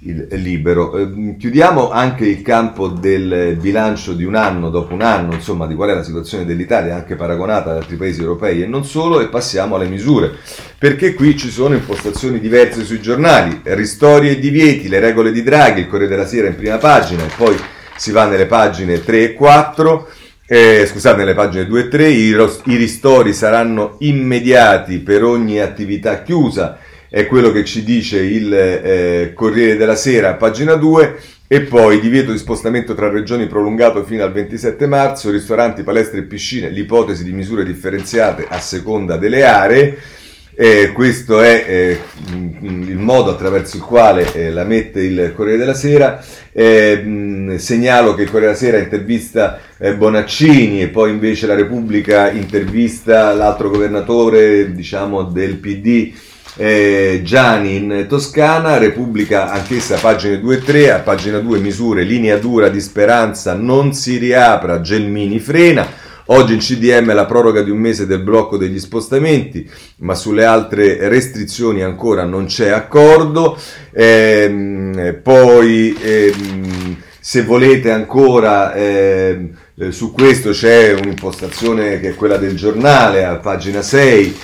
il 0.00 0.26
libero. 0.30 0.96
Eh, 0.96 1.36
chiudiamo 1.38 1.90
anche 1.90 2.26
il 2.26 2.42
campo 2.42 2.88
del 2.88 3.56
bilancio 3.60 4.12
di 4.12 4.24
un 4.24 4.34
anno 4.34 4.70
dopo 4.70 4.94
un 4.94 5.02
anno, 5.02 5.32
insomma, 5.32 5.66
di 5.66 5.74
qual 5.74 5.90
è 5.90 5.94
la 5.94 6.02
situazione 6.02 6.44
dell'Italia, 6.44 6.94
anche 6.94 7.16
paragonata 7.16 7.70
ad 7.70 7.76
altri 7.78 7.96
paesi 7.96 8.20
europei 8.20 8.62
e 8.62 8.66
non 8.66 8.84
solo, 8.84 9.20
e 9.20 9.28
passiamo 9.28 9.76
alle 9.76 9.88
misure, 9.88 10.32
perché 10.78 11.14
qui 11.14 11.36
ci 11.36 11.50
sono 11.50 11.74
impostazioni 11.74 12.38
diverse 12.38 12.84
sui 12.84 13.00
giornali, 13.00 13.60
ristori 13.64 14.30
e 14.30 14.38
divieti, 14.38 14.88
le 14.88 15.00
regole 15.00 15.32
di 15.32 15.42
Draghi, 15.42 15.80
il 15.80 15.88
Corriere 15.88 16.14
della 16.14 16.26
Sera 16.26 16.48
in 16.48 16.56
prima 16.56 16.78
pagina 16.78 17.24
e 17.24 17.30
poi 17.36 17.56
si 17.96 18.12
va 18.12 18.26
nelle 18.26 18.46
pagine 18.46 19.02
3 19.02 19.22
e 19.22 19.32
4. 19.34 20.08
Eh, 20.50 20.86
scusate, 20.86 21.18
nelle 21.18 21.34
pagine 21.34 21.66
2 21.66 21.80
e 21.80 21.88
3 21.88 22.08
i, 22.08 22.28
i 22.30 22.76
ristori 22.76 23.34
saranno 23.34 23.96
immediati 23.98 24.98
per 24.98 25.22
ogni 25.22 25.60
attività 25.60 26.22
chiusa 26.22 26.78
è 27.10 27.26
quello 27.26 27.50
che 27.52 27.64
ci 27.64 27.84
dice 27.84 28.20
il 28.20 28.52
eh, 28.52 29.32
Corriere 29.34 29.76
della 29.76 29.96
Sera, 29.96 30.34
pagina 30.34 30.74
2, 30.74 31.18
e 31.46 31.62
poi 31.62 32.00
divieto 32.00 32.32
di 32.32 32.38
spostamento 32.38 32.94
tra 32.94 33.08
regioni 33.08 33.46
prolungato 33.46 34.04
fino 34.04 34.22
al 34.22 34.32
27 34.32 34.86
marzo, 34.86 35.30
ristoranti, 35.30 35.82
palestre 35.82 36.20
e 36.20 36.24
piscine, 36.24 36.68
l'ipotesi 36.68 37.24
di 37.24 37.32
misure 37.32 37.64
differenziate 37.64 38.46
a 38.48 38.60
seconda 38.60 39.16
delle 39.16 39.44
aree. 39.44 39.98
Eh, 40.60 40.90
questo 40.92 41.40
è 41.40 41.64
eh, 41.68 42.00
il 42.62 42.96
modo 42.96 43.30
attraverso 43.30 43.76
il 43.76 43.82
quale 43.82 44.32
eh, 44.32 44.50
la 44.50 44.64
mette 44.64 45.00
il 45.00 45.32
Corriere 45.36 45.56
della 45.56 45.72
Sera. 45.72 46.20
Mh, 46.52 47.54
segnalo 47.58 48.14
che 48.14 48.22
il 48.22 48.30
Corriere 48.30 48.54
della 48.54 48.66
Sera 48.66 48.78
intervista 48.78 49.60
eh, 49.78 49.94
Bonaccini 49.94 50.82
e 50.82 50.88
poi 50.88 51.12
invece 51.12 51.46
la 51.46 51.54
Repubblica 51.54 52.32
intervista 52.32 53.32
l'altro 53.34 53.70
governatore 53.70 54.72
diciamo, 54.72 55.22
del 55.22 55.58
PD 55.58 56.12
eh, 56.56 57.20
Gianni 57.22 57.76
in 57.76 58.06
Toscana, 58.08 58.78
Repubblica 58.78 59.52
anch'essa 59.52 59.96
pagine 59.98 60.40
2 60.40 60.56
e 60.56 60.62
3, 60.64 60.90
a 60.90 60.98
pagina 60.98 61.38
2 61.38 61.60
misure, 61.60 62.02
linea 62.02 62.36
dura 62.36 62.68
di 62.68 62.80
speranza, 62.80 63.54
non 63.54 63.94
si 63.94 64.16
riapra, 64.16 64.80
Gelmini 64.80 65.38
frena. 65.38 66.06
Oggi 66.30 66.52
in 66.52 66.58
CDM 66.58 67.14
la 67.14 67.24
proroga 67.24 67.62
di 67.62 67.70
un 67.70 67.78
mese 67.78 68.06
del 68.06 68.20
blocco 68.20 68.58
degli 68.58 68.78
spostamenti, 68.78 69.68
ma 70.00 70.14
sulle 70.14 70.44
altre 70.44 71.08
restrizioni 71.08 71.82
ancora 71.82 72.24
non 72.24 72.44
c'è 72.44 72.68
accordo. 72.68 73.58
Eh, 73.90 75.18
poi, 75.22 75.96
eh, 75.98 76.34
se 77.18 77.42
volete 77.44 77.90
ancora, 77.90 78.74
eh, 78.74 79.52
su 79.88 80.12
questo 80.12 80.50
c'è 80.50 80.92
un'impostazione 80.92 81.98
che 81.98 82.10
è 82.10 82.14
quella 82.14 82.36
del 82.36 82.56
giornale, 82.56 83.24
a 83.24 83.36
pagina 83.36 83.80
6 83.80 84.36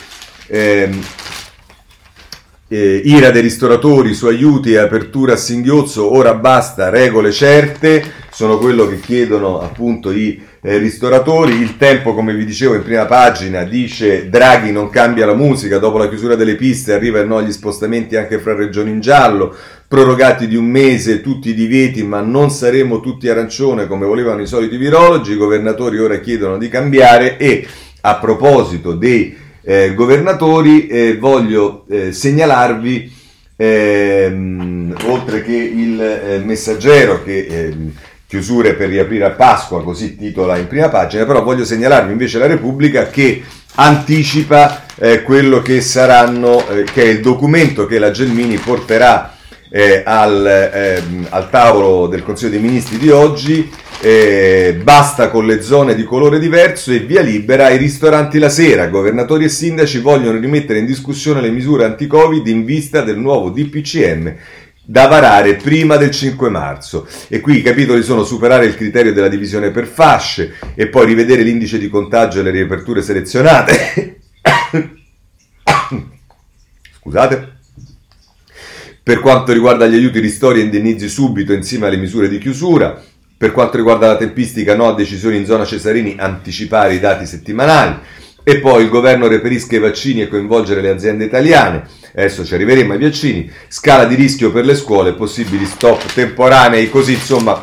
eh, 2.75 3.03
ira 3.05 3.31
dei 3.31 3.43
ristoratori 3.43 4.15
su 4.15 4.27
aiuti 4.27 4.73
e 4.73 4.79
apertura 4.79 5.35
a 5.35 5.37
singhiozzo, 5.37 6.15
ora 6.15 6.35
basta, 6.35 6.89
regole 6.89 7.31
certe, 7.31 8.03
sono 8.31 8.57
quello 8.59 8.89
che 8.89 9.01
chiedono 9.01 9.61
appunto 9.61 10.11
i 10.11 10.43
eh, 10.67 10.79
ristoratori. 10.79 11.61
Il 11.61 11.77
tempo, 11.77 12.15
come 12.15 12.35
vi 12.35 12.47
dicevo 12.47 12.75
in 12.75 12.83
prima 12.83 13.05
pagina, 13.05 13.65
dice 13.65 14.31
Draghi 14.31 14.73
non 14.73 14.89
cambia 14.89 15.27
la 15.27 15.35
musica, 15.35 15.79
dopo 15.79 15.99
la 15.99 16.09
chiusura 16.09 16.37
delle 16.37 16.57
piste 16.57 16.95
arriva 16.95 17.21
il 17.21 17.27
no 17.27 17.37
agli 17.37 17.53
spostamenti 17.53 18.17
anche 18.17 18.39
fra 18.39 18.55
regioni 18.55 18.91
in 18.91 19.01
giallo, 19.01 19.55
prorogati 19.87 20.49
di 20.49 20.57
un 20.57 20.65
mese 20.65 21.21
tutti 21.21 21.51
i 21.51 21.55
divieti, 21.55 22.03
ma 22.03 22.23
non 22.23 22.51
saremo 22.51 23.01
tutti 23.01 23.29
arancione 23.29 23.87
come 23.87 24.07
volevano 24.07 24.41
i 24.41 24.47
soliti 24.47 24.79
virologi, 24.79 25.33
i 25.33 25.37
governatori 25.37 25.99
ora 25.99 26.19
chiedono 26.19 26.57
di 26.57 26.69
cambiare 26.69 27.37
e 27.37 27.67
a 28.01 28.17
proposito 28.17 28.95
dei 28.95 29.37
eh, 29.63 29.95
governatori, 29.95 30.87
eh, 30.87 31.17
voglio 31.19 31.85
eh, 31.89 32.13
segnalarvi, 32.13 33.13
ehm, 33.57 34.95
oltre 35.07 35.43
che 35.43 35.57
il 35.57 36.01
eh, 36.01 36.39
messaggero 36.45 37.23
che 37.23 37.47
ehm, 37.47 37.93
chiusure 38.35 38.75
per 38.75 38.89
riaprire 38.89 39.27
a 39.27 39.31
Pasqua, 39.31 39.85
così 39.85 40.17
titola 40.17 40.57
in 40.57 40.67
prima 40.67 40.89
pagina, 40.89 41.25
però 41.25 41.45
voglio 41.45 41.65
segnalarvi 41.65 42.11
invece 42.11 42.39
la 42.39 42.49
Repubblica 42.49 43.07
che 43.07 43.45
anticipa 43.77 44.87
eh, 44.97 45.23
quello 45.23 45.63
che 45.63 45.81
saranno, 45.81 46.69
eh, 46.69 46.83
che 46.83 47.05
è 47.05 47.07
il 47.07 47.21
documento 47.21 47.87
che 47.87 48.01
la 48.01 48.11
Gelmini 48.11 48.57
porterà 48.57 49.31
al, 50.05 50.47
ehm, 50.73 51.27
al 51.31 51.51
tavolo 51.51 52.07
del 52.07 52.23
Consiglio 52.23 52.53
dei 52.53 52.61
Ministri 52.61 52.97
di 52.97 53.11
oggi 53.11 53.69
eh, 54.01 54.79
basta 54.81 55.31
con 55.31 55.47
le 55.47 55.63
zone 55.63 55.97
di 55.97 56.05
colore 56.05 56.39
diverso 56.39 56.93
e 56.93 57.01
via 57.01 57.23
libera 57.23 57.67
ai 57.67 57.79
ristoranti 57.79 58.39
la 58.39 58.51
sera. 58.51 58.87
Governatori 58.87 59.45
e 59.45 59.49
sindaci 59.49 59.99
vogliono 59.99 60.39
rimettere 60.39 60.79
in 60.79 60.87
discussione 60.87 61.41
le 61.41 61.51
misure 61.51 61.87
anti-Covid 61.87 62.47
in 62.47 62.65
vista 62.65 63.01
del 63.01 63.19
nuovo 63.19 63.51
DPCM 63.51 64.35
da 64.85 65.07
varare 65.07 65.55
prima 65.57 65.97
del 65.97 66.11
5 66.11 66.51
marzo. 66.51 67.07
E 67.29 67.41
qui 67.41 67.59
i 67.59 67.63
capitoli 67.63 68.03
sono 68.03 68.25
superare 68.25 68.67
il 68.67 68.77
criterio 68.77 69.13
della 69.13 69.29
divisione 69.29 69.71
per 69.71 69.87
fasce 69.87 70.55
e 70.75 70.89
poi 70.89 71.07
rivedere 71.07 71.43
l'indice 71.43 71.79
di 71.79 71.89
contagio 71.89 72.41
e 72.41 72.43
le 72.43 72.51
riaperture 72.51 73.03
selezionate. 73.03 74.21
Scusate. 76.99 77.53
Per 79.03 79.21
quanto 79.21 79.53
riguarda 79.53 79.87
gli 79.87 79.95
aiuti 79.95 80.19
ristori 80.19 80.61
e 80.61 80.65
indennizi 80.65 81.09
subito 81.09 81.53
insieme 81.53 81.89
alle 81.89 81.99
misure 81.99 82.27
di 82.27 82.39
chiusura, 82.39 83.03
per 83.37 83.53
quanto 83.53 83.77
riguarda 83.77 84.07
la 84.07 84.17
tempistica, 84.17 84.75
no 84.75 84.89
a 84.89 84.95
decisioni 84.95 85.37
in 85.37 85.45
zona 85.45 85.67
Cesarini, 85.67 86.17
anticipare 86.19 86.95
i 86.95 87.01
dati 87.01 87.27
settimanali. 87.27 87.99
E 88.43 88.61
poi 88.61 88.85
il 88.85 88.89
governo 88.89 89.27
reperisca 89.27 89.77
i 89.77 89.81
vaccini 89.81 90.23
e 90.23 90.29
coinvolgere 90.29 90.81
le 90.81 90.89
aziende 90.89 91.25
italiane. 91.25 91.87
Adesso 92.15 92.45
ci 92.45 92.55
arriveremo 92.55 92.93
ai 92.93 93.01
vaccini. 93.01 93.51
Scala 93.69 94.05
di 94.05 94.15
rischio 94.15 94.53
per 94.53 94.65
le 94.65 94.77
scuole, 94.77 95.15
possibili 95.15 95.67
stop 95.67 96.13
temporanei, 96.13 96.89
così 96.89 97.15
insomma 97.15 97.63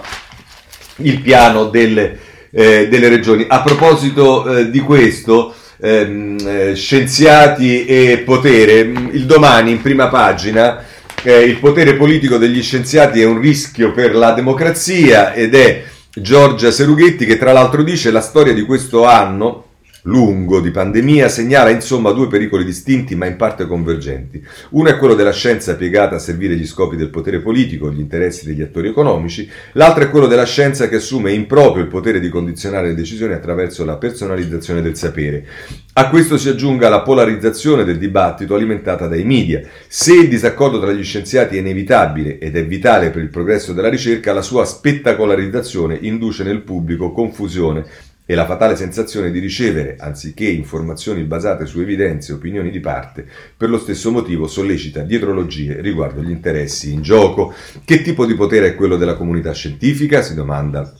il 0.97 1.21
piano 1.21 1.65
delle, 1.65 2.19
eh, 2.51 2.87
delle 2.89 3.07
regioni. 3.07 3.45
A 3.47 3.61
proposito 3.61 4.57
eh, 4.57 4.69
di 4.69 4.79
questo, 4.79 5.53
ehm, 5.79 6.37
eh, 6.45 6.75
scienziati 6.75 7.85
e 7.85 8.23
potere, 8.25 8.79
il 8.79 9.25
domani 9.25 9.71
in 9.71 9.81
prima 9.81 10.07
pagina 10.07 10.83
eh, 11.23 11.41
il 11.41 11.57
potere 11.57 11.95
politico 11.95 12.37
degli 12.37 12.61
scienziati 12.61 13.21
è 13.21 13.25
un 13.25 13.39
rischio 13.39 13.91
per 13.91 14.15
la 14.15 14.31
democrazia 14.31 15.33
ed 15.33 15.53
è 15.53 15.83
Giorgia 16.13 16.71
Serughetti 16.71 17.25
che 17.25 17.37
tra 17.37 17.53
l'altro 17.53 17.83
dice 17.83 18.11
la 18.11 18.21
storia 18.21 18.53
di 18.53 18.63
questo 18.63 19.05
anno 19.05 19.65
lungo 20.03 20.59
di 20.61 20.71
pandemia 20.71 21.29
segnala 21.29 21.69
insomma 21.69 22.11
due 22.11 22.27
pericoli 22.27 22.63
distinti 22.63 23.15
ma 23.15 23.25
in 23.25 23.35
parte 23.35 23.67
convergenti. 23.67 24.43
Uno 24.69 24.89
è 24.89 24.97
quello 24.97 25.15
della 25.15 25.31
scienza 25.31 25.75
piegata 25.75 26.15
a 26.15 26.19
servire 26.19 26.55
gli 26.55 26.65
scopi 26.65 26.95
del 26.95 27.09
potere 27.09 27.39
politico, 27.39 27.91
gli 27.91 27.99
interessi 27.99 28.45
degli 28.45 28.61
attori 28.61 28.87
economici, 28.87 29.49
l'altro 29.73 30.03
è 30.03 30.09
quello 30.09 30.27
della 30.27 30.45
scienza 30.45 30.87
che 30.87 30.95
assume 30.95 31.33
in 31.33 31.45
proprio 31.45 31.83
il 31.83 31.89
potere 31.89 32.19
di 32.19 32.29
condizionare 32.29 32.87
le 32.87 32.95
decisioni 32.95 33.33
attraverso 33.33 33.85
la 33.85 33.97
personalizzazione 33.97 34.81
del 34.81 34.97
sapere. 34.97 35.45
A 35.93 36.09
questo 36.09 36.37
si 36.37 36.47
aggiunga 36.47 36.87
la 36.87 37.01
polarizzazione 37.01 37.83
del 37.83 37.97
dibattito 37.97 38.55
alimentata 38.55 39.07
dai 39.07 39.25
media. 39.25 39.61
Se 39.87 40.13
il 40.13 40.29
disaccordo 40.29 40.79
tra 40.79 40.93
gli 40.93 41.03
scienziati 41.03 41.57
è 41.57 41.59
inevitabile 41.59 42.39
ed 42.39 42.55
è 42.55 42.65
vitale 42.65 43.09
per 43.09 43.21
il 43.21 43.29
progresso 43.29 43.73
della 43.73 43.89
ricerca, 43.89 44.31
la 44.31 44.41
sua 44.41 44.63
spettacolarizzazione 44.63 45.97
induce 46.01 46.43
nel 46.43 46.61
pubblico 46.61 47.11
confusione 47.11 47.85
e 48.25 48.35
la 48.35 48.45
fatale 48.45 48.75
sensazione 48.75 49.31
di 49.31 49.39
ricevere, 49.39 49.97
anziché 49.99 50.47
informazioni 50.47 51.23
basate 51.23 51.65
su 51.65 51.79
evidenze 51.81 52.31
e 52.31 52.35
opinioni 52.35 52.71
di 52.71 52.79
parte, 52.79 53.27
per 53.57 53.69
lo 53.69 53.77
stesso 53.77 54.11
motivo 54.11 54.47
sollecita 54.47 55.01
dietrologie 55.01 55.81
riguardo 55.81 56.21
gli 56.21 56.31
interessi 56.31 56.91
in 56.91 57.01
gioco. 57.01 57.53
Che 57.83 58.01
tipo 58.01 58.25
di 58.25 58.35
potere 58.35 58.67
è 58.67 58.75
quello 58.75 58.97
della 58.97 59.15
comunità 59.15 59.53
scientifica? 59.53 60.21
si 60.21 60.33
domanda 60.33 60.93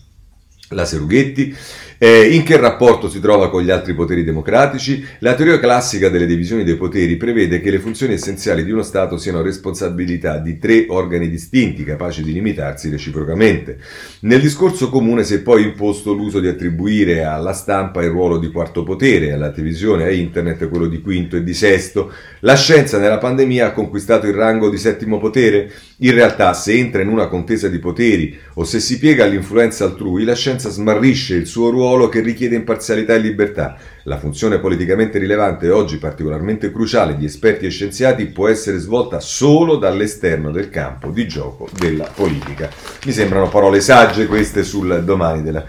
la 0.70 0.86
Serughetti. 0.86 1.56
Eh, 2.04 2.34
in 2.34 2.42
che 2.42 2.58
rapporto 2.58 3.08
si 3.08 3.20
trova 3.20 3.52
con 3.52 3.62
gli 3.62 3.70
altri 3.70 3.94
poteri 3.94 4.24
democratici? 4.24 5.06
La 5.20 5.36
teoria 5.36 5.60
classica 5.60 6.10
delle 6.10 6.26
divisioni 6.26 6.64
dei 6.64 6.76
poteri 6.76 7.16
prevede 7.16 7.62
che 7.62 7.70
le 7.70 7.78
funzioni 7.78 8.14
essenziali 8.14 8.64
di 8.64 8.72
uno 8.72 8.82
Stato 8.82 9.18
siano 9.18 9.44
responsabilità 9.44 10.40
di 10.40 10.58
tre 10.58 10.88
organi 10.88 11.30
distinti, 11.30 11.84
capaci 11.84 12.24
di 12.24 12.34
limitarsi 12.34 12.90
reciprocamente. 12.90 13.78
Nel 14.22 14.42
discorso 14.42 14.90
comune 14.90 15.24
si 15.24 15.36
è 15.36 15.42
poi 15.42 15.62
imposto 15.62 16.14
l'uso 16.14 16.40
di 16.40 16.48
attribuire 16.48 17.24
alla 17.24 17.54
stampa 17.54 18.02
il 18.02 18.10
ruolo 18.10 18.40
di 18.40 18.50
quarto 18.50 18.82
potere, 18.82 19.34
alla 19.34 19.52
televisione 19.52 20.06
e 20.06 20.08
a 20.08 20.12
internet 20.12 20.70
quello 20.70 20.88
di 20.88 21.02
quinto 21.02 21.36
e 21.36 21.44
di 21.44 21.54
sesto. 21.54 22.12
La 22.40 22.56
scienza 22.56 22.98
nella 22.98 23.20
pandemia 23.20 23.68
ha 23.68 23.74
conquistato 23.74 24.26
il 24.26 24.34
rango 24.34 24.72
di 24.72 24.78
settimo 24.80 25.20
potere? 25.20 25.72
In 25.98 26.16
realtà, 26.16 26.54
se 26.54 26.74
entra 26.74 27.04
in 27.04 27.10
una 27.10 27.28
contesa 27.28 27.68
di 27.68 27.78
poteri 27.78 28.36
o 28.56 28.64
se 28.64 28.80
si 28.80 28.98
piega 28.98 29.26
all'influenza 29.26 29.86
altrui, 29.86 30.24
la 30.24 30.34
scienza 30.34 30.68
smarrisce 30.72 31.36
il 31.36 31.46
suo 31.46 31.70
ruolo 31.70 31.90
ruolo 31.92 32.08
che 32.08 32.22
richiede 32.22 32.56
imparzialità 32.56 33.14
e 33.14 33.20
libertà. 33.20 33.76
La 34.04 34.18
funzione 34.18 34.60
politicamente 34.60 35.20
rilevante 35.20 35.66
e 35.68 35.72
oggi 35.72 35.98
particolarmente 35.98 36.72
cruciale 36.72 37.18
di 37.18 37.26
esperti 37.26 37.66
e 37.66 37.70
scienziati 37.70 38.28
può 38.28 38.48
essere 38.48 38.78
svolta 38.78 39.20
solo 39.20 39.76
dall'esterno 39.76 40.52
del 40.52 40.70
campo 40.70 41.10
di 41.10 41.28
gioco 41.28 41.68
della 41.78 42.10
politica. 42.14 42.70
Mi 43.06 43.12
sembrano 43.12 43.50
parole 43.50 43.82
sagge 43.82 44.26
queste 44.26 44.64
sul 44.64 45.04
domani 45.04 45.44
della, 45.44 45.66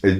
eh, 0.00 0.16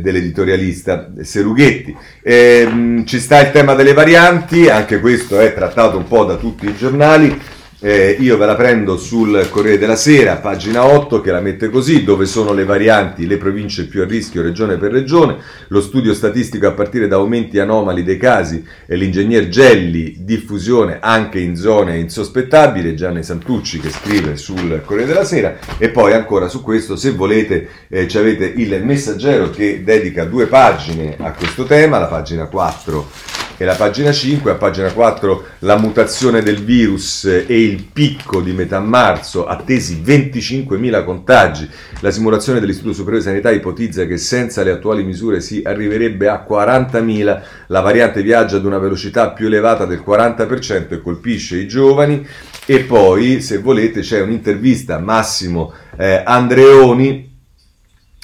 dell'editorialista 0.00 1.12
Serughetti. 1.22 1.96
Eh, 2.22 3.02
ci 3.06 3.18
sta 3.18 3.40
il 3.40 3.50
tema 3.50 3.74
delle 3.74 3.94
varianti, 3.94 4.68
anche 4.68 5.00
questo 5.00 5.40
è 5.40 5.54
trattato 5.54 5.96
un 5.96 6.06
po' 6.06 6.24
da 6.24 6.36
tutti 6.36 6.66
i 6.66 6.76
giornali. 6.76 7.40
Eh, 7.80 8.16
io 8.20 8.36
ve 8.36 8.44
la 8.44 8.56
prendo 8.56 8.98
sul 8.98 9.48
Corriere 9.50 9.78
della 9.78 9.96
Sera, 9.96 10.36
pagina 10.36 10.84
8, 10.84 11.20
che 11.22 11.32
la 11.32 11.40
mette 11.40 11.70
così, 11.70 12.04
dove 12.04 12.26
sono 12.26 12.52
le 12.52 12.64
varianti, 12.64 13.26
le 13.26 13.38
province 13.38 13.86
più 13.86 14.02
a 14.02 14.04
rischio 14.04 14.42
regione 14.42 14.76
per 14.76 14.92
regione, 14.92 15.38
lo 15.68 15.80
studio 15.80 16.12
statistico 16.12 16.66
a 16.66 16.72
partire 16.72 17.08
da 17.08 17.16
aumenti 17.16 17.58
anomali 17.58 18.02
dei 18.02 18.18
casi 18.18 18.62
e 18.86 18.96
l'ingegner 18.96 19.48
Gelli, 19.48 20.16
diffusione 20.20 20.98
anche 21.00 21.38
in 21.38 21.56
zone 21.56 21.96
insospettabili, 21.96 22.94
Gianni 22.94 23.22
Santucci 23.22 23.80
che 23.80 23.88
scrive 23.88 24.36
sul 24.36 24.82
Corriere 24.84 25.12
della 25.12 25.24
Sera, 25.24 25.56
e 25.78 25.88
poi 25.88 26.12
ancora 26.12 26.48
su 26.48 26.62
questo, 26.62 26.96
se 26.96 27.12
volete, 27.12 27.68
eh, 27.88 28.06
avete 28.14 28.44
il 28.44 28.84
messaggero 28.84 29.48
che 29.48 29.82
dedica 29.82 30.24
due 30.24 30.46
pagine 30.46 31.16
a 31.18 31.32
questo 31.32 31.64
tema, 31.64 31.98
la 31.98 32.06
pagina 32.06 32.44
4 32.44 33.39
e 33.60 33.66
la 33.66 33.74
pagina 33.74 34.10
5, 34.10 34.52
a 34.52 34.54
pagina 34.54 34.90
4 34.90 35.44
la 35.58 35.76
mutazione 35.76 36.42
del 36.42 36.64
virus 36.64 37.26
e 37.26 37.62
il 37.62 37.84
picco 37.92 38.40
di 38.40 38.52
metà 38.52 38.80
marzo, 38.80 39.46
attesi 39.46 40.00
25.000 40.02 41.04
contagi. 41.04 41.68
La 42.00 42.10
simulazione 42.10 42.58
dell'Istituto 42.58 42.94
Superiore 42.94 43.22
di 43.22 43.28
Sanità 43.28 43.50
ipotizza 43.50 44.06
che 44.06 44.16
senza 44.16 44.62
le 44.62 44.70
attuali 44.70 45.04
misure 45.04 45.42
si 45.42 45.60
arriverebbe 45.62 46.26
a 46.28 46.42
40.000. 46.48 47.42
La 47.66 47.80
variante 47.80 48.22
viaggia 48.22 48.56
ad 48.56 48.64
una 48.64 48.78
velocità 48.78 49.32
più 49.32 49.44
elevata 49.44 49.84
del 49.84 50.02
40% 50.06 50.94
e 50.94 51.02
colpisce 51.02 51.58
i 51.58 51.68
giovani. 51.68 52.26
E 52.64 52.80
poi, 52.84 53.42
se 53.42 53.58
volete, 53.58 54.00
c'è 54.00 54.22
un'intervista 54.22 54.94
a 54.94 55.00
Massimo 55.00 55.74
eh, 55.98 56.22
Andreoni 56.24 57.29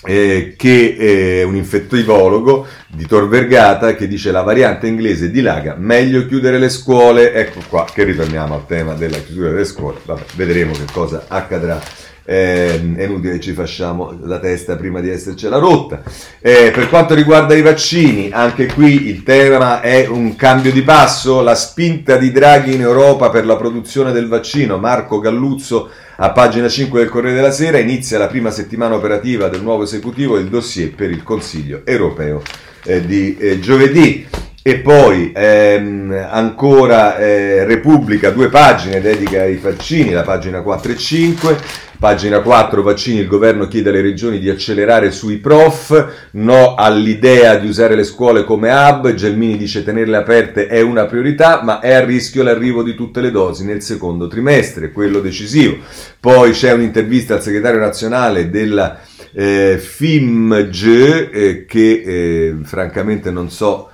eh, 0.06 0.54
che 0.56 0.96
è 0.96 1.42
un 1.42 1.56
infettivologo 1.56 2.66
di 2.88 3.06
Tor 3.06 3.28
Vergata 3.28 3.94
che 3.94 4.06
dice 4.06 4.30
la 4.30 4.42
variante 4.42 4.86
inglese 4.86 5.30
dilaga, 5.30 5.74
meglio 5.76 6.26
chiudere 6.26 6.58
le 6.58 6.68
scuole, 6.68 7.34
ecco 7.34 7.60
qua 7.68 7.84
che 7.92 8.04
ritorniamo 8.04 8.54
al 8.54 8.66
tema 8.66 8.94
della 8.94 9.18
chiusura 9.18 9.50
delle 9.50 9.64
scuole, 9.64 9.98
Vabbè, 10.04 10.22
vedremo 10.36 10.72
che 10.72 10.84
cosa 10.92 11.24
accadrà. 11.28 11.80
Eh, 12.28 12.94
è 12.96 13.04
inutile 13.04 13.34
che 13.34 13.40
ci 13.40 13.52
facciamo 13.52 14.18
la 14.24 14.40
testa 14.40 14.74
prima 14.74 15.00
di 15.00 15.08
essercela 15.10 15.58
rotta. 15.58 16.02
Eh, 16.40 16.72
per 16.74 16.88
quanto 16.88 17.14
riguarda 17.14 17.54
i 17.54 17.62
vaccini, 17.62 18.30
anche 18.32 18.66
qui 18.66 19.06
il 19.08 19.22
tema 19.22 19.80
è 19.80 20.08
un 20.08 20.34
cambio 20.34 20.72
di 20.72 20.82
passo, 20.82 21.40
la 21.40 21.54
spinta 21.54 22.16
di 22.16 22.32
Draghi 22.32 22.74
in 22.74 22.80
Europa 22.80 23.30
per 23.30 23.46
la 23.46 23.56
produzione 23.56 24.10
del 24.10 24.26
vaccino. 24.26 24.76
Marco 24.76 25.20
Galluzzo 25.20 25.88
a 26.18 26.30
pagina 26.30 26.66
5 26.66 26.98
del 26.98 27.10
Corriere 27.10 27.36
della 27.36 27.50
Sera 27.50 27.78
inizia 27.78 28.16
la 28.16 28.26
prima 28.26 28.50
settimana 28.50 28.94
operativa 28.94 29.48
del 29.48 29.60
nuovo 29.60 29.82
esecutivo 29.82 30.38
il 30.38 30.48
dossier 30.48 30.94
per 30.94 31.10
il 31.10 31.22
Consiglio 31.22 31.82
europeo 31.84 32.42
eh, 32.86 33.04
di 33.04 33.36
eh, 33.36 33.60
giovedì. 33.60 34.26
E 34.62 34.78
poi 34.78 35.30
ehm, 35.32 36.26
ancora 36.28 37.18
eh, 37.18 37.64
Repubblica, 37.64 38.30
due 38.30 38.48
pagine 38.48 39.00
dedica 39.00 39.42
ai 39.42 39.58
vaccini, 39.58 40.10
la 40.10 40.22
pagina 40.22 40.60
4 40.60 40.90
e 40.90 40.96
5. 40.96 41.58
Pagina 41.98 42.40
4, 42.40 42.82
vaccini, 42.82 43.20
il 43.20 43.26
governo 43.26 43.68
chiede 43.68 43.88
alle 43.88 44.02
regioni 44.02 44.38
di 44.38 44.50
accelerare 44.50 45.10
sui 45.10 45.38
prof, 45.38 46.28
no 46.32 46.74
all'idea 46.74 47.56
di 47.56 47.68
usare 47.68 47.94
le 47.94 48.04
scuole 48.04 48.44
come 48.44 48.70
hub, 48.70 49.14
Gelmini 49.14 49.56
dice 49.56 49.82
tenerle 49.82 50.18
aperte 50.18 50.66
è 50.66 50.82
una 50.82 51.06
priorità, 51.06 51.62
ma 51.62 51.80
è 51.80 51.94
a 51.94 52.04
rischio 52.04 52.42
l'arrivo 52.42 52.82
di 52.82 52.94
tutte 52.94 53.22
le 53.22 53.30
dosi 53.30 53.64
nel 53.64 53.80
secondo 53.80 54.28
trimestre, 54.28 54.92
quello 54.92 55.20
decisivo. 55.20 55.76
Poi 56.20 56.50
c'è 56.50 56.72
un'intervista 56.72 57.34
al 57.34 57.42
segretario 57.42 57.80
nazionale 57.80 58.50
della 58.50 58.98
eh, 59.38 59.76
FIMG 59.78 61.30
eh, 61.30 61.64
che 61.66 62.02
eh, 62.06 62.56
francamente 62.62 63.30
non 63.30 63.50
so 63.50 63.90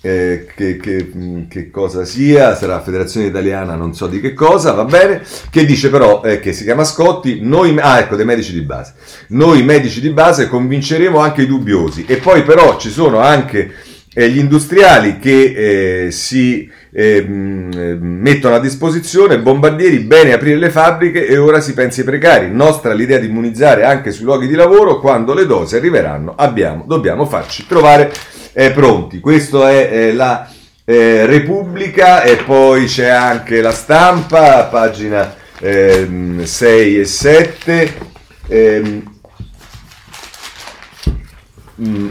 eh, 0.00 0.46
che, 0.56 0.78
che, 0.78 1.12
mm, 1.14 1.48
che, 1.48 1.70
cosa 1.70 2.06
sia, 2.06 2.54
sarà 2.54 2.76
la 2.76 2.80
Federazione 2.80 3.26
Italiana, 3.26 3.74
non 3.74 3.94
so 3.94 4.06
di 4.06 4.22
che 4.22 4.32
cosa, 4.32 4.72
va 4.72 4.86
bene, 4.86 5.22
che 5.50 5.66
dice 5.66 5.90
però 5.90 6.22
eh, 6.22 6.40
che 6.40 6.54
si 6.54 6.64
chiama 6.64 6.84
Scotti, 6.84 7.40
noi, 7.42 7.78
ah 7.78 7.98
ecco, 7.98 8.16
dei 8.16 8.24
medici 8.24 8.54
di 8.54 8.62
base, 8.62 8.94
noi 9.28 9.62
medici 9.62 10.00
di 10.00 10.08
base 10.08 10.48
convinceremo 10.48 11.18
anche 11.18 11.42
i 11.42 11.46
dubbiosi. 11.46 12.06
E 12.06 12.16
poi 12.16 12.42
però 12.42 12.78
ci 12.78 12.88
sono 12.88 13.18
anche 13.18 13.72
gli 14.12 14.38
industriali 14.38 15.18
che 15.18 16.08
si 16.10 16.68
ehm, 16.92 17.98
mettono 18.00 18.54
a 18.54 18.60
disposizione 18.60 19.38
bombardieri, 19.40 19.98
bene 20.00 20.32
aprire 20.32 20.58
le 20.58 20.70
fabbriche 20.70 21.26
e 21.26 21.36
ora 21.36 21.60
si 21.60 21.74
pensi 21.74 22.00
ai 22.00 22.06
precari, 22.06 22.50
nostra 22.50 22.92
l'idea 22.92 23.18
di 23.18 23.26
immunizzare 23.26 23.84
anche 23.84 24.10
sui 24.10 24.24
luoghi 24.24 24.46
di 24.46 24.54
lavoro, 24.54 25.00
quando 25.00 25.34
le 25.34 25.46
dosi 25.46 25.76
arriveranno 25.76 26.34
abbiamo, 26.36 26.84
dobbiamo 26.86 27.26
farci 27.26 27.66
trovare 27.66 28.12
eh, 28.52 28.70
pronti. 28.70 29.20
Questo 29.20 29.66
è 29.66 29.88
eh, 29.90 30.12
la 30.12 30.48
eh, 30.84 31.26
Repubblica 31.26 32.22
e 32.22 32.36
poi 32.36 32.86
c'è 32.86 33.08
anche 33.08 33.60
la 33.60 33.72
stampa, 33.72 34.64
pagina 34.64 35.34
6 35.60 35.68
ehm, 35.68 36.40
e 36.40 37.04
7. 37.04 37.94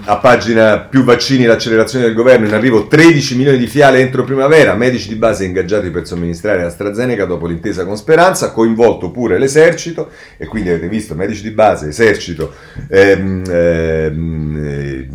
A 0.06 0.18
pagina 0.18 0.80
più 0.80 1.04
vaccini 1.04 1.46
l'accelerazione 1.46 2.06
del 2.06 2.16
governo 2.16 2.48
in 2.48 2.54
arrivo 2.54 2.88
13 2.88 3.38
milioni 3.38 3.60
di 3.60 3.68
fiale 3.68 4.00
entro 4.00 4.24
primavera 4.24 4.74
medici 4.74 5.08
di 5.08 5.14
base 5.14 5.46
ingaggiati 5.46 5.92
per 5.92 6.08
somministrare 6.08 6.64
AstraZeneca 6.64 7.26
dopo 7.26 7.46
l'intesa 7.46 7.86
con 7.86 7.96
Speranza 7.96 8.52
coinvolto 8.52 9.12
pure 9.12 9.38
l'esercito 9.38 10.10
e 10.38 10.48
quindi 10.48 10.70
avete 10.70 10.88
visto 10.88 11.14
medici 11.14 11.44
di 11.44 11.52
base 11.52 11.90
esercito 11.90 12.52
ehm, 12.90 13.44
ehm, 13.48 15.10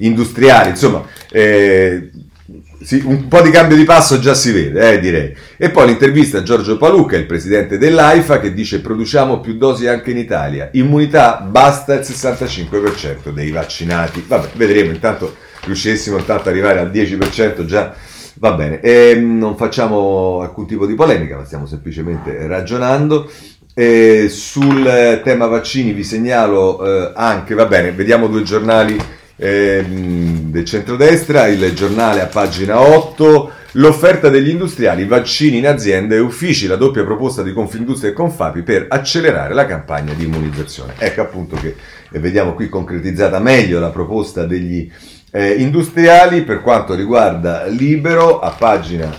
industriali, 0.00 0.70
insomma, 0.70 1.04
eh, 1.30 2.07
sì, 2.80 3.02
un 3.04 3.26
po' 3.26 3.40
di 3.40 3.50
cambio 3.50 3.76
di 3.76 3.84
passo 3.84 4.20
già 4.20 4.34
si 4.34 4.52
vede, 4.52 4.92
eh, 4.92 5.00
direi. 5.00 5.34
E 5.56 5.70
poi 5.70 5.86
l'intervista 5.86 6.38
a 6.38 6.42
Giorgio 6.42 6.76
Paluca, 6.76 7.16
il 7.16 7.26
presidente 7.26 7.76
dell'AIFA, 7.76 8.38
che 8.38 8.54
dice 8.54 8.80
produciamo 8.80 9.40
più 9.40 9.56
dosi 9.56 9.88
anche 9.88 10.12
in 10.12 10.18
Italia. 10.18 10.68
Immunità 10.72 11.38
basta 11.38 11.94
il 11.94 12.00
65% 12.00 13.30
dei 13.30 13.50
vaccinati. 13.50 14.24
Vabbè, 14.26 14.50
vedremo, 14.54 14.92
intanto 14.92 15.34
riuscissimo 15.64 16.18
intanto 16.18 16.42
ad 16.42 16.48
arrivare 16.48 16.78
al 16.78 16.90
10% 16.90 17.64
già 17.64 17.94
va 18.34 18.52
bene. 18.52 18.80
E 18.80 19.16
non 19.16 19.56
facciamo 19.56 20.40
alcun 20.40 20.66
tipo 20.66 20.86
di 20.86 20.94
polemica, 20.94 21.36
ma 21.36 21.44
stiamo 21.44 21.66
semplicemente 21.66 22.46
ragionando. 22.46 23.28
E 23.74 24.28
sul 24.28 25.20
tema 25.24 25.46
vaccini 25.46 25.92
vi 25.92 26.04
segnalo 26.04 26.84
eh, 26.84 27.12
anche, 27.14 27.54
va 27.54 27.66
bene, 27.66 27.92
vediamo 27.92 28.26
due 28.26 28.42
giornali 28.42 28.96
eh, 29.40 29.84
del 29.86 30.64
centrodestra, 30.64 31.46
il 31.46 31.72
giornale 31.72 32.20
a 32.20 32.26
pagina 32.26 32.80
8, 32.80 33.52
l'offerta 33.72 34.28
degli 34.28 34.48
industriali, 34.48 35.04
vaccini 35.06 35.58
in 35.58 35.68
aziende 35.68 36.16
e 36.16 36.20
uffici, 36.20 36.66
la 36.66 36.76
doppia 36.76 37.04
proposta 37.04 37.42
di 37.42 37.52
Confindustria 37.52 38.10
e 38.10 38.14
Confapi 38.14 38.62
per 38.62 38.86
accelerare 38.88 39.54
la 39.54 39.64
campagna 39.64 40.12
di 40.12 40.24
immunizzazione. 40.24 40.94
Ecco 40.98 41.20
appunto 41.20 41.56
che 41.56 41.76
eh, 42.10 42.18
vediamo 42.18 42.54
qui 42.54 42.68
concretizzata 42.68 43.38
meglio 43.38 43.78
la 43.78 43.90
proposta 43.90 44.44
degli 44.44 44.90
eh, 45.30 45.52
industriali 45.52 46.42
per 46.42 46.60
quanto 46.60 46.94
riguarda 46.94 47.66
Libero 47.66 48.40
a 48.40 48.50
pagina 48.50 49.16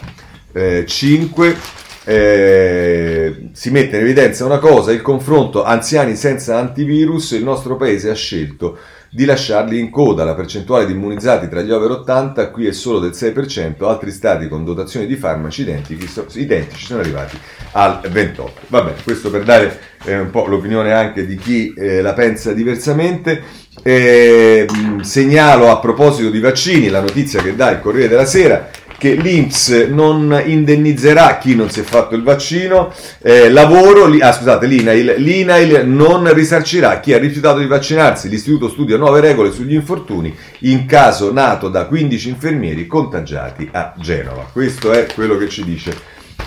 eh, 0.51 0.83
5. 0.85 1.77
Eh, 2.05 3.49
si 3.51 3.69
mette 3.69 3.97
in 3.97 4.01
evidenza 4.01 4.43
una 4.43 4.57
cosa, 4.57 4.91
il 4.91 5.01
confronto 5.01 5.63
anziani 5.63 6.15
senza 6.15 6.57
antivirus, 6.57 7.31
il 7.31 7.43
nostro 7.43 7.75
paese 7.75 8.09
ha 8.09 8.15
scelto 8.15 8.77
di 9.09 9.25
lasciarli 9.25 9.79
in 9.79 9.89
coda. 9.89 10.23
La 10.23 10.35
percentuale 10.35 10.85
di 10.85 10.93
immunizzati 10.93 11.47
tra 11.47 11.61
gli 11.61 11.71
over 11.71 11.91
80 11.91 12.51
qui 12.51 12.67
è 12.67 12.71
solo 12.71 12.99
del 12.99 13.11
6%, 13.11 13.83
altri 13.85 14.11
stati 14.11 14.47
con 14.47 14.63
dotazioni 14.63 15.05
di 15.05 15.15
farmaci 15.15 15.61
identici, 15.61 16.07
sono 16.07 16.99
arrivati 16.99 17.37
al 17.71 18.01
28%. 18.03 18.49
Vabbè, 18.67 18.93
questo 19.03 19.29
per 19.29 19.43
dare 19.43 19.79
eh, 20.05 20.19
un 20.19 20.29
po' 20.29 20.45
l'opinione 20.45 20.93
anche 20.93 21.25
di 21.25 21.35
chi 21.35 21.73
eh, 21.75 22.01
la 22.01 22.13
pensa 22.13 22.53
diversamente. 22.53 23.67
Eh, 23.81 24.65
segnalo 25.01 25.69
a 25.69 25.79
proposito 25.79 26.29
di 26.29 26.41
vaccini 26.41 26.89
la 26.89 26.99
notizia 26.99 27.41
che 27.41 27.55
dà 27.55 27.71
il 27.71 27.79
Corriere 27.79 28.09
della 28.09 28.25
Sera 28.25 28.69
che 28.99 29.15
l'Inps 29.15 29.87
non 29.89 30.43
indennizzerà 30.45 31.37
chi 31.39 31.55
non 31.55 31.71
si 31.71 31.79
è 31.79 31.83
fatto 31.83 32.15
il 32.15 32.21
vaccino, 32.21 32.93
eh, 33.23 33.49
lavoro, 33.49 34.05
li, 34.05 34.21
ah, 34.21 34.33
scusate, 34.33 34.67
l'INAIL, 34.67 35.15
l'INAIL 35.17 35.87
non 35.87 36.31
risarcirà 36.31 36.99
chi 36.99 37.13
ha 37.13 37.17
rifiutato 37.17 37.59
di 37.59 37.65
vaccinarsi, 37.65 38.29
l'istituto 38.29 38.69
studia 38.69 38.97
nuove 38.97 39.21
regole 39.21 39.51
sugli 39.51 39.73
infortuni 39.73 40.35
in 40.59 40.85
caso 40.85 41.31
nato 41.31 41.69
da 41.69 41.85
15 41.85 42.29
infermieri 42.29 42.85
contagiati 42.85 43.67
a 43.71 43.93
Genova. 43.97 44.47
Questo 44.51 44.91
è 44.91 45.07
quello 45.15 45.37
che 45.37 45.49
ci 45.49 45.63
dice 45.63 45.95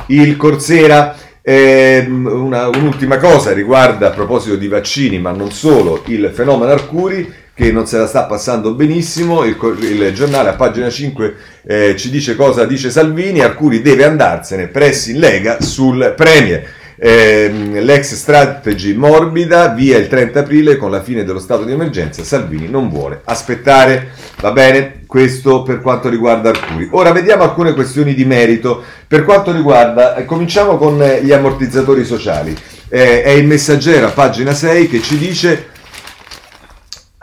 il 0.07 0.37
Corsera. 0.37 1.17
Eh, 1.45 2.07
una, 2.09 2.69
un'ultima 2.69 3.17
cosa 3.17 3.53
riguarda 3.53 4.07
a 4.07 4.11
proposito 4.11 4.55
di 4.55 4.69
vaccini, 4.69 5.19
ma 5.19 5.33
non 5.33 5.51
solo, 5.51 6.05
il 6.07 6.31
fenomeno 6.33 6.71
Arcuri 6.71 7.41
che 7.55 7.71
non 7.71 7.87
se 7.87 7.99
la 7.99 8.07
sta 8.07 8.25
passando 8.25 8.75
benissimo. 8.75 9.45
Il, 9.45 9.57
il 9.81 10.13
giornale 10.15 10.51
a 10.51 10.55
pagina 10.55 10.89
5 10.89 11.35
eh, 11.65 11.97
ci 11.97 12.11
dice 12.11 12.37
cosa 12.37 12.65
dice 12.65 12.91
Salvini. 12.91 13.41
Arcuri 13.41 13.83
deve 13.83 14.05
andarsene, 14.05 14.69
pressi 14.69 15.13
in 15.13 15.19
Lega 15.19 15.61
sul 15.61 16.15
Premier. 16.17 16.81
ehm, 17.05 17.81
l'ex 17.83 18.15
strategy 18.15 18.95
morbida, 18.95 19.69
via 19.69 19.99
il 19.99 20.07
30 20.07 20.41
aprile 20.41 20.77
con 20.77 20.91
la 20.91 21.03
fine 21.03 21.25
dello 21.25 21.41
stato 21.41 21.65
di 21.65 21.73
emergenza, 21.73 22.23
Salvini 22.23 22.69
non 22.69 22.89
vuole 22.89 23.21
aspettare, 23.25 24.11
va 24.41 24.53
bene? 24.53 25.01
Questo 25.07 25.63
per 25.63 25.81
quanto 25.81 26.09
riguarda 26.09 26.51
Arcuri. 26.51 26.89
Ora 26.93 27.11
vediamo 27.11 27.43
alcune 27.43 27.75
questioni 27.75 28.15
di 28.15 28.25
merito. 28.25 28.83
Per 29.07 29.25
quanto 29.25 29.53
riguarda, 29.53 30.15
eh, 30.15 30.25
cominciamo 30.25 30.79
con 30.79 31.03
eh, 31.03 31.23
gli 31.23 31.33
ammortizzatori 31.33 32.05
sociali. 32.05 32.57
Eh, 32.89 33.23
è 33.23 33.31
il 33.31 33.47
messaggero 33.47 34.07
a 34.07 34.11
pagina 34.11 34.55
6 34.55 34.89
che 34.89 35.03
ci 35.03 35.19
dice 35.19 35.71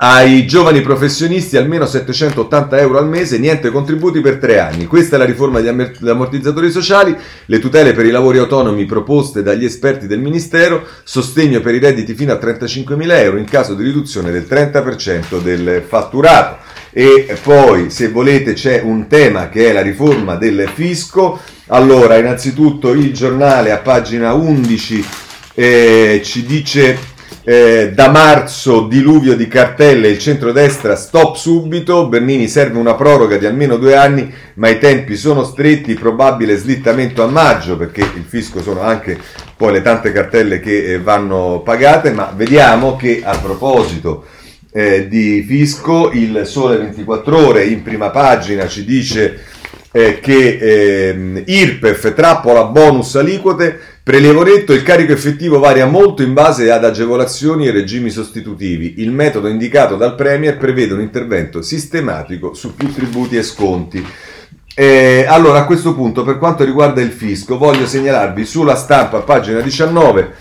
ai 0.02 0.48
giovani 0.48 0.80
professionisti 0.80 1.58
almeno 1.58 1.86
780 1.86 2.80
euro 2.80 3.00
al 3.00 3.10
mese, 3.10 3.38
niente 3.38 3.70
contributi 3.70 4.22
per 4.22 4.38
tre 4.38 4.60
anni. 4.60 4.86
Questa 4.86 5.16
è 5.16 5.20
la 5.20 5.26
riforma 5.26 5.60
degli 5.60 6.08
ammortizzatori 6.08 6.72
sociali, 6.72 7.14
le 7.46 7.60
tutele 7.60 7.92
per 7.92 8.06
i 8.06 8.12
lavori 8.12 8.38
autonomi 8.38 8.86
proposte 8.86 9.44
dagli 9.44 9.66
esperti 9.66 10.08
del 10.08 10.20
Ministero, 10.20 10.86
sostegno 11.04 11.60
per 11.60 11.76
i 11.76 11.80
redditi 11.80 12.14
fino 12.14 12.32
a 12.32 12.38
35 12.38 12.96
mila 12.96 13.20
euro 13.20 13.38
in 13.38 13.46
caso 13.46 13.74
di 13.74 13.84
riduzione 13.84 14.32
del 14.32 14.46
30% 14.50 15.42
del 15.42 15.84
fatturato. 15.86 16.68
E 16.92 17.38
poi, 17.44 17.90
se 17.90 18.08
volete, 18.08 18.54
c'è 18.54 18.80
un 18.82 19.08
tema 19.08 19.50
che 19.50 19.70
è 19.70 19.74
la 19.74 19.82
riforma 19.82 20.38
del 20.38 20.70
fisco. 20.74 21.40
Allora, 21.68 22.18
innanzitutto 22.18 22.92
il 22.94 23.14
giornale 23.14 23.72
a 23.72 23.78
pagina 23.80 24.32
11 24.34 25.06
eh, 25.56 26.22
ci 26.24 26.46
dice 26.46 27.18
eh, 27.50 27.94
da 27.96 28.12
marzo 28.12 28.82
diluvio 28.82 29.36
di 29.36 29.48
cartelle, 29.48 30.10
il 30.10 30.20
centrodestra 30.20 30.96
stop 30.96 31.36
subito, 31.36 32.08
Bernini 32.08 32.48
serve 32.48 32.78
una 32.78 32.94
proroga 32.94 33.38
di 33.38 33.48
almeno 33.48 33.78
due 33.78 33.96
anni, 33.96 34.32
ma 34.54 34.70
i 34.70 34.78
tempi 34.78 35.16
sono 35.16 35.44
stretti, 35.44 35.96
probabile 35.96 36.58
slittamento 36.58 37.24
a 37.24 37.28
maggio, 37.28 37.76
perché 37.76 38.02
il 38.02 38.24
fisco 38.28 38.62
sono 38.62 38.82
anche 38.82 39.18
poi 39.58 39.72
le 39.72 39.82
tante 39.82 40.12
cartelle 40.12 40.60
che 40.60 40.94
eh, 40.94 41.00
vanno 41.00 41.64
pagate, 41.66 42.12
ma 42.12 42.32
vediamo 42.36 42.96
che 42.96 43.22
a 43.24 43.36
proposito 43.36 44.26
eh, 44.72 45.08
di 45.08 45.42
fisco, 45.42 46.12
il 46.14 46.44
Sole 46.46 46.78
24 46.78 47.48
ore 47.48 47.66
in 47.66 47.82
prima 47.82 48.12
pagina 48.12 48.68
ci 48.68 48.86
dice 48.86 49.40
eh, 49.92 50.20
che 50.20 50.58
eh, 50.62 51.44
IRPEF 51.48 52.14
trappola 52.14 52.66
bonus 52.66 53.16
aliquote, 53.16 53.89
prelievo 54.04 54.44
netto, 54.44 54.74
il 54.74 54.84
carico 54.84 55.12
effettivo 55.12 55.60
varia 55.60 55.86
molto 55.86 56.24
in 56.24 56.34
base 56.34 56.72
ad 56.72 56.84
agevolazioni 56.84 57.68
e 57.68 57.72
regimi 57.72 58.10
sostitutivi. 58.10 58.96
Il 58.98 59.12
metodo 59.12 59.48
indicato 59.48 59.96
dal 59.96 60.16
Premier 60.16 60.58
prevede 60.58 60.94
un 60.94 61.02
intervento 61.02 61.62
sistematico 61.62 62.54
su 62.54 62.76
più 62.76 62.92
tributi 62.94 63.38
e 63.38 63.44
sconti. 63.44 64.06
Eh, 64.76 65.26
allora, 65.28 65.60
a 65.60 65.66
questo 65.66 65.94
punto, 65.94 66.24
per 66.24 66.38
quanto 66.38 66.64
riguarda 66.64 67.02
il 67.02 67.12
fisco, 67.12 67.58
voglio 67.58 67.86
segnalarvi 67.86 68.46
sulla 68.46 68.76
stampa, 68.76 69.20
pagina 69.20 69.60
19, 69.60 70.34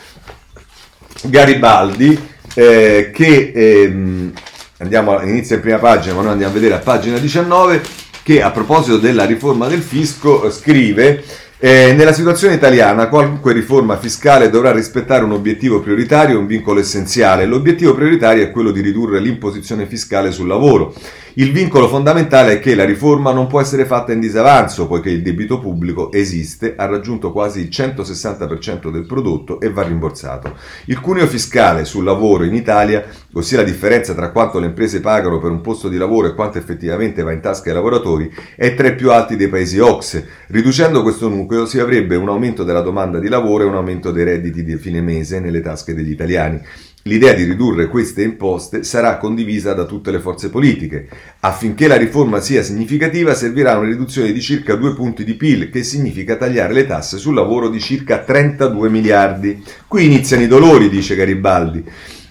Garibaldi, 1.24 2.16
eh, 2.54 3.10
che 3.12 3.52
ehm, 3.54 4.32
andiamo, 4.78 5.20
inizia 5.22 5.56
in 5.56 5.62
prima 5.62 5.78
pagina, 5.78 6.14
ma 6.14 6.22
noi 6.22 6.32
andiamo 6.32 6.52
a 6.52 6.54
vedere 6.54 6.74
a 6.74 6.78
pagina 6.78 7.18
19, 7.18 7.82
che 8.22 8.42
a 8.42 8.50
proposito 8.50 8.98
della 8.98 9.24
riforma 9.24 9.66
del 9.66 9.82
fisco 9.82 10.44
eh, 10.44 10.50
scrive 10.52 11.24
eh, 11.60 11.92
nella 11.92 12.12
situazione 12.12 12.54
italiana 12.54 13.08
qualunque 13.08 13.52
riforma 13.52 13.98
fiscale 13.98 14.48
dovrà 14.48 14.70
rispettare 14.70 15.24
un 15.24 15.32
obiettivo 15.32 15.80
prioritario 15.80 16.36
e 16.36 16.38
un 16.38 16.46
vincolo 16.46 16.78
essenziale. 16.78 17.46
L'obiettivo 17.46 17.94
prioritario 17.94 18.44
è 18.44 18.52
quello 18.52 18.70
di 18.70 18.80
ridurre 18.80 19.18
l'imposizione 19.18 19.86
fiscale 19.86 20.30
sul 20.30 20.46
lavoro. 20.46 20.94
Il 21.38 21.52
vincolo 21.52 21.86
fondamentale 21.86 22.54
è 22.54 22.58
che 22.58 22.74
la 22.74 22.84
riforma 22.84 23.30
non 23.30 23.46
può 23.46 23.60
essere 23.60 23.84
fatta 23.84 24.12
in 24.12 24.18
disavanzo, 24.18 24.88
poiché 24.88 25.10
il 25.10 25.22
debito 25.22 25.60
pubblico 25.60 26.10
esiste, 26.10 26.74
ha 26.76 26.84
raggiunto 26.86 27.30
quasi 27.30 27.60
il 27.60 27.68
160% 27.68 28.90
del 28.90 29.06
prodotto 29.06 29.60
e 29.60 29.70
va 29.70 29.82
rimborsato. 29.82 30.56
Il 30.86 31.00
cuneo 31.00 31.28
fiscale 31.28 31.84
sul 31.84 32.02
lavoro 32.02 32.42
in 32.42 32.54
Italia, 32.54 33.04
ossia 33.34 33.58
la 33.58 33.62
differenza 33.62 34.14
tra 34.14 34.32
quanto 34.32 34.58
le 34.58 34.66
imprese 34.66 35.00
pagano 35.00 35.38
per 35.38 35.52
un 35.52 35.60
posto 35.60 35.88
di 35.88 35.96
lavoro 35.96 36.26
e 36.26 36.34
quanto 36.34 36.58
effettivamente 36.58 37.22
va 37.22 37.30
in 37.30 37.40
tasca 37.40 37.68
ai 37.68 37.76
lavoratori, 37.76 38.28
è 38.56 38.74
tra 38.74 38.88
i 38.88 38.96
più 38.96 39.12
alti 39.12 39.36
dei 39.36 39.46
paesi 39.46 39.78
OXE. 39.78 40.26
Riducendo 40.48 41.02
questo 41.02 41.28
nucleo 41.28 41.66
si 41.66 41.78
avrebbe 41.78 42.16
un 42.16 42.30
aumento 42.30 42.64
della 42.64 42.82
domanda 42.82 43.20
di 43.20 43.28
lavoro 43.28 43.62
e 43.62 43.68
un 43.68 43.76
aumento 43.76 44.10
dei 44.10 44.24
redditi 44.24 44.64
di 44.64 44.76
fine 44.76 45.00
mese 45.00 45.38
nelle 45.38 45.60
tasche 45.60 45.94
degli 45.94 46.10
italiani. 46.10 46.60
L'idea 47.02 47.32
di 47.32 47.44
ridurre 47.44 47.88
queste 47.88 48.22
imposte 48.22 48.82
sarà 48.82 49.16
condivisa 49.18 49.72
da 49.72 49.84
tutte 49.84 50.10
le 50.10 50.20
forze 50.20 50.50
politiche. 50.50 51.08
Affinché 51.40 51.86
la 51.86 51.96
riforma 51.96 52.40
sia 52.40 52.62
significativa 52.62 53.34
servirà 53.34 53.78
una 53.78 53.88
riduzione 53.88 54.32
di 54.32 54.40
circa 54.40 54.74
due 54.74 54.94
punti 54.94 55.24
di 55.24 55.34
PIL, 55.34 55.70
che 55.70 55.82
significa 55.84 56.36
tagliare 56.36 56.72
le 56.72 56.86
tasse 56.86 57.16
sul 57.16 57.34
lavoro 57.34 57.68
di 57.68 57.80
circa 57.80 58.18
32 58.18 58.90
miliardi. 58.90 59.62
Qui 59.86 60.04
iniziano 60.04 60.42
i 60.42 60.48
dolori, 60.48 60.88
dice 60.88 61.14
Garibaldi. 61.14 61.84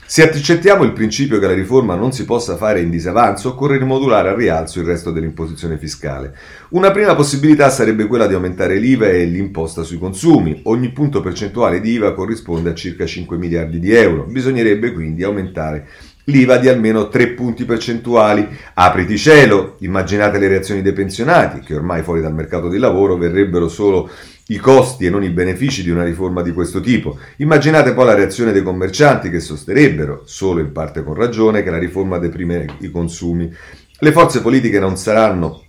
Se 0.10 0.24
accettiamo 0.24 0.86
il 0.86 0.93
principio 0.93 1.38
che 1.38 1.47
la 1.47 1.53
riforma 1.53 1.95
non 1.95 2.14
si 2.14 2.24
possa 2.24 2.55
fare 2.55 2.80
in 2.80 2.89
disavanzo, 2.89 3.49
occorre 3.49 3.78
rimodulare 3.78 4.30
al 4.30 4.38
rialzo 4.38 4.80
il 4.80 4.86
resto 4.86 5.12
dell'imposizione 5.12 5.78
fiscale. 5.78 6.34
Una 6.70 6.91
prima 6.91 7.14
possibilità 7.14 7.70
sarebbe 7.70 8.08
quella 8.08 8.26
di 8.26 8.34
aumentare 8.34 8.78
l'IVA 8.78 9.10
e 9.10 9.26
l'imposta 9.26 9.84
sui 9.84 9.97
consumi. 9.97 10.62
Ogni 10.64 10.93
punto 10.93 11.20
percentuale 11.20 11.82
di 11.82 11.91
IVA 11.91 12.14
corrisponde 12.14 12.70
a 12.70 12.74
circa 12.74 13.05
5 13.05 13.36
miliardi 13.36 13.80
di 13.80 13.91
euro. 13.91 14.24
Bisognerebbe 14.24 14.93
quindi 14.93 15.24
aumentare 15.24 15.86
l'IVA 16.24 16.55
di 16.55 16.70
almeno 16.70 17.10
3 17.10 17.28
punti 17.32 17.66
percentuali. 17.66 18.47
Apriti 18.76 19.18
cielo, 19.18 19.76
immaginate 19.80 20.39
le 20.39 20.47
reazioni 20.47 20.82
dei 20.82 20.93
pensionati, 20.93 21.60
che 21.60 21.76
ormai 21.76 22.01
fuori 22.01 22.22
dal 22.22 22.34
mercato 22.34 22.70
del 22.70 22.80
lavoro 22.80 23.18
verrebbero 23.18 23.68
solo 23.68 24.10
i 24.47 24.57
costi 24.57 25.05
e 25.05 25.09
non 25.09 25.23
i 25.23 25.29
benefici 25.29 25.83
di 25.83 25.89
una 25.89 26.03
riforma 26.03 26.41
di 26.41 26.53
questo 26.53 26.79
tipo. 26.79 27.17
Immaginate 27.37 27.93
poi 27.93 28.05
la 28.05 28.13
reazione 28.13 28.51
dei 28.51 28.63
commercianti 28.63 29.29
che 29.29 29.39
sosterebbero, 29.39 30.23
solo 30.25 30.61
in 30.61 30.71
parte 30.71 31.03
con 31.03 31.15
ragione, 31.15 31.63
che 31.63 31.69
la 31.69 31.77
riforma 31.77 32.17
deprime 32.17 32.65
i 32.79 32.89
consumi. 32.89 33.53
Le 33.99 34.11
forze 34.11 34.41
politiche 34.41 34.79
non 34.79 34.95
saranno 34.95 35.63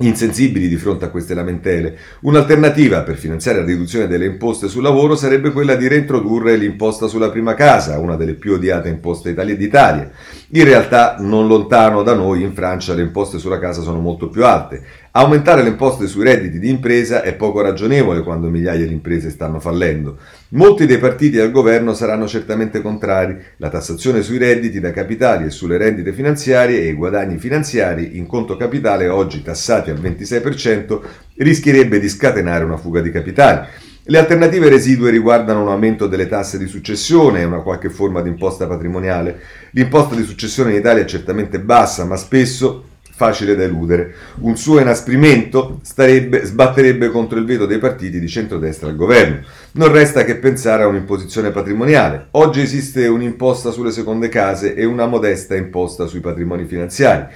insensibili 0.00 0.68
di 0.68 0.76
fronte 0.76 1.04
a 1.04 1.10
queste 1.10 1.34
lamentele. 1.34 1.96
Un'alternativa 2.20 3.02
per 3.02 3.16
finanziare 3.16 3.60
la 3.60 3.66
riduzione 3.66 4.06
delle 4.06 4.24
imposte 4.24 4.68
sul 4.68 4.82
lavoro 4.82 5.14
sarebbe 5.14 5.52
quella 5.52 5.74
di 5.74 5.88
reintrodurre 5.88 6.56
l'imposta 6.56 7.06
sulla 7.06 7.30
prima 7.30 7.54
casa, 7.54 7.98
una 7.98 8.16
delle 8.16 8.34
più 8.34 8.54
odiate 8.54 8.88
imposte 8.88 9.34
d'Italia. 9.34 10.10
In 10.52 10.64
realtà, 10.64 11.14
non 11.20 11.46
lontano 11.46 12.02
da 12.02 12.12
noi, 12.12 12.42
in 12.42 12.52
Francia, 12.54 12.92
le 12.92 13.02
imposte 13.02 13.38
sulla 13.38 13.60
casa 13.60 13.82
sono 13.82 14.00
molto 14.00 14.28
più 14.28 14.44
alte. 14.44 14.82
Aumentare 15.12 15.62
le 15.62 15.68
imposte 15.68 16.08
sui 16.08 16.24
redditi 16.24 16.58
di 16.58 16.68
impresa 16.68 17.22
è 17.22 17.36
poco 17.36 17.60
ragionevole 17.60 18.22
quando 18.22 18.48
migliaia 18.48 18.84
di 18.84 18.92
imprese 18.92 19.30
stanno 19.30 19.60
fallendo. 19.60 20.18
Molti 20.48 20.86
dei 20.86 20.98
partiti 20.98 21.38
al 21.38 21.52
governo 21.52 21.94
saranno 21.94 22.26
certamente 22.26 22.82
contrari. 22.82 23.40
La 23.58 23.68
tassazione 23.68 24.22
sui 24.22 24.38
redditi 24.38 24.80
da 24.80 24.90
capitali 24.90 25.44
e 25.44 25.50
sulle 25.50 25.76
rendite 25.76 26.12
finanziarie 26.12 26.80
e 26.80 26.88
i 26.88 26.94
guadagni 26.94 27.38
finanziari 27.38 28.16
in 28.16 28.26
conto 28.26 28.56
capitale 28.56 29.06
oggi 29.06 29.42
tassati 29.42 29.90
al 29.90 30.00
26% 30.00 31.00
rischierebbe 31.36 32.00
di 32.00 32.08
scatenare 32.08 32.64
una 32.64 32.76
fuga 32.76 33.00
di 33.00 33.12
capitali. 33.12 33.68
Le 34.04 34.18
alternative 34.18 34.70
residue 34.70 35.10
riguardano 35.10 35.62
un 35.62 35.68
aumento 35.68 36.06
delle 36.06 36.26
tasse 36.26 36.56
di 36.56 36.66
successione 36.66 37.40
e 37.40 37.44
una 37.44 37.60
qualche 37.60 37.90
forma 37.90 38.22
di 38.22 38.30
imposta 38.30 38.66
patrimoniale. 38.66 39.38
L'imposta 39.72 40.14
di 40.14 40.24
successione 40.24 40.70
in 40.70 40.78
Italia 40.78 41.02
è 41.02 41.06
certamente 41.06 41.60
bassa, 41.60 42.06
ma 42.06 42.16
spesso 42.16 42.84
facile 43.20 43.54
da 43.54 43.64
eludere. 43.64 44.14
Un 44.38 44.56
suo 44.56 44.80
inasprimento 44.80 45.80
starebbe, 45.82 46.46
sbatterebbe 46.46 47.10
contro 47.10 47.38
il 47.38 47.44
veto 47.44 47.66
dei 47.66 47.76
partiti 47.76 48.18
di 48.18 48.26
centrodestra 48.26 48.88
al 48.88 48.96
governo. 48.96 49.40
Non 49.72 49.92
resta 49.92 50.24
che 50.24 50.36
pensare 50.36 50.84
a 50.84 50.86
un'imposizione 50.86 51.50
patrimoniale. 51.50 52.28
Oggi 52.30 52.62
esiste 52.62 53.06
un'imposta 53.06 53.70
sulle 53.70 53.90
seconde 53.90 54.30
case 54.30 54.74
e 54.74 54.86
una 54.86 55.04
modesta 55.04 55.54
imposta 55.54 56.06
sui 56.06 56.20
patrimoni 56.20 56.64
finanziari. 56.64 57.26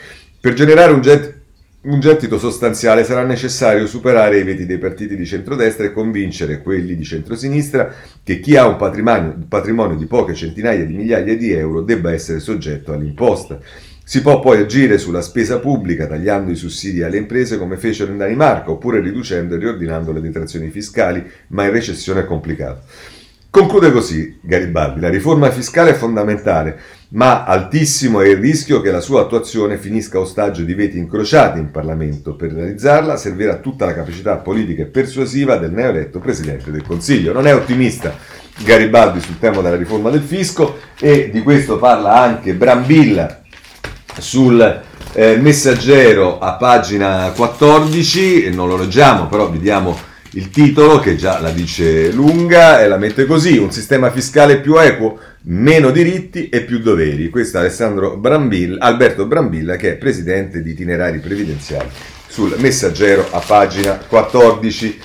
Per 0.41 0.55
generare 0.55 0.93
un, 0.93 1.03
jet, 1.03 1.43
un 1.85 2.01
gettito 2.01 2.39
sostanziale 2.39 3.05
sarà 3.05 3.25
necessario 3.25 3.87
superare 3.87 4.39
i 4.39 4.43
veti 4.43 4.65
dei 4.65 4.79
partiti 4.79 5.17
di 5.17 5.27
centrodestra 5.27 5.85
e 5.85 5.93
convincere 5.93 6.63
quelli 6.63 6.97
di 6.97 7.05
centrosinistra 7.05 7.93
che 8.23 8.41
chi 8.41 8.57
ha 8.57 8.67
un 8.67 8.77
patrimonio, 8.77 9.37
patrimonio 9.47 9.97
di 9.97 10.07
poche 10.07 10.33
centinaia 10.35 10.85
di 10.87 10.95
migliaia 10.95 11.37
di 11.37 11.53
euro 11.53 11.83
debba 11.83 12.11
essere 12.13 12.41
soggetto 12.41 12.93
all'imposta. 12.93 13.61
Si 14.03 14.23
può 14.23 14.41
poi 14.41 14.61
agire 14.61 14.97
sulla 14.97 15.21
spesa 15.21 15.59
pubblica 15.59 16.07
tagliando 16.07 16.51
i 16.51 16.57
sussidi 16.57 17.03
alle 17.03 17.19
imprese 17.19 17.59
come 17.59 17.77
fecero 17.77 18.13
in 18.13 18.19
Danimarca 18.19 18.71
oppure 18.71 19.01
riducendo 19.01 19.55
e 19.55 19.59
riordinando 19.59 20.13
le 20.13 20.23
detrazioni 20.23 20.71
fiscali, 20.71 21.23
ma 21.49 21.65
in 21.65 21.71
recessione 21.71 22.21
è 22.21 22.25
complicato. 22.25 22.83
Conclude 23.51 23.93
così 23.93 24.39
Garibaldi, 24.41 25.01
la 25.01 25.09
riforma 25.09 25.51
fiscale 25.51 25.91
è 25.91 25.95
fondamentale, 25.95 26.77
ma 27.15 27.45
altissimo 27.45 28.21
è 28.21 28.29
il 28.29 28.39
rischio 28.39 28.81
che 28.81 28.91
la 28.91 29.01
sua 29.01 29.23
attuazione 29.23 29.79
finisca 29.79 30.19
ostaggio 30.19 30.63
di 30.63 30.75
veti 30.75 30.99
incrociati 30.99 31.61
in 31.61 31.71
Parlamento. 31.71 32.35
Per 32.35 32.53
realizzarla 32.53 33.17
servirà 33.17 33.57
tutta 33.57 33.85
la 33.85 33.95
capacità 33.95 34.37
politica 34.37 34.83
e 34.83 34.87
persuasiva 34.87 35.57
del 35.57 35.71
neoeletto 35.71 36.19
Presidente 36.19 36.73
del 36.73 36.83
Consiglio. 36.83 37.33
Non 37.33 37.47
è 37.47 37.55
ottimista 37.55 38.17
Garibaldi 38.65 39.21
sul 39.21 39.39
tema 39.39 39.63
della 39.63 39.77
riforma 39.77 40.11
del 40.11 40.23
fisco 40.23 40.79
e 40.99 41.31
di 41.33 41.41
questo 41.43 41.79
parla 41.79 42.21
anche 42.21 42.55
Brambilla 42.55 43.43
sul 44.19 44.83
eh, 45.13 45.37
messaggero 45.37 46.41
a 46.41 46.55
pagina 46.55 47.31
14, 47.31 48.53
non 48.53 48.69
lo 48.69 48.77
leggiamo, 48.77 49.29
però 49.29 49.49
vi 49.49 49.61
diamo 49.61 49.97
Il 50.37 50.51
titolo, 50.51 50.99
che 50.99 51.15
già 51.15 51.39
la 51.39 51.51
dice 51.51 52.11
lunga, 52.11 52.83
e 52.83 52.89
la 52.89 52.97
mette 52.97 53.25
così, 53.25 53.57
un 53.57 53.71
sistema 53.71 54.11
fiscale 54.11 54.59
più 54.59 54.77
equo, 54.77 55.17
meno 55.47 55.91
diritti 55.91 56.49
e 56.49 56.63
più 56.63 56.79
doveri. 56.79 57.29
Questo 57.29 57.59
è 57.59 57.61
Alessandro 57.61 58.17
Brambilla, 58.17 58.85
Alberto 58.85 59.27
Brambilla, 59.27 59.77
che 59.77 59.93
è 59.93 59.97
presidente 59.97 60.63
di 60.63 60.71
itinerari 60.71 61.19
previdenziali 61.19 61.89
sul 62.27 62.55
messaggero 62.59 63.27
a 63.31 63.41
pagina 63.41 63.99
14. 63.99 64.99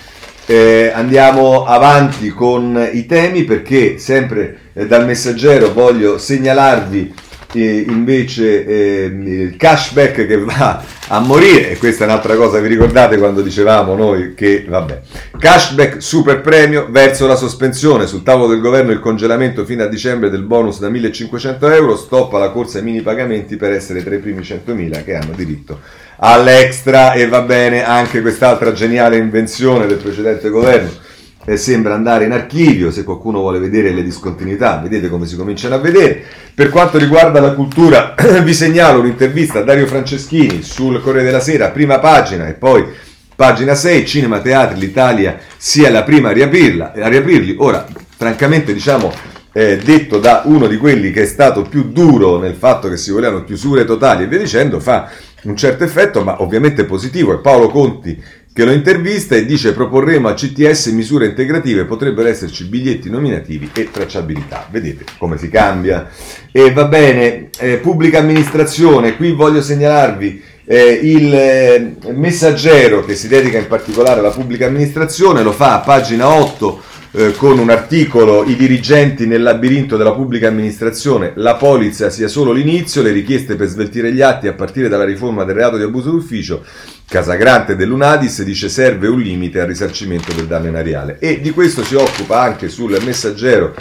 Eh, 0.45 0.91
andiamo 0.93 1.65
avanti 1.65 2.29
con 2.29 2.89
i 2.91 3.05
temi 3.05 3.43
perché 3.43 3.99
sempre 3.99 4.71
eh, 4.73 4.87
dal 4.87 5.05
messaggero 5.05 5.71
voglio 5.71 6.17
segnalarvi 6.17 7.13
eh, 7.53 7.85
invece 7.87 8.65
eh, 8.65 9.05
il 9.05 9.57
cashback 9.57 10.27
che 10.27 10.37
va 10.37 10.83
a 11.07 11.19
morire, 11.19 11.71
e 11.71 11.77
questa 11.77 12.03
è 12.03 12.07
un'altra 12.07 12.35
cosa, 12.35 12.59
vi 12.59 12.67
ricordate 12.67 13.17
quando 13.17 13.41
dicevamo 13.41 13.95
noi 13.95 14.33
che, 14.35 14.65
vabbè, 14.67 15.01
cashback 15.37 16.01
super 16.01 16.41
premio 16.41 16.87
verso 16.89 17.25
la 17.25 17.35
sospensione, 17.35 18.05
sul 18.05 18.23
tavolo 18.23 18.49
del 18.49 18.61
governo 18.61 18.91
il 18.91 18.99
congelamento 18.99 19.65
fino 19.65 19.83
a 19.83 19.87
dicembre 19.87 20.29
del 20.29 20.43
bonus 20.43 20.79
da 20.79 20.89
1500 20.89 21.69
euro, 21.71 21.97
stoppa 21.97 22.37
la 22.37 22.51
corsa 22.51 22.77
ai 22.77 22.83
mini 22.83 23.01
pagamenti 23.01 23.55
per 23.55 23.71
essere 23.71 24.03
tra 24.03 24.13
i 24.13 24.19
primi 24.19 24.41
100.000 24.41 25.03
che 25.03 25.15
hanno 25.15 25.33
diritto 25.35 25.79
all'extra 26.21 27.13
e 27.13 27.27
va 27.27 27.41
bene 27.41 27.85
anche 27.85 28.21
quest'altra 28.21 28.73
geniale 28.73 29.15
invenzione 29.15 29.87
del 29.87 29.97
precedente 29.97 30.49
governo 30.49 31.07
eh, 31.49 31.57
sembra 31.57 31.95
andare 31.95 32.25
in 32.25 32.31
archivio, 32.31 32.91
se 32.91 33.03
qualcuno 33.03 33.39
vuole 33.39 33.57
vedere 33.57 33.91
le 33.91 34.03
discontinuità, 34.03 34.77
vedete 34.77 35.09
come 35.09 35.25
si 35.25 35.35
cominciano 35.35 35.75
a 35.75 35.79
vedere. 35.79 36.23
Per 36.59 36.67
quanto 36.67 36.97
riguarda 36.97 37.39
la 37.39 37.53
cultura, 37.53 38.15
vi 38.43 38.53
segnalo 38.53 38.99
un'intervista 38.99 39.59
a 39.59 39.61
Dario 39.61 39.87
Franceschini 39.87 40.61
sul 40.61 41.01
Corriere 41.01 41.27
della 41.27 41.39
Sera, 41.39 41.69
prima 41.69 41.99
pagina 41.99 42.49
e 42.49 42.53
poi 42.53 42.85
pagina 43.33 43.75
6, 43.75 44.05
Cinema 44.05 44.41
Teatri, 44.41 44.77
l'Italia 44.77 45.37
sia 45.55 45.89
la 45.89 46.03
prima 46.03 46.27
a, 46.27 46.31
riaprirla, 46.33 46.91
a 46.95 47.07
riaprirli. 47.07 47.55
Ora, 47.59 47.87
francamente, 48.13 48.73
diciamo, 48.73 49.09
eh, 49.53 49.77
detto 49.77 50.19
da 50.19 50.41
uno 50.43 50.67
di 50.67 50.75
quelli 50.75 51.11
che 51.11 51.21
è 51.21 51.27
stato 51.27 51.61
più 51.61 51.93
duro 51.93 52.37
nel 52.39 52.55
fatto 52.55 52.89
che 52.89 52.97
si 52.97 53.11
volevano 53.11 53.45
chiusure 53.45 53.85
totali 53.85 54.23
e 54.23 54.27
via 54.27 54.39
dicendo, 54.39 54.81
fa 54.81 55.09
un 55.43 55.55
certo 55.55 55.85
effetto, 55.85 56.25
ma 56.25 56.41
ovviamente 56.41 56.83
positivo. 56.83 57.31
E 57.31 57.37
Paolo 57.37 57.69
Conti 57.69 58.21
che 58.51 58.65
lo 58.65 58.71
intervista 58.71 59.35
e 59.35 59.45
dice 59.45 59.73
proporremo 59.73 60.27
a 60.27 60.33
CTS 60.33 60.87
misure 60.87 61.27
integrative, 61.27 61.85
potrebbero 61.85 62.27
esserci 62.27 62.65
biglietti 62.65 63.09
nominativi 63.09 63.69
e 63.73 63.89
tracciabilità. 63.91 64.67
Vedete 64.69 65.05
come 65.17 65.37
si 65.37 65.49
cambia. 65.49 66.09
E 66.51 66.71
va 66.71 66.85
bene, 66.85 67.49
eh, 67.59 67.77
pubblica 67.77 68.19
amministrazione, 68.19 69.15
qui 69.15 69.33
voglio 69.33 69.61
segnalarvi 69.61 70.43
eh, 70.71 70.99
il 71.01 71.33
eh, 71.33 71.95
messaggero 72.11 73.03
che 73.03 73.15
si 73.15 73.27
dedica 73.27 73.57
in 73.57 73.65
particolare 73.65 74.19
alla 74.19 74.29
pubblica 74.29 74.67
amministrazione, 74.67 75.41
lo 75.41 75.51
fa 75.51 75.73
a 75.73 75.79
pagina 75.79 76.27
8 76.27 76.81
eh, 77.11 77.31
con 77.35 77.57
un 77.57 77.71
articolo 77.71 78.43
I 78.43 78.55
dirigenti 78.55 79.25
nel 79.25 79.41
labirinto 79.41 79.97
della 79.97 80.13
pubblica 80.13 80.47
amministrazione, 80.47 81.31
la 81.37 81.55
polizia 81.55 82.11
sia 82.11 82.27
solo 82.27 82.51
l'inizio, 82.51 83.01
le 83.01 83.09
richieste 83.09 83.55
per 83.55 83.67
sveltire 83.67 84.13
gli 84.13 84.21
atti 84.21 84.47
a 84.47 84.53
partire 84.53 84.89
dalla 84.89 85.05
riforma 85.05 85.43
del 85.43 85.55
reato 85.55 85.75
di 85.75 85.81
abuso 85.81 86.11
d'ufficio, 86.11 86.63
Casagrante 87.07 87.75
dell'Unadis 87.75 88.43
dice 88.43 88.69
serve 88.69 89.07
un 89.07 89.19
limite 89.19 89.59
al 89.59 89.65
risarcimento 89.65 90.31
del 90.33 90.45
danno 90.45 90.67
inariale 90.67 91.17
e 91.17 91.41
di 91.41 91.49
questo 91.49 91.83
si 91.83 91.95
occupa 91.95 92.41
anche 92.41 92.69
sul 92.69 92.95
messaggero 93.03 93.73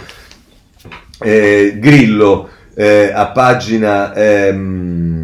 eh, 1.19 1.77
Grillo 1.77 2.49
eh, 2.73 3.11
a, 3.13 3.27
pagina, 3.27 4.15
ehm, 4.15 5.18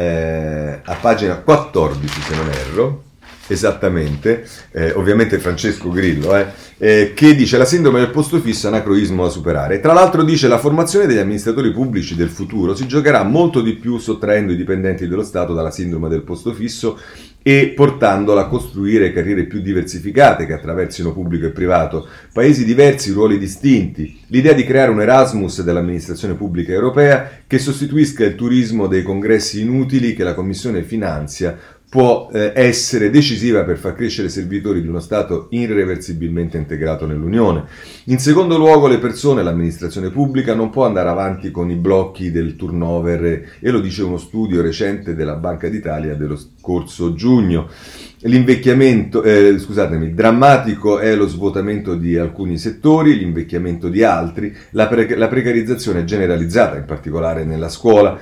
eh, 0.00 0.80
a 0.82 0.94
pagina 0.94 1.36
14 1.36 2.20
se 2.22 2.34
non 2.34 2.48
erro 2.48 3.02
esattamente, 3.48 4.46
eh, 4.70 4.92
ovviamente 4.92 5.38
Francesco 5.40 5.90
Grillo, 5.90 6.36
eh, 6.36 6.46
eh, 6.78 7.12
che 7.14 7.34
dice 7.34 7.58
la 7.58 7.64
sindrome 7.64 7.98
del 7.98 8.10
posto 8.10 8.38
fisso 8.38 8.66
è 8.66 8.70
anacroismo 8.70 9.24
da 9.24 9.28
superare. 9.28 9.80
Tra 9.80 9.92
l'altro 9.92 10.22
dice 10.22 10.46
la 10.46 10.58
formazione 10.58 11.06
degli 11.06 11.18
amministratori 11.18 11.72
pubblici 11.72 12.14
del 12.14 12.28
futuro 12.28 12.76
si 12.76 12.86
giocherà 12.86 13.24
molto 13.24 13.60
di 13.60 13.74
più 13.74 13.98
sottraendo 13.98 14.52
i 14.52 14.56
dipendenti 14.56 15.08
dello 15.08 15.24
Stato 15.24 15.52
dalla 15.52 15.72
sindrome 15.72 16.08
del 16.08 16.22
posto 16.22 16.54
fisso 16.54 16.98
e 17.42 17.72
portandola 17.74 18.42
a 18.42 18.48
costruire 18.48 19.12
carriere 19.12 19.44
più 19.44 19.60
diversificate 19.60 20.44
che 20.46 20.52
attraversino 20.52 21.12
pubblico 21.12 21.46
e 21.46 21.50
privato, 21.50 22.06
paesi 22.32 22.64
diversi, 22.64 23.12
ruoli 23.12 23.38
distinti. 23.38 24.20
L'idea 24.26 24.52
di 24.52 24.64
creare 24.64 24.90
un 24.90 25.00
Erasmus 25.00 25.62
dell'amministrazione 25.62 26.34
pubblica 26.34 26.72
europea 26.72 27.30
che 27.46 27.58
sostituisca 27.58 28.24
il 28.24 28.34
turismo 28.34 28.86
dei 28.86 29.02
congressi 29.02 29.60
inutili 29.60 30.14
che 30.14 30.24
la 30.24 30.34
Commissione 30.34 30.82
finanzia 30.82 31.56
può 31.90 32.30
eh, 32.32 32.52
essere 32.54 33.10
decisiva 33.10 33.64
per 33.64 33.76
far 33.76 33.96
crescere 33.96 34.28
i 34.28 34.30
servitori 34.30 34.80
di 34.80 34.86
uno 34.86 35.00
Stato 35.00 35.48
irreversibilmente 35.50 36.56
integrato 36.56 37.04
nell'Unione. 37.04 37.64
In 38.04 38.20
secondo 38.20 38.56
luogo, 38.56 38.86
le 38.86 38.98
persone, 38.98 39.42
l'amministrazione 39.42 40.10
pubblica 40.10 40.54
non 40.54 40.70
può 40.70 40.86
andare 40.86 41.08
avanti 41.08 41.50
con 41.50 41.68
i 41.68 41.74
blocchi 41.74 42.30
del 42.30 42.54
turnover 42.54 43.56
e 43.58 43.70
lo 43.70 43.80
dice 43.80 44.04
uno 44.04 44.18
studio 44.18 44.62
recente 44.62 45.16
della 45.16 45.34
Banca 45.34 45.68
d'Italia 45.68 46.14
dello 46.14 46.36
scorso 46.36 47.12
giugno. 47.14 47.68
L'invecchiamento, 48.20 49.24
eh, 49.24 49.58
scusatemi, 49.58 50.14
drammatico 50.14 51.00
è 51.00 51.16
lo 51.16 51.26
svuotamento 51.26 51.96
di 51.96 52.16
alcuni 52.16 52.56
settori, 52.56 53.16
l'invecchiamento 53.16 53.88
di 53.88 54.04
altri, 54.04 54.54
la, 54.70 54.86
pre- 54.86 55.16
la 55.16 55.26
precarizzazione 55.26 56.04
generalizzata, 56.04 56.76
in 56.76 56.84
particolare 56.84 57.42
nella 57.44 57.68
scuola. 57.68 58.16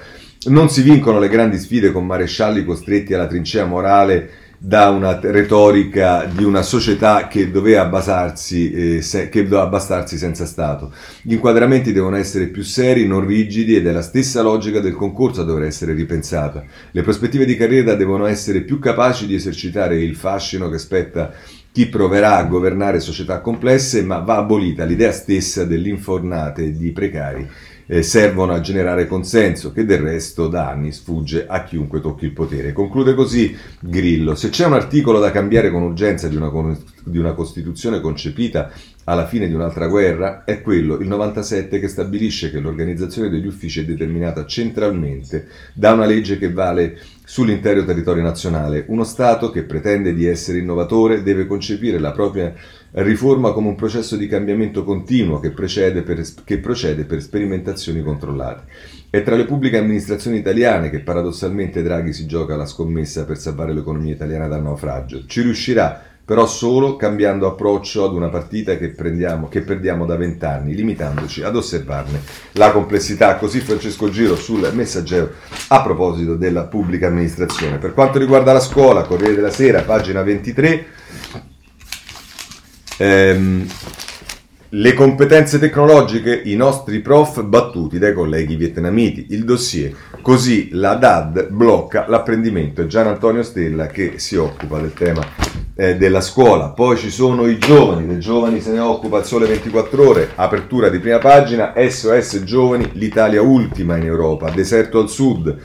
Non 0.46 0.70
si 0.70 0.82
vincono 0.82 1.18
le 1.18 1.28
grandi 1.28 1.58
sfide 1.58 1.90
con 1.90 2.06
marescialli 2.06 2.64
costretti 2.64 3.12
alla 3.12 3.26
trincea 3.26 3.64
morale 3.64 4.30
da 4.56 4.88
una 4.90 5.18
retorica 5.20 6.24
di 6.24 6.44
una 6.44 6.62
società 6.62 7.26
che 7.26 7.50
doveva 7.50 7.86
basarsi, 7.86 8.70
eh, 8.70 9.02
se, 9.02 9.28
che 9.28 9.42
doveva 9.42 9.66
bastarsi 9.66 10.16
senza 10.16 10.46
Stato. 10.46 10.92
Gli 11.22 11.32
inquadramenti 11.32 11.92
devono 11.92 12.16
essere 12.16 12.46
più 12.46 12.62
seri, 12.62 13.04
non 13.04 13.26
rigidi 13.26 13.74
ed 13.74 13.88
è 13.88 13.92
la 13.92 14.00
stessa 14.00 14.40
logica 14.40 14.78
del 14.78 14.94
concorso 14.94 15.40
a 15.40 15.44
dover 15.44 15.64
essere 15.64 15.92
ripensata. 15.92 16.64
Le 16.92 17.02
prospettive 17.02 17.44
di 17.44 17.56
carriera 17.56 17.94
devono 17.94 18.26
essere 18.26 18.60
più 18.60 18.78
capaci 18.78 19.26
di 19.26 19.34
esercitare 19.34 20.00
il 20.00 20.14
fascino 20.14 20.68
che 20.68 20.78
spetta 20.78 21.32
chi 21.72 21.86
proverà 21.86 22.36
a 22.36 22.44
governare 22.44 23.00
società 23.00 23.40
complesse, 23.40 24.02
ma 24.02 24.18
va 24.18 24.36
abolita 24.36 24.84
l'idea 24.84 25.12
stessa 25.12 25.64
dell'infornate 25.64 26.64
e 26.64 26.72
di 26.72 26.92
precari 26.92 27.48
eh, 27.90 28.02
servono 28.02 28.52
a 28.52 28.60
generare 28.60 29.06
consenso, 29.06 29.72
che 29.72 29.86
del 29.86 30.00
resto 30.00 30.46
da 30.46 30.68
anni 30.68 30.92
sfugge 30.92 31.46
a 31.48 31.64
chiunque 31.64 32.00
tocchi 32.00 32.26
il 32.26 32.32
potere. 32.32 32.72
Conclude 32.72 33.14
così 33.14 33.56
Grillo, 33.80 34.34
se 34.34 34.50
c'è 34.50 34.66
un 34.66 34.74
articolo 34.74 35.18
da 35.18 35.30
cambiare 35.30 35.70
con 35.70 35.82
urgenza 35.82 36.28
di 36.28 36.36
una, 36.36 36.50
di 37.02 37.18
una 37.18 37.32
Costituzione 37.32 38.00
concepita 38.00 38.70
alla 39.04 39.26
fine 39.26 39.48
di 39.48 39.54
un'altra 39.54 39.88
guerra, 39.88 40.44
è 40.44 40.60
quello, 40.60 40.98
il 40.98 41.08
97, 41.08 41.80
che 41.80 41.88
stabilisce 41.88 42.50
che 42.50 42.60
l'organizzazione 42.60 43.30
degli 43.30 43.46
uffici 43.46 43.80
è 43.80 43.84
determinata 43.86 44.44
centralmente 44.44 45.48
da 45.72 45.92
una 45.92 46.04
legge 46.04 46.36
che 46.36 46.52
vale 46.52 46.98
sull'intero 47.24 47.86
territorio 47.86 48.22
nazionale. 48.22 48.84
Uno 48.88 49.04
Stato 49.04 49.50
che 49.50 49.62
pretende 49.62 50.12
di 50.12 50.26
essere 50.26 50.58
innovatore 50.58 51.22
deve 51.22 51.46
concepire 51.46 51.98
la 51.98 52.12
propria 52.12 52.52
riforma 52.92 53.52
come 53.52 53.68
un 53.68 53.74
processo 53.74 54.16
di 54.16 54.26
cambiamento 54.26 54.84
continuo 54.84 55.40
che, 55.40 55.50
per, 55.50 56.24
che 56.44 56.58
procede 56.58 57.04
per 57.04 57.22
sperimentazioni 57.22 58.02
controllate. 58.02 58.62
È 59.10 59.22
tra 59.22 59.36
le 59.36 59.44
pubbliche 59.44 59.78
amministrazioni 59.78 60.38
italiane 60.38 60.90
che 60.90 61.00
paradossalmente 61.00 61.82
Draghi 61.82 62.12
si 62.12 62.26
gioca 62.26 62.56
la 62.56 62.66
scommessa 62.66 63.24
per 63.24 63.38
salvare 63.38 63.72
l'economia 63.72 64.12
italiana 64.12 64.48
dal 64.48 64.62
naufragio. 64.62 65.24
Ci 65.26 65.42
riuscirà 65.42 66.02
però 66.28 66.46
solo 66.46 66.96
cambiando 66.96 67.46
approccio 67.46 68.04
ad 68.04 68.12
una 68.12 68.28
partita 68.28 68.76
che, 68.76 68.94
che 68.94 69.60
perdiamo 69.62 70.04
da 70.04 70.16
vent'anni, 70.16 70.74
limitandoci 70.74 71.42
ad 71.42 71.56
osservarne 71.56 72.20
la 72.52 72.70
complessità. 72.70 73.36
Così 73.36 73.60
Francesco 73.60 74.10
Giro 74.10 74.36
sul 74.36 74.70
messaggero 74.74 75.30
a 75.68 75.80
proposito 75.80 76.34
della 76.34 76.64
pubblica 76.64 77.06
amministrazione. 77.06 77.78
Per 77.78 77.94
quanto 77.94 78.18
riguarda 78.18 78.52
la 78.52 78.60
scuola, 78.60 79.04
Corriere 79.04 79.36
della 79.36 79.48
Sera, 79.48 79.80
pagina 79.80 80.22
23, 80.22 80.86
ehm, 82.98 83.66
le 84.72 84.92
competenze 84.92 85.58
tecnologiche, 85.58 86.42
i 86.44 86.54
nostri 86.54 87.00
prof 87.00 87.42
battuti 87.42 87.98
dai 87.98 88.12
colleghi 88.12 88.54
vietnamiti, 88.54 89.28
il 89.30 89.44
dossier. 89.44 89.94
Così 90.20 90.68
la 90.72 90.94
DAD 90.94 91.48
blocca 91.48 92.04
l'apprendimento. 92.06 92.82
È 92.82 92.86
Gian 92.86 93.06
Antonio 93.06 93.42
Stella 93.42 93.86
che 93.86 94.18
si 94.18 94.36
occupa 94.36 94.78
del 94.78 94.92
tema 94.92 95.22
eh, 95.74 95.96
della 95.96 96.20
scuola. 96.20 96.68
Poi 96.68 96.98
ci 96.98 97.08
sono 97.08 97.46
i 97.46 97.56
giovani, 97.56 98.06
dei 98.06 98.20
giovani 98.20 98.60
se 98.60 98.72
ne 98.72 98.80
occupa 98.80 99.18
il 99.18 99.24
Sole 99.24 99.46
24 99.46 100.06
Ore, 100.06 100.30
apertura 100.34 100.90
di 100.90 100.98
prima 100.98 101.18
pagina, 101.18 101.72
SOS 101.74 102.42
Giovani, 102.42 102.90
l'Italia 102.94 103.40
ultima 103.40 103.96
in 103.96 104.04
Europa, 104.04 104.50
deserto 104.50 104.98
al 104.98 105.08
sud. 105.08 105.56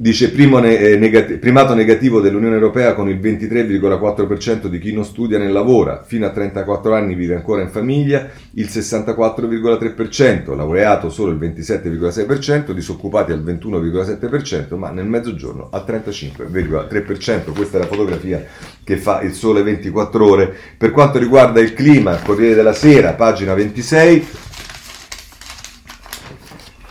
Dice 0.00 0.30
primo 0.30 0.60
ne- 0.60 0.78
eh, 0.78 0.96
negati- 0.96 1.38
primato 1.38 1.74
negativo 1.74 2.20
dell'Unione 2.20 2.54
Europea 2.54 2.94
con 2.94 3.08
il 3.08 3.18
23,4% 3.18 4.68
di 4.68 4.78
chi 4.78 4.92
non 4.92 5.04
studia 5.04 5.38
né 5.38 5.48
lavora, 5.48 6.04
fino 6.06 6.24
a 6.24 6.30
34 6.30 6.94
anni 6.94 7.16
vive 7.16 7.34
ancora 7.34 7.62
in 7.62 7.68
famiglia, 7.68 8.28
il 8.52 8.68
64,3%, 8.68 10.54
laureato 10.54 11.10
solo 11.10 11.32
il 11.32 11.38
27,6%, 11.38 12.70
disoccupati 12.72 13.32
al 13.32 13.42
21,7%, 13.42 14.76
ma 14.76 14.90
nel 14.90 15.06
mezzogiorno 15.06 15.68
al 15.72 15.82
35,3%. 15.84 17.50
Questa 17.52 17.78
è 17.78 17.80
la 17.80 17.86
fotografia 17.88 18.44
che 18.84 18.98
fa 18.98 19.20
il 19.22 19.32
sole 19.32 19.64
24 19.64 20.24
ore. 20.24 20.54
Per 20.78 20.92
quanto 20.92 21.18
riguarda 21.18 21.58
il 21.58 21.74
clima, 21.74 22.20
Corriere 22.22 22.54
della 22.54 22.72
Sera, 22.72 23.14
pagina 23.14 23.52
26, 23.52 24.24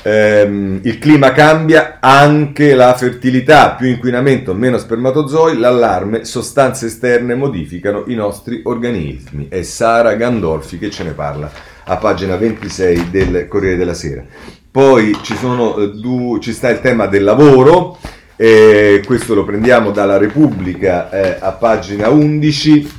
ehm, 0.07 0.79
il 0.83 0.99
clima 0.99 1.33
cambia, 1.33 1.97
anche 1.99 2.73
la 2.73 2.95
fertilità, 2.95 3.71
più 3.71 3.87
inquinamento, 3.87 4.53
meno 4.53 4.77
spermatozoi, 4.77 5.57
l'allarme, 5.57 6.23
sostanze 6.23 6.85
esterne 6.85 7.35
modificano 7.35 8.03
i 8.07 8.15
nostri 8.15 8.61
organismi. 8.63 9.47
È 9.49 9.61
Sara 9.63 10.15
Gandolfi 10.15 10.77
che 10.77 10.89
ce 10.89 11.03
ne 11.03 11.11
parla 11.11 11.51
a 11.83 11.97
pagina 11.97 12.37
26 12.37 13.09
del 13.09 13.47
Corriere 13.47 13.75
della 13.75 13.93
Sera. 13.93 14.23
Poi 14.71 15.17
ci, 15.23 15.35
sono, 15.35 15.77
eh, 15.77 16.39
ci 16.39 16.53
sta 16.53 16.69
il 16.69 16.79
tema 16.79 17.07
del 17.07 17.23
lavoro, 17.23 17.97
eh, 18.35 19.01
questo 19.05 19.33
lo 19.33 19.43
prendiamo 19.43 19.91
dalla 19.91 20.17
Repubblica 20.17 21.09
eh, 21.09 21.37
a 21.39 21.51
pagina 21.53 22.09
11 22.09 22.91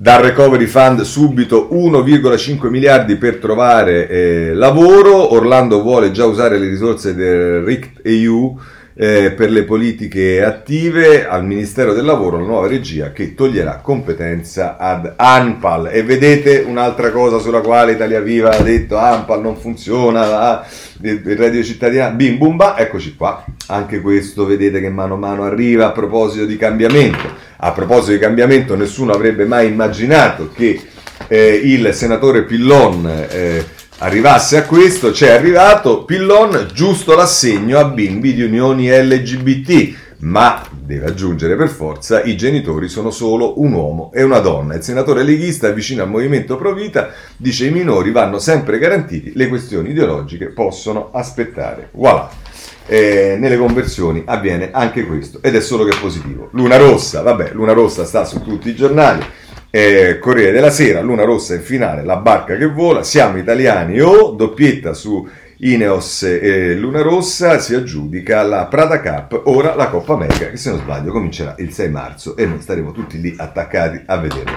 dal 0.00 0.22
recovery 0.22 0.64
fund 0.64 1.02
subito 1.02 1.68
1,5 1.70 2.70
miliardi 2.70 3.16
per 3.16 3.36
trovare 3.36 4.08
eh, 4.08 4.54
lavoro. 4.54 5.34
Orlando 5.34 5.82
vuole 5.82 6.10
già 6.10 6.24
usare 6.24 6.56
le 6.56 6.68
risorse 6.68 7.14
del 7.14 7.62
RICT 7.62 8.00
EU 8.04 8.58
eh, 9.02 9.30
per 9.30 9.50
le 9.50 9.62
politiche 9.62 10.44
attive 10.44 11.26
al 11.26 11.46
Ministero 11.46 11.94
del 11.94 12.04
Lavoro, 12.04 12.38
la 12.38 12.44
nuova 12.44 12.66
regia 12.66 13.12
che 13.12 13.34
toglierà 13.34 13.76
competenza 13.76 14.76
ad 14.76 15.14
ANPAL. 15.16 15.88
E 15.90 16.02
vedete 16.02 16.62
un'altra 16.66 17.10
cosa 17.10 17.38
sulla 17.38 17.62
quale 17.62 17.92
Italia 17.92 18.20
Viva 18.20 18.50
ha 18.50 18.60
detto 18.60 18.98
ANPAL 18.98 19.40
non 19.40 19.56
funziona, 19.56 20.62
il 21.00 21.22
reddito 21.24 21.64
cittadino, 21.64 22.10
bim 22.10 22.36
bum 22.36 22.56
ba, 22.56 22.76
eccoci 22.76 23.16
qua. 23.16 23.42
Anche 23.68 24.02
questo 24.02 24.44
vedete 24.44 24.82
che 24.82 24.90
mano 24.90 25.14
a 25.14 25.16
mano 25.18 25.44
arriva 25.44 25.86
a 25.86 25.92
proposito 25.92 26.44
di 26.44 26.58
cambiamento. 26.58 27.26
A 27.56 27.72
proposito 27.72 28.12
di 28.12 28.18
cambiamento, 28.18 28.76
nessuno 28.76 29.14
avrebbe 29.14 29.46
mai 29.46 29.68
immaginato 29.68 30.50
che 30.54 30.78
eh, 31.26 31.60
il 31.64 31.94
senatore 31.94 32.42
Pillon 32.42 33.26
eh, 33.30 33.64
arrivasse 34.00 34.56
a 34.56 34.64
questo, 34.64 35.10
c'è 35.10 35.30
arrivato 35.30 36.04
Pillon, 36.04 36.68
giusto 36.72 37.14
l'assegno 37.14 37.78
a 37.78 37.84
bimbi 37.84 38.34
di 38.34 38.42
unioni 38.42 38.88
LGBT, 38.88 39.94
ma 40.20 40.66
deve 40.72 41.06
aggiungere 41.06 41.56
per 41.56 41.68
forza 41.68 42.22
i 42.22 42.36
genitori 42.36 42.88
sono 42.88 43.10
solo 43.10 43.60
un 43.60 43.72
uomo 43.72 44.10
e 44.12 44.22
una 44.22 44.38
donna. 44.38 44.74
Il 44.74 44.82
senatore 44.82 45.22
leghista 45.22 45.70
vicino 45.70 46.02
al 46.02 46.08
movimento 46.08 46.56
Provita 46.56 47.10
dice 47.36 47.66
i 47.66 47.70
minori 47.70 48.10
vanno 48.10 48.38
sempre 48.38 48.78
garantiti, 48.78 49.32
le 49.34 49.48
questioni 49.48 49.90
ideologiche 49.90 50.46
possono 50.48 51.10
aspettare. 51.12 51.88
Voilà 51.92 52.48
eh, 52.90 53.36
nelle 53.38 53.56
conversioni 53.56 54.24
avviene 54.26 54.70
anche 54.72 55.06
questo 55.06 55.38
ed 55.42 55.54
è 55.54 55.60
solo 55.60 55.84
che 55.84 55.96
positivo. 56.00 56.48
Luna 56.52 56.76
Rossa, 56.76 57.22
vabbè, 57.22 57.52
Luna 57.52 57.72
Rossa 57.72 58.04
sta 58.04 58.24
su 58.24 58.42
tutti 58.42 58.68
i 58.68 58.74
giornali, 58.74 59.24
eh, 59.70 60.18
Corriere 60.18 60.52
della 60.52 60.70
Sera, 60.70 61.00
Luna 61.00 61.24
Rossa 61.24 61.54
in 61.54 61.62
finale, 61.62 62.04
la 62.04 62.16
barca 62.16 62.56
che 62.56 62.66
vola, 62.66 63.02
siamo 63.02 63.38
italiani 63.38 64.00
o 64.00 64.10
oh, 64.10 64.30
doppietta 64.32 64.92
su 64.92 65.26
Ineos 65.62 66.22
e 66.22 66.74
Luna 66.74 67.02
Rossa 67.02 67.58
si 67.58 67.74
aggiudica 67.74 68.42
la 68.42 68.64
Prada 68.66 69.00
Cup, 69.00 69.42
ora 69.44 69.74
la 69.74 69.88
Coppa 69.88 70.14
America 70.14 70.48
che 70.48 70.56
se 70.56 70.70
non 70.70 70.80
sbaglio 70.80 71.12
comincerà 71.12 71.54
il 71.58 71.70
6 71.72 71.90
marzo 71.90 72.36
e 72.36 72.46
noi 72.46 72.60
staremo 72.60 72.92
tutti 72.92 73.20
lì 73.20 73.34
attaccati 73.36 74.00
a 74.06 74.16
vederlo. 74.16 74.56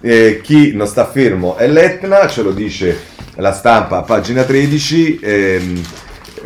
Eh, 0.00 0.40
chi 0.42 0.74
non 0.74 0.86
sta 0.86 1.06
fermo 1.06 1.56
è 1.56 1.66
l'Etna, 1.66 2.28
ce 2.28 2.42
lo 2.42 2.52
dice 2.52 2.96
la 3.36 3.52
stampa 3.52 3.98
a 3.98 4.02
pagina 4.02 4.44
13. 4.44 5.18
Ehm, 5.20 5.82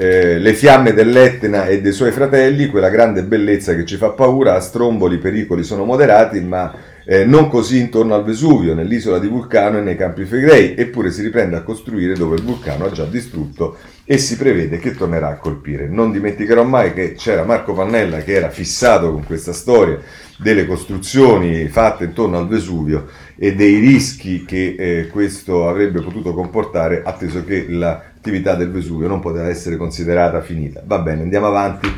eh, 0.01 0.39
le 0.39 0.55
fiamme 0.55 0.95
dell'Etna 0.95 1.67
e 1.67 1.81
dei 1.81 1.93
suoi 1.93 2.13
fratelli, 2.13 2.69
quella 2.69 2.89
grande 2.89 3.25
bellezza 3.25 3.75
che 3.75 3.85
ci 3.85 3.97
fa 3.97 4.11
paura, 4.11 4.55
a 4.55 4.61
Stromboli 4.61 5.17
i 5.17 5.19
pericoli 5.19 5.65
sono 5.65 5.85
moderati, 5.85 6.41
ma 6.41 6.73
eh, 7.11 7.25
non 7.25 7.49
così 7.49 7.79
intorno 7.79 8.15
al 8.15 8.23
Vesuvio, 8.23 8.75
nell'isola 8.75 9.19
di 9.19 9.29
Vulcano 9.29 9.79
e 9.79 9.81
nei 9.81 9.97
Campi 9.97 10.27
Flegrei, 10.27 10.75
eppure 10.77 11.11
si 11.11 11.23
riprende 11.23 11.57
a 11.57 11.63
costruire 11.63 12.13
dove 12.13 12.37
il 12.37 12.43
vulcano 12.43 12.85
ha 12.85 12.91
già 12.91 13.07
distrutto 13.07 13.79
e 14.05 14.19
si 14.19 14.37
prevede 14.37 14.77
che 14.77 14.95
tornerà 14.95 15.29
a 15.29 15.39
colpire. 15.39 15.89
Non 15.89 16.13
dimenticherò 16.13 16.65
mai 16.65 16.93
che 16.93 17.15
c'era 17.15 17.45
Marco 17.45 17.73
Pannella 17.73 18.19
che 18.19 18.35
era 18.35 18.51
fissato 18.51 19.11
con 19.11 19.25
questa 19.25 19.55
storia 19.55 19.99
delle 20.37 20.67
costruzioni 20.67 21.67
fatte 21.69 22.05
intorno 22.05 22.37
al 22.37 22.47
Vesuvio 22.47 23.07
e 23.39 23.55
dei 23.55 23.79
rischi 23.79 24.45
che 24.45 24.77
eh, 24.79 25.09
questo 25.09 25.67
avrebbe 25.67 26.03
potuto 26.03 26.35
comportare, 26.35 27.01
atteso 27.03 27.43
che 27.43 27.71
l'attività 27.71 28.55
del 28.55 28.71
Vesuvio 28.71 29.09
non 29.09 29.21
poteva 29.21 29.49
essere 29.49 29.79
considerata 29.79 30.43
finita. 30.43 30.83
Va 30.85 30.99
bene, 30.99 31.23
andiamo 31.23 31.47
avanti. 31.47 31.89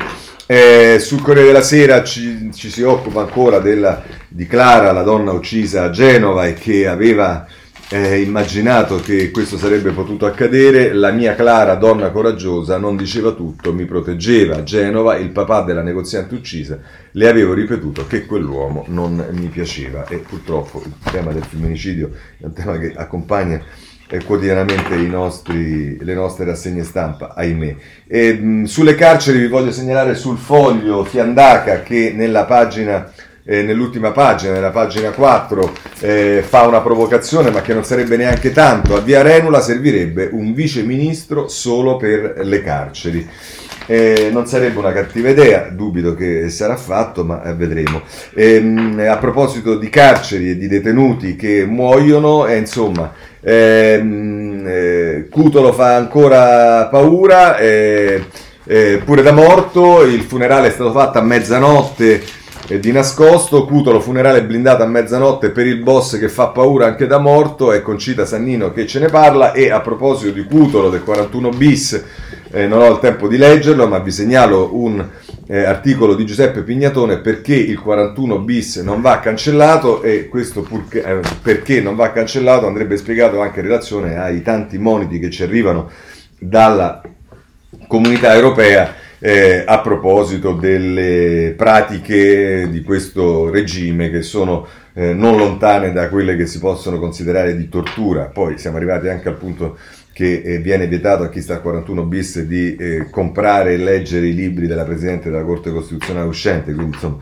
Eh, 0.53 0.99
sul 0.99 1.21
Corriere 1.21 1.47
della 1.47 1.61
Sera 1.61 2.03
ci, 2.03 2.51
ci 2.53 2.69
si 2.69 2.81
occupa 2.81 3.21
ancora 3.21 3.59
della, 3.59 4.03
di 4.27 4.45
Clara, 4.47 4.91
la 4.91 5.01
donna 5.01 5.31
uccisa 5.31 5.83
a 5.83 5.89
Genova 5.91 6.45
e 6.45 6.55
che 6.55 6.87
aveva 6.87 7.47
eh, 7.87 8.19
immaginato 8.19 8.99
che 8.99 9.31
questo 9.31 9.57
sarebbe 9.57 9.91
potuto 9.91 10.25
accadere, 10.25 10.91
la 10.91 11.11
mia 11.11 11.35
Clara, 11.35 11.75
donna 11.75 12.09
coraggiosa, 12.09 12.77
non 12.77 12.97
diceva 12.97 13.31
tutto, 13.31 13.73
mi 13.73 13.85
proteggeva. 13.85 14.57
A 14.57 14.63
Genova, 14.63 15.15
il 15.15 15.29
papà 15.29 15.61
della 15.61 15.83
negoziante 15.83 16.35
uccisa, 16.35 16.77
le 17.11 17.29
avevo 17.29 17.53
ripetuto 17.53 18.05
che 18.05 18.25
quell'uomo 18.25 18.83
non 18.89 19.25
mi 19.31 19.47
piaceva. 19.47 20.05
E 20.07 20.17
purtroppo 20.17 20.83
il 20.85 21.11
tema 21.11 21.31
del 21.31 21.45
femminicidio 21.45 22.11
è 22.39 22.43
un 22.43 22.53
tema 22.53 22.77
che 22.77 22.91
accompagna 22.93 23.61
eh, 24.11 24.23
quotidianamente 24.23 24.95
nostri, 25.07 25.97
le 26.03 26.13
nostre 26.13 26.45
rassegne 26.45 26.83
stampa, 26.83 27.33
ahimè. 27.33 27.75
E, 28.07 28.33
mh, 28.33 28.63
sulle 28.65 28.95
carceri 28.95 29.39
vi 29.39 29.47
voglio 29.47 29.71
segnalare 29.71 30.15
sul 30.15 30.37
foglio 30.37 31.05
Fiandaca 31.05 31.81
che 31.81 32.11
nella 32.13 32.43
pagina 32.43 33.11
eh, 33.43 33.63
nell'ultima 33.63 34.11
pagina, 34.11 34.53
nella 34.53 34.69
pagina 34.69 35.09
4, 35.09 35.73
eh, 36.01 36.43
fa 36.47 36.67
una 36.67 36.81
provocazione, 36.81 37.49
ma 37.49 37.61
che 37.61 37.73
non 37.73 37.83
sarebbe 37.83 38.17
neanche 38.17 38.51
tanto. 38.51 38.95
A 38.95 38.99
Via 38.99 39.21
Renula 39.21 39.61
servirebbe 39.61 40.29
un 40.31 40.53
vice 40.53 40.83
ministro 40.83 41.47
solo 41.47 41.97
per 41.97 42.41
le 42.43 42.61
carceri. 42.61 43.27
Eh, 43.91 44.29
non 44.31 44.47
sarebbe 44.47 44.79
una 44.79 44.93
cattiva 44.93 45.27
idea, 45.27 45.67
dubito 45.69 46.15
che 46.15 46.47
sarà 46.47 46.77
fatto, 46.77 47.25
ma 47.25 47.43
eh, 47.43 47.53
vedremo. 47.53 48.03
Ehm, 48.35 49.05
a 49.05 49.17
proposito 49.17 49.77
di 49.77 49.89
carceri 49.89 50.51
e 50.51 50.57
di 50.57 50.69
detenuti 50.69 51.35
che 51.35 51.65
muoiono, 51.65 52.47
eh, 52.47 52.55
insomma, 52.55 53.11
ehm, 53.41 54.63
eh, 54.65 55.27
Cutolo 55.29 55.73
fa 55.73 55.97
ancora 55.97 56.87
paura, 56.87 57.57
eh, 57.57 58.23
pure 59.03 59.21
da 59.23 59.33
morto, 59.33 60.03
il 60.03 60.21
funerale 60.21 60.69
è 60.69 60.71
stato 60.71 60.93
fatto 60.93 61.17
a 61.17 61.21
mezzanotte 61.21 62.23
di 62.79 62.91
nascosto, 62.93 63.65
Cutolo 63.65 63.99
funerale 63.99 64.45
blindato 64.45 64.83
a 64.83 64.87
mezzanotte 64.87 65.49
per 65.49 65.67
il 65.67 65.77
boss 65.77 66.17
che 66.17 66.29
fa 66.29 66.47
paura 66.47 66.85
anche 66.85 67.07
da 67.07 67.17
morto, 67.17 67.73
è 67.73 67.81
Concita 67.81 68.25
Sannino 68.25 68.71
che 68.71 68.87
ce 68.87 68.99
ne 68.99 69.07
parla 69.07 69.51
e 69.51 69.69
a 69.69 69.81
proposito 69.81 70.31
di 70.31 70.45
Cutolo 70.45 70.89
del 70.89 71.03
41 71.03 71.49
bis, 71.49 72.03
eh, 72.51 72.67
non 72.67 72.81
ho 72.81 72.91
il 72.91 72.99
tempo 72.99 73.27
di 73.27 73.37
leggerlo, 73.37 73.87
ma 73.87 73.99
vi 73.99 74.11
segnalo 74.11 74.75
un 74.75 75.05
eh, 75.47 75.63
articolo 75.63 76.15
di 76.15 76.25
Giuseppe 76.25 76.61
Pignatone 76.61 77.19
perché 77.19 77.55
il 77.55 77.79
41 77.79 78.39
bis 78.39 78.77
non 78.77 79.01
va 79.01 79.19
cancellato 79.19 80.01
e 80.01 80.27
questo 80.27 80.61
purché, 80.61 81.03
eh, 81.03 81.19
perché 81.41 81.81
non 81.81 81.95
va 81.95 82.11
cancellato 82.11 82.67
andrebbe 82.67 82.97
spiegato 82.97 83.41
anche 83.41 83.59
in 83.59 83.65
relazione 83.65 84.17
ai 84.17 84.41
tanti 84.41 84.77
moniti 84.77 85.19
che 85.19 85.29
ci 85.29 85.43
arrivano 85.43 85.89
dalla 86.37 87.01
comunità 87.87 88.33
europea 88.33 88.95
eh, 89.19 89.63
a 89.65 89.79
proposito 89.79 90.53
delle 90.53 91.53
pratiche 91.55 92.67
di 92.69 92.81
questo 92.81 93.49
regime 93.49 94.09
che 94.09 94.23
sono 94.23 94.65
eh, 94.93 95.13
non 95.13 95.37
lontane 95.37 95.91
da 95.91 96.09
quelle 96.09 96.35
che 96.35 96.47
si 96.47 96.59
possono 96.59 96.99
considerare 96.99 97.55
di 97.55 97.69
tortura. 97.69 98.25
Poi 98.25 98.57
siamo 98.57 98.77
arrivati 98.77 99.07
anche 99.07 99.29
al 99.29 99.35
punto 99.37 99.77
che 100.13 100.41
eh, 100.43 100.57
viene 100.59 100.87
vietato 100.87 101.23
a 101.23 101.29
chi 101.29 101.41
sta 101.41 101.55
al 101.55 101.61
41 101.61 102.03
bis 102.03 102.41
di 102.41 102.75
eh, 102.75 103.07
comprare 103.09 103.73
e 103.73 103.77
leggere 103.77 104.27
i 104.27 104.33
libri 104.33 104.67
della 104.67 104.83
Presidente 104.83 105.29
della 105.29 105.43
Corte 105.43 105.71
Costituzionale 105.71 106.27
uscente, 106.27 106.73
quindi 106.73 106.95
insomma 106.95 107.17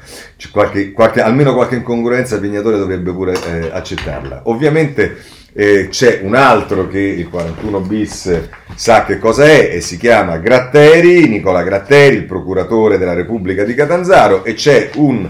qualche, 0.51 0.91
qualche, 0.91 1.21
almeno 1.21 1.53
qualche 1.53 1.75
incongruenza 1.75 2.39
Pignatore 2.39 2.77
dovrebbe 2.77 3.11
pure 3.11 3.33
eh, 3.33 3.69
accettarla. 3.71 4.41
Ovviamente 4.45 5.17
eh, 5.53 5.87
c'è 5.89 6.19
un 6.23 6.35
altro 6.35 6.87
che 6.87 6.99
il 6.99 7.27
41 7.29 7.79
bis 7.81 8.41
sa 8.75 9.03
che 9.03 9.17
cosa 9.17 9.45
è 9.45 9.71
e 9.73 9.81
si 9.81 9.97
chiama 9.97 10.37
Gratteri, 10.37 11.27
Nicola 11.27 11.63
Gratteri, 11.63 12.15
il 12.15 12.25
procuratore 12.25 12.97
della 12.97 13.13
Repubblica 13.13 13.63
di 13.63 13.73
Catanzaro 13.73 14.43
e 14.43 14.53
c'è 14.53 14.91
un, 14.95 15.29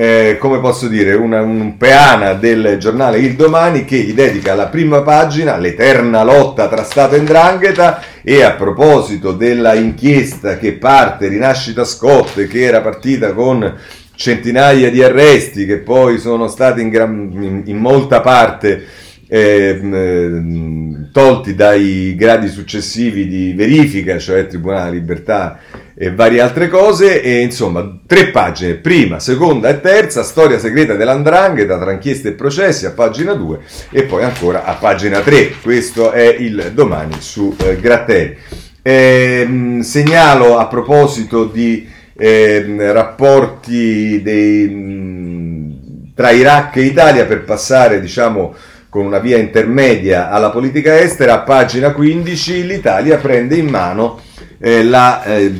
eh, 0.00 0.38
come 0.38 0.60
posso 0.60 0.88
dire, 0.88 1.12
una, 1.12 1.42
un 1.42 1.76
peana 1.76 2.32
del 2.32 2.78
giornale 2.78 3.18
Il 3.18 3.34
Domani 3.34 3.84
che 3.84 3.98
gli 3.98 4.14
dedica 4.14 4.54
la 4.54 4.68
prima 4.68 5.02
pagina, 5.02 5.58
l'eterna 5.58 6.22
lotta 6.22 6.68
tra 6.68 6.84
Stato 6.84 7.16
e 7.16 7.20
Ndrangheta 7.20 8.00
E 8.22 8.42
a 8.42 8.52
proposito 8.52 9.32
della 9.32 9.74
inchiesta 9.74 10.56
che 10.56 10.72
parte, 10.72 11.28
Rinascita 11.28 11.84
Scott, 11.84 12.46
che 12.46 12.62
era 12.62 12.80
partita 12.80 13.34
con 13.34 13.76
centinaia 14.14 14.90
di 14.90 15.02
arresti, 15.02 15.66
che 15.66 15.80
poi 15.80 16.18
sono 16.18 16.48
stati 16.48 16.80
in, 16.80 16.88
gran, 16.88 17.30
in, 17.34 17.62
in 17.66 17.76
molta 17.76 18.22
parte 18.22 18.82
eh, 19.28 21.08
tolti 21.12 21.54
dai 21.54 22.14
gradi 22.16 22.48
successivi 22.48 23.28
di 23.28 23.52
verifica, 23.52 24.18
cioè 24.18 24.46
Tribunale 24.46 24.92
Libertà 24.92 25.58
e 26.02 26.10
varie 26.10 26.40
altre 26.40 26.68
cose, 26.68 27.20
e 27.20 27.40
insomma 27.40 27.98
tre 28.06 28.28
pagine, 28.28 28.76
prima, 28.76 29.20
seconda 29.20 29.68
e 29.68 29.82
terza, 29.82 30.22
storia 30.22 30.58
segreta 30.58 30.94
dell'andrangheta 30.94 31.78
tra 31.78 31.92
inchieste 31.92 32.28
e 32.28 32.32
processi 32.32 32.86
a 32.86 32.92
pagina 32.92 33.34
2 33.34 33.58
e 33.90 34.04
poi 34.04 34.22
ancora 34.22 34.64
a 34.64 34.76
pagina 34.76 35.20
3, 35.20 35.56
questo 35.62 36.10
è 36.10 36.26
il 36.38 36.70
domani 36.72 37.16
su 37.18 37.54
eh, 37.62 37.76
Gratteri. 37.78 38.34
Eh, 38.80 39.78
segnalo 39.82 40.56
a 40.56 40.68
proposito 40.68 41.44
di 41.44 41.86
eh, 42.16 42.92
rapporti 42.92 44.22
dei, 44.22 46.12
tra 46.14 46.30
Iraq 46.30 46.76
e 46.76 46.84
Italia 46.84 47.26
per 47.26 47.44
passare 47.44 48.00
diciamo 48.00 48.54
con 48.88 49.04
una 49.04 49.18
via 49.18 49.36
intermedia 49.36 50.30
alla 50.30 50.48
politica 50.48 50.98
estera, 50.98 51.34
a 51.34 51.40
pagina 51.40 51.92
15 51.92 52.66
l'Italia 52.66 53.18
prende 53.18 53.56
in 53.56 53.66
mano 53.68 54.28
eh, 54.62 54.84
la 54.84 55.24
eh, 55.24 55.50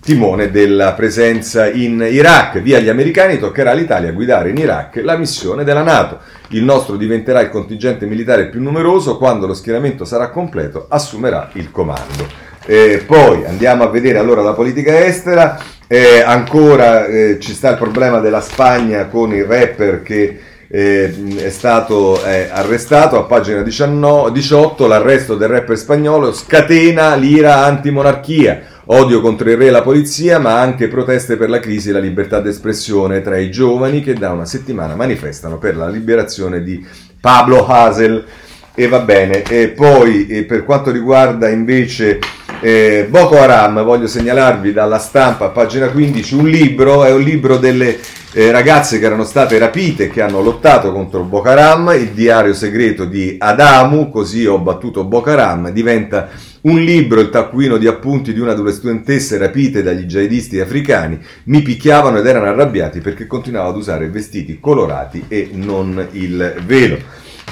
timone 0.00 0.50
della 0.50 0.94
presenza 0.94 1.70
in 1.70 2.06
Iraq. 2.10 2.60
Via 2.60 2.78
gli 2.78 2.88
americani 2.88 3.38
toccherà 3.38 3.72
all'Italia 3.72 4.12
guidare 4.12 4.48
in 4.48 4.56
Iraq 4.56 5.00
la 5.02 5.18
missione 5.18 5.62
della 5.62 5.82
Nato. 5.82 6.20
Il 6.48 6.64
nostro 6.64 6.96
diventerà 6.96 7.40
il 7.40 7.50
contingente 7.50 8.06
militare 8.06 8.48
più 8.48 8.62
numeroso, 8.62 9.18
quando 9.18 9.46
lo 9.46 9.54
schieramento 9.54 10.04
sarà 10.04 10.30
completo 10.30 10.86
assumerà 10.88 11.50
il 11.54 11.70
comando. 11.70 12.48
Eh, 12.66 13.04
poi 13.06 13.44
andiamo 13.44 13.84
a 13.84 13.88
vedere 13.88 14.18
allora 14.18 14.42
la 14.42 14.52
politica 14.52 15.04
estera, 15.04 15.58
eh, 15.86 16.22
ancora 16.24 17.06
eh, 17.06 17.38
ci 17.40 17.52
sta 17.52 17.70
il 17.70 17.76
problema 17.76 18.20
della 18.20 18.40
Spagna 18.40 19.06
con 19.06 19.34
il 19.34 19.44
rapper 19.44 20.02
che 20.02 20.38
eh, 20.72 21.12
è 21.36 21.50
stato 21.50 22.24
eh, 22.24 22.48
arrestato 22.48 23.18
a 23.18 23.24
pagina 23.24 23.62
19, 23.62 24.30
18 24.30 24.86
l'arresto 24.86 25.34
del 25.34 25.48
rapper 25.48 25.76
spagnolo 25.76 26.32
scatena 26.32 27.16
l'ira 27.16 27.64
antimonarchia. 27.64 28.78
Odio 28.92 29.20
contro 29.20 29.50
il 29.50 29.56
re 29.56 29.66
e 29.66 29.70
la 29.70 29.82
polizia 29.82 30.38
ma 30.38 30.60
anche 30.60 30.86
proteste 30.86 31.36
per 31.36 31.48
la 31.48 31.58
crisi 31.58 31.90
e 31.90 31.92
la 31.92 31.98
libertà 31.98 32.40
d'espressione 32.40 33.20
tra 33.20 33.36
i 33.36 33.50
giovani 33.50 34.00
che 34.00 34.14
da 34.14 34.30
una 34.30 34.44
settimana 34.44 34.94
manifestano 34.94 35.58
per 35.58 35.76
la 35.76 35.88
liberazione 35.88 36.62
di 36.62 36.84
Pablo 37.20 37.66
Hasel 37.66 38.24
e 38.72 38.88
va 38.88 39.00
bene. 39.00 39.42
E 39.42 39.68
poi 39.68 40.28
e 40.28 40.44
per 40.44 40.64
quanto 40.64 40.92
riguarda 40.92 41.48
invece 41.48 42.20
eh, 42.60 43.06
Boko 43.08 43.38
Haram 43.38 43.82
voglio 43.82 44.06
segnalarvi 44.06 44.72
dalla 44.72 44.98
stampa 44.98 45.48
pagina 45.48 45.88
15 45.88 46.34
un 46.34 46.48
libro 46.48 47.04
è 47.04 47.12
un 47.12 47.22
libro 47.22 47.56
delle 47.56 47.98
eh, 48.32 48.52
ragazze 48.52 49.00
che 49.00 49.06
erano 49.06 49.24
state 49.24 49.58
rapite 49.58 50.08
che 50.08 50.22
hanno 50.22 50.40
lottato 50.40 50.92
contro 50.92 51.24
Boko 51.24 51.48
Haram, 51.48 51.92
il 51.98 52.10
diario 52.10 52.54
segreto 52.54 53.04
di 53.04 53.34
Adamu, 53.36 54.08
così 54.08 54.46
ho 54.46 54.58
battuto 54.60 55.02
Boko 55.04 55.30
Haram, 55.30 55.70
diventa 55.70 56.28
un 56.62 56.78
libro, 56.80 57.20
il 57.20 57.30
taccuino 57.30 57.76
di 57.76 57.88
appunti 57.88 58.32
di 58.32 58.38
una 58.38 58.54
delle 58.54 58.70
studentesse 58.70 59.36
rapite 59.36 59.82
dagli 59.82 60.04
jihadisti 60.04 60.60
africani, 60.60 61.18
mi 61.44 61.60
picchiavano 61.62 62.18
ed 62.18 62.26
erano 62.26 62.46
arrabbiati 62.46 63.00
perché 63.00 63.26
continuavo 63.26 63.70
ad 63.70 63.76
usare 63.76 64.08
vestiti 64.08 64.60
colorati 64.60 65.24
e 65.26 65.50
non 65.52 66.06
il 66.12 66.54
velo. 66.64 66.98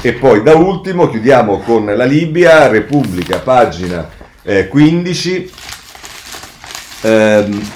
E 0.01 0.13
poi 0.13 0.45
da 0.45 0.55
ultimo 0.55 1.09
chiudiamo 1.09 1.59
con 1.59 1.87
la 1.87 2.05
Libia, 2.05 2.69
Repubblica, 2.69 3.39
pagina 3.39 4.09
eh, 4.43 4.69
15. 4.69 5.51
Ehm, 7.03 7.71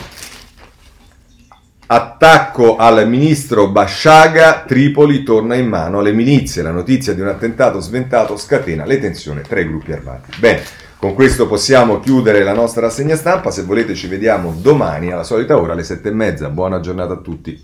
Attacco 1.95 2.77
al 2.77 3.07
ministro 3.07 3.69
Basciaga, 3.69 4.65
Tripoli 4.67 5.23
torna 5.23 5.57
in 5.57 5.69
mano 5.69 5.99
alle 5.99 6.13
milizie. 6.13 6.63
La 6.63 6.71
notizia 6.71 7.13
di 7.13 7.21
un 7.21 7.27
attentato 7.27 7.81
sventato 7.81 8.39
scatena 8.39 8.87
le 8.87 8.99
tensioni 8.99 9.43
tra 9.43 9.61
i 9.61 9.67
gruppi 9.67 9.93
armati. 9.93 10.31
Bene, 10.39 10.63
con 10.97 11.13
questo 11.13 11.47
possiamo 11.47 12.01
chiudere 12.01 12.45
la 12.45 12.55
nostra 12.55 12.81
rassegna 12.81 13.15
stampa. 13.15 13.51
Se 13.51 13.65
volete 13.65 13.95
ci 13.95 14.07
vediamo 14.07 14.55
domani 14.57 15.13
alla 15.13 15.23
solita 15.23 15.59
ora 15.59 15.75
alle 15.75 15.85
sette 15.85 16.09
e 16.09 16.13
mezza. 16.13 16.49
Buona 16.49 16.81
giornata 16.81 17.13
a 17.13 17.19
tutti. 17.19 17.61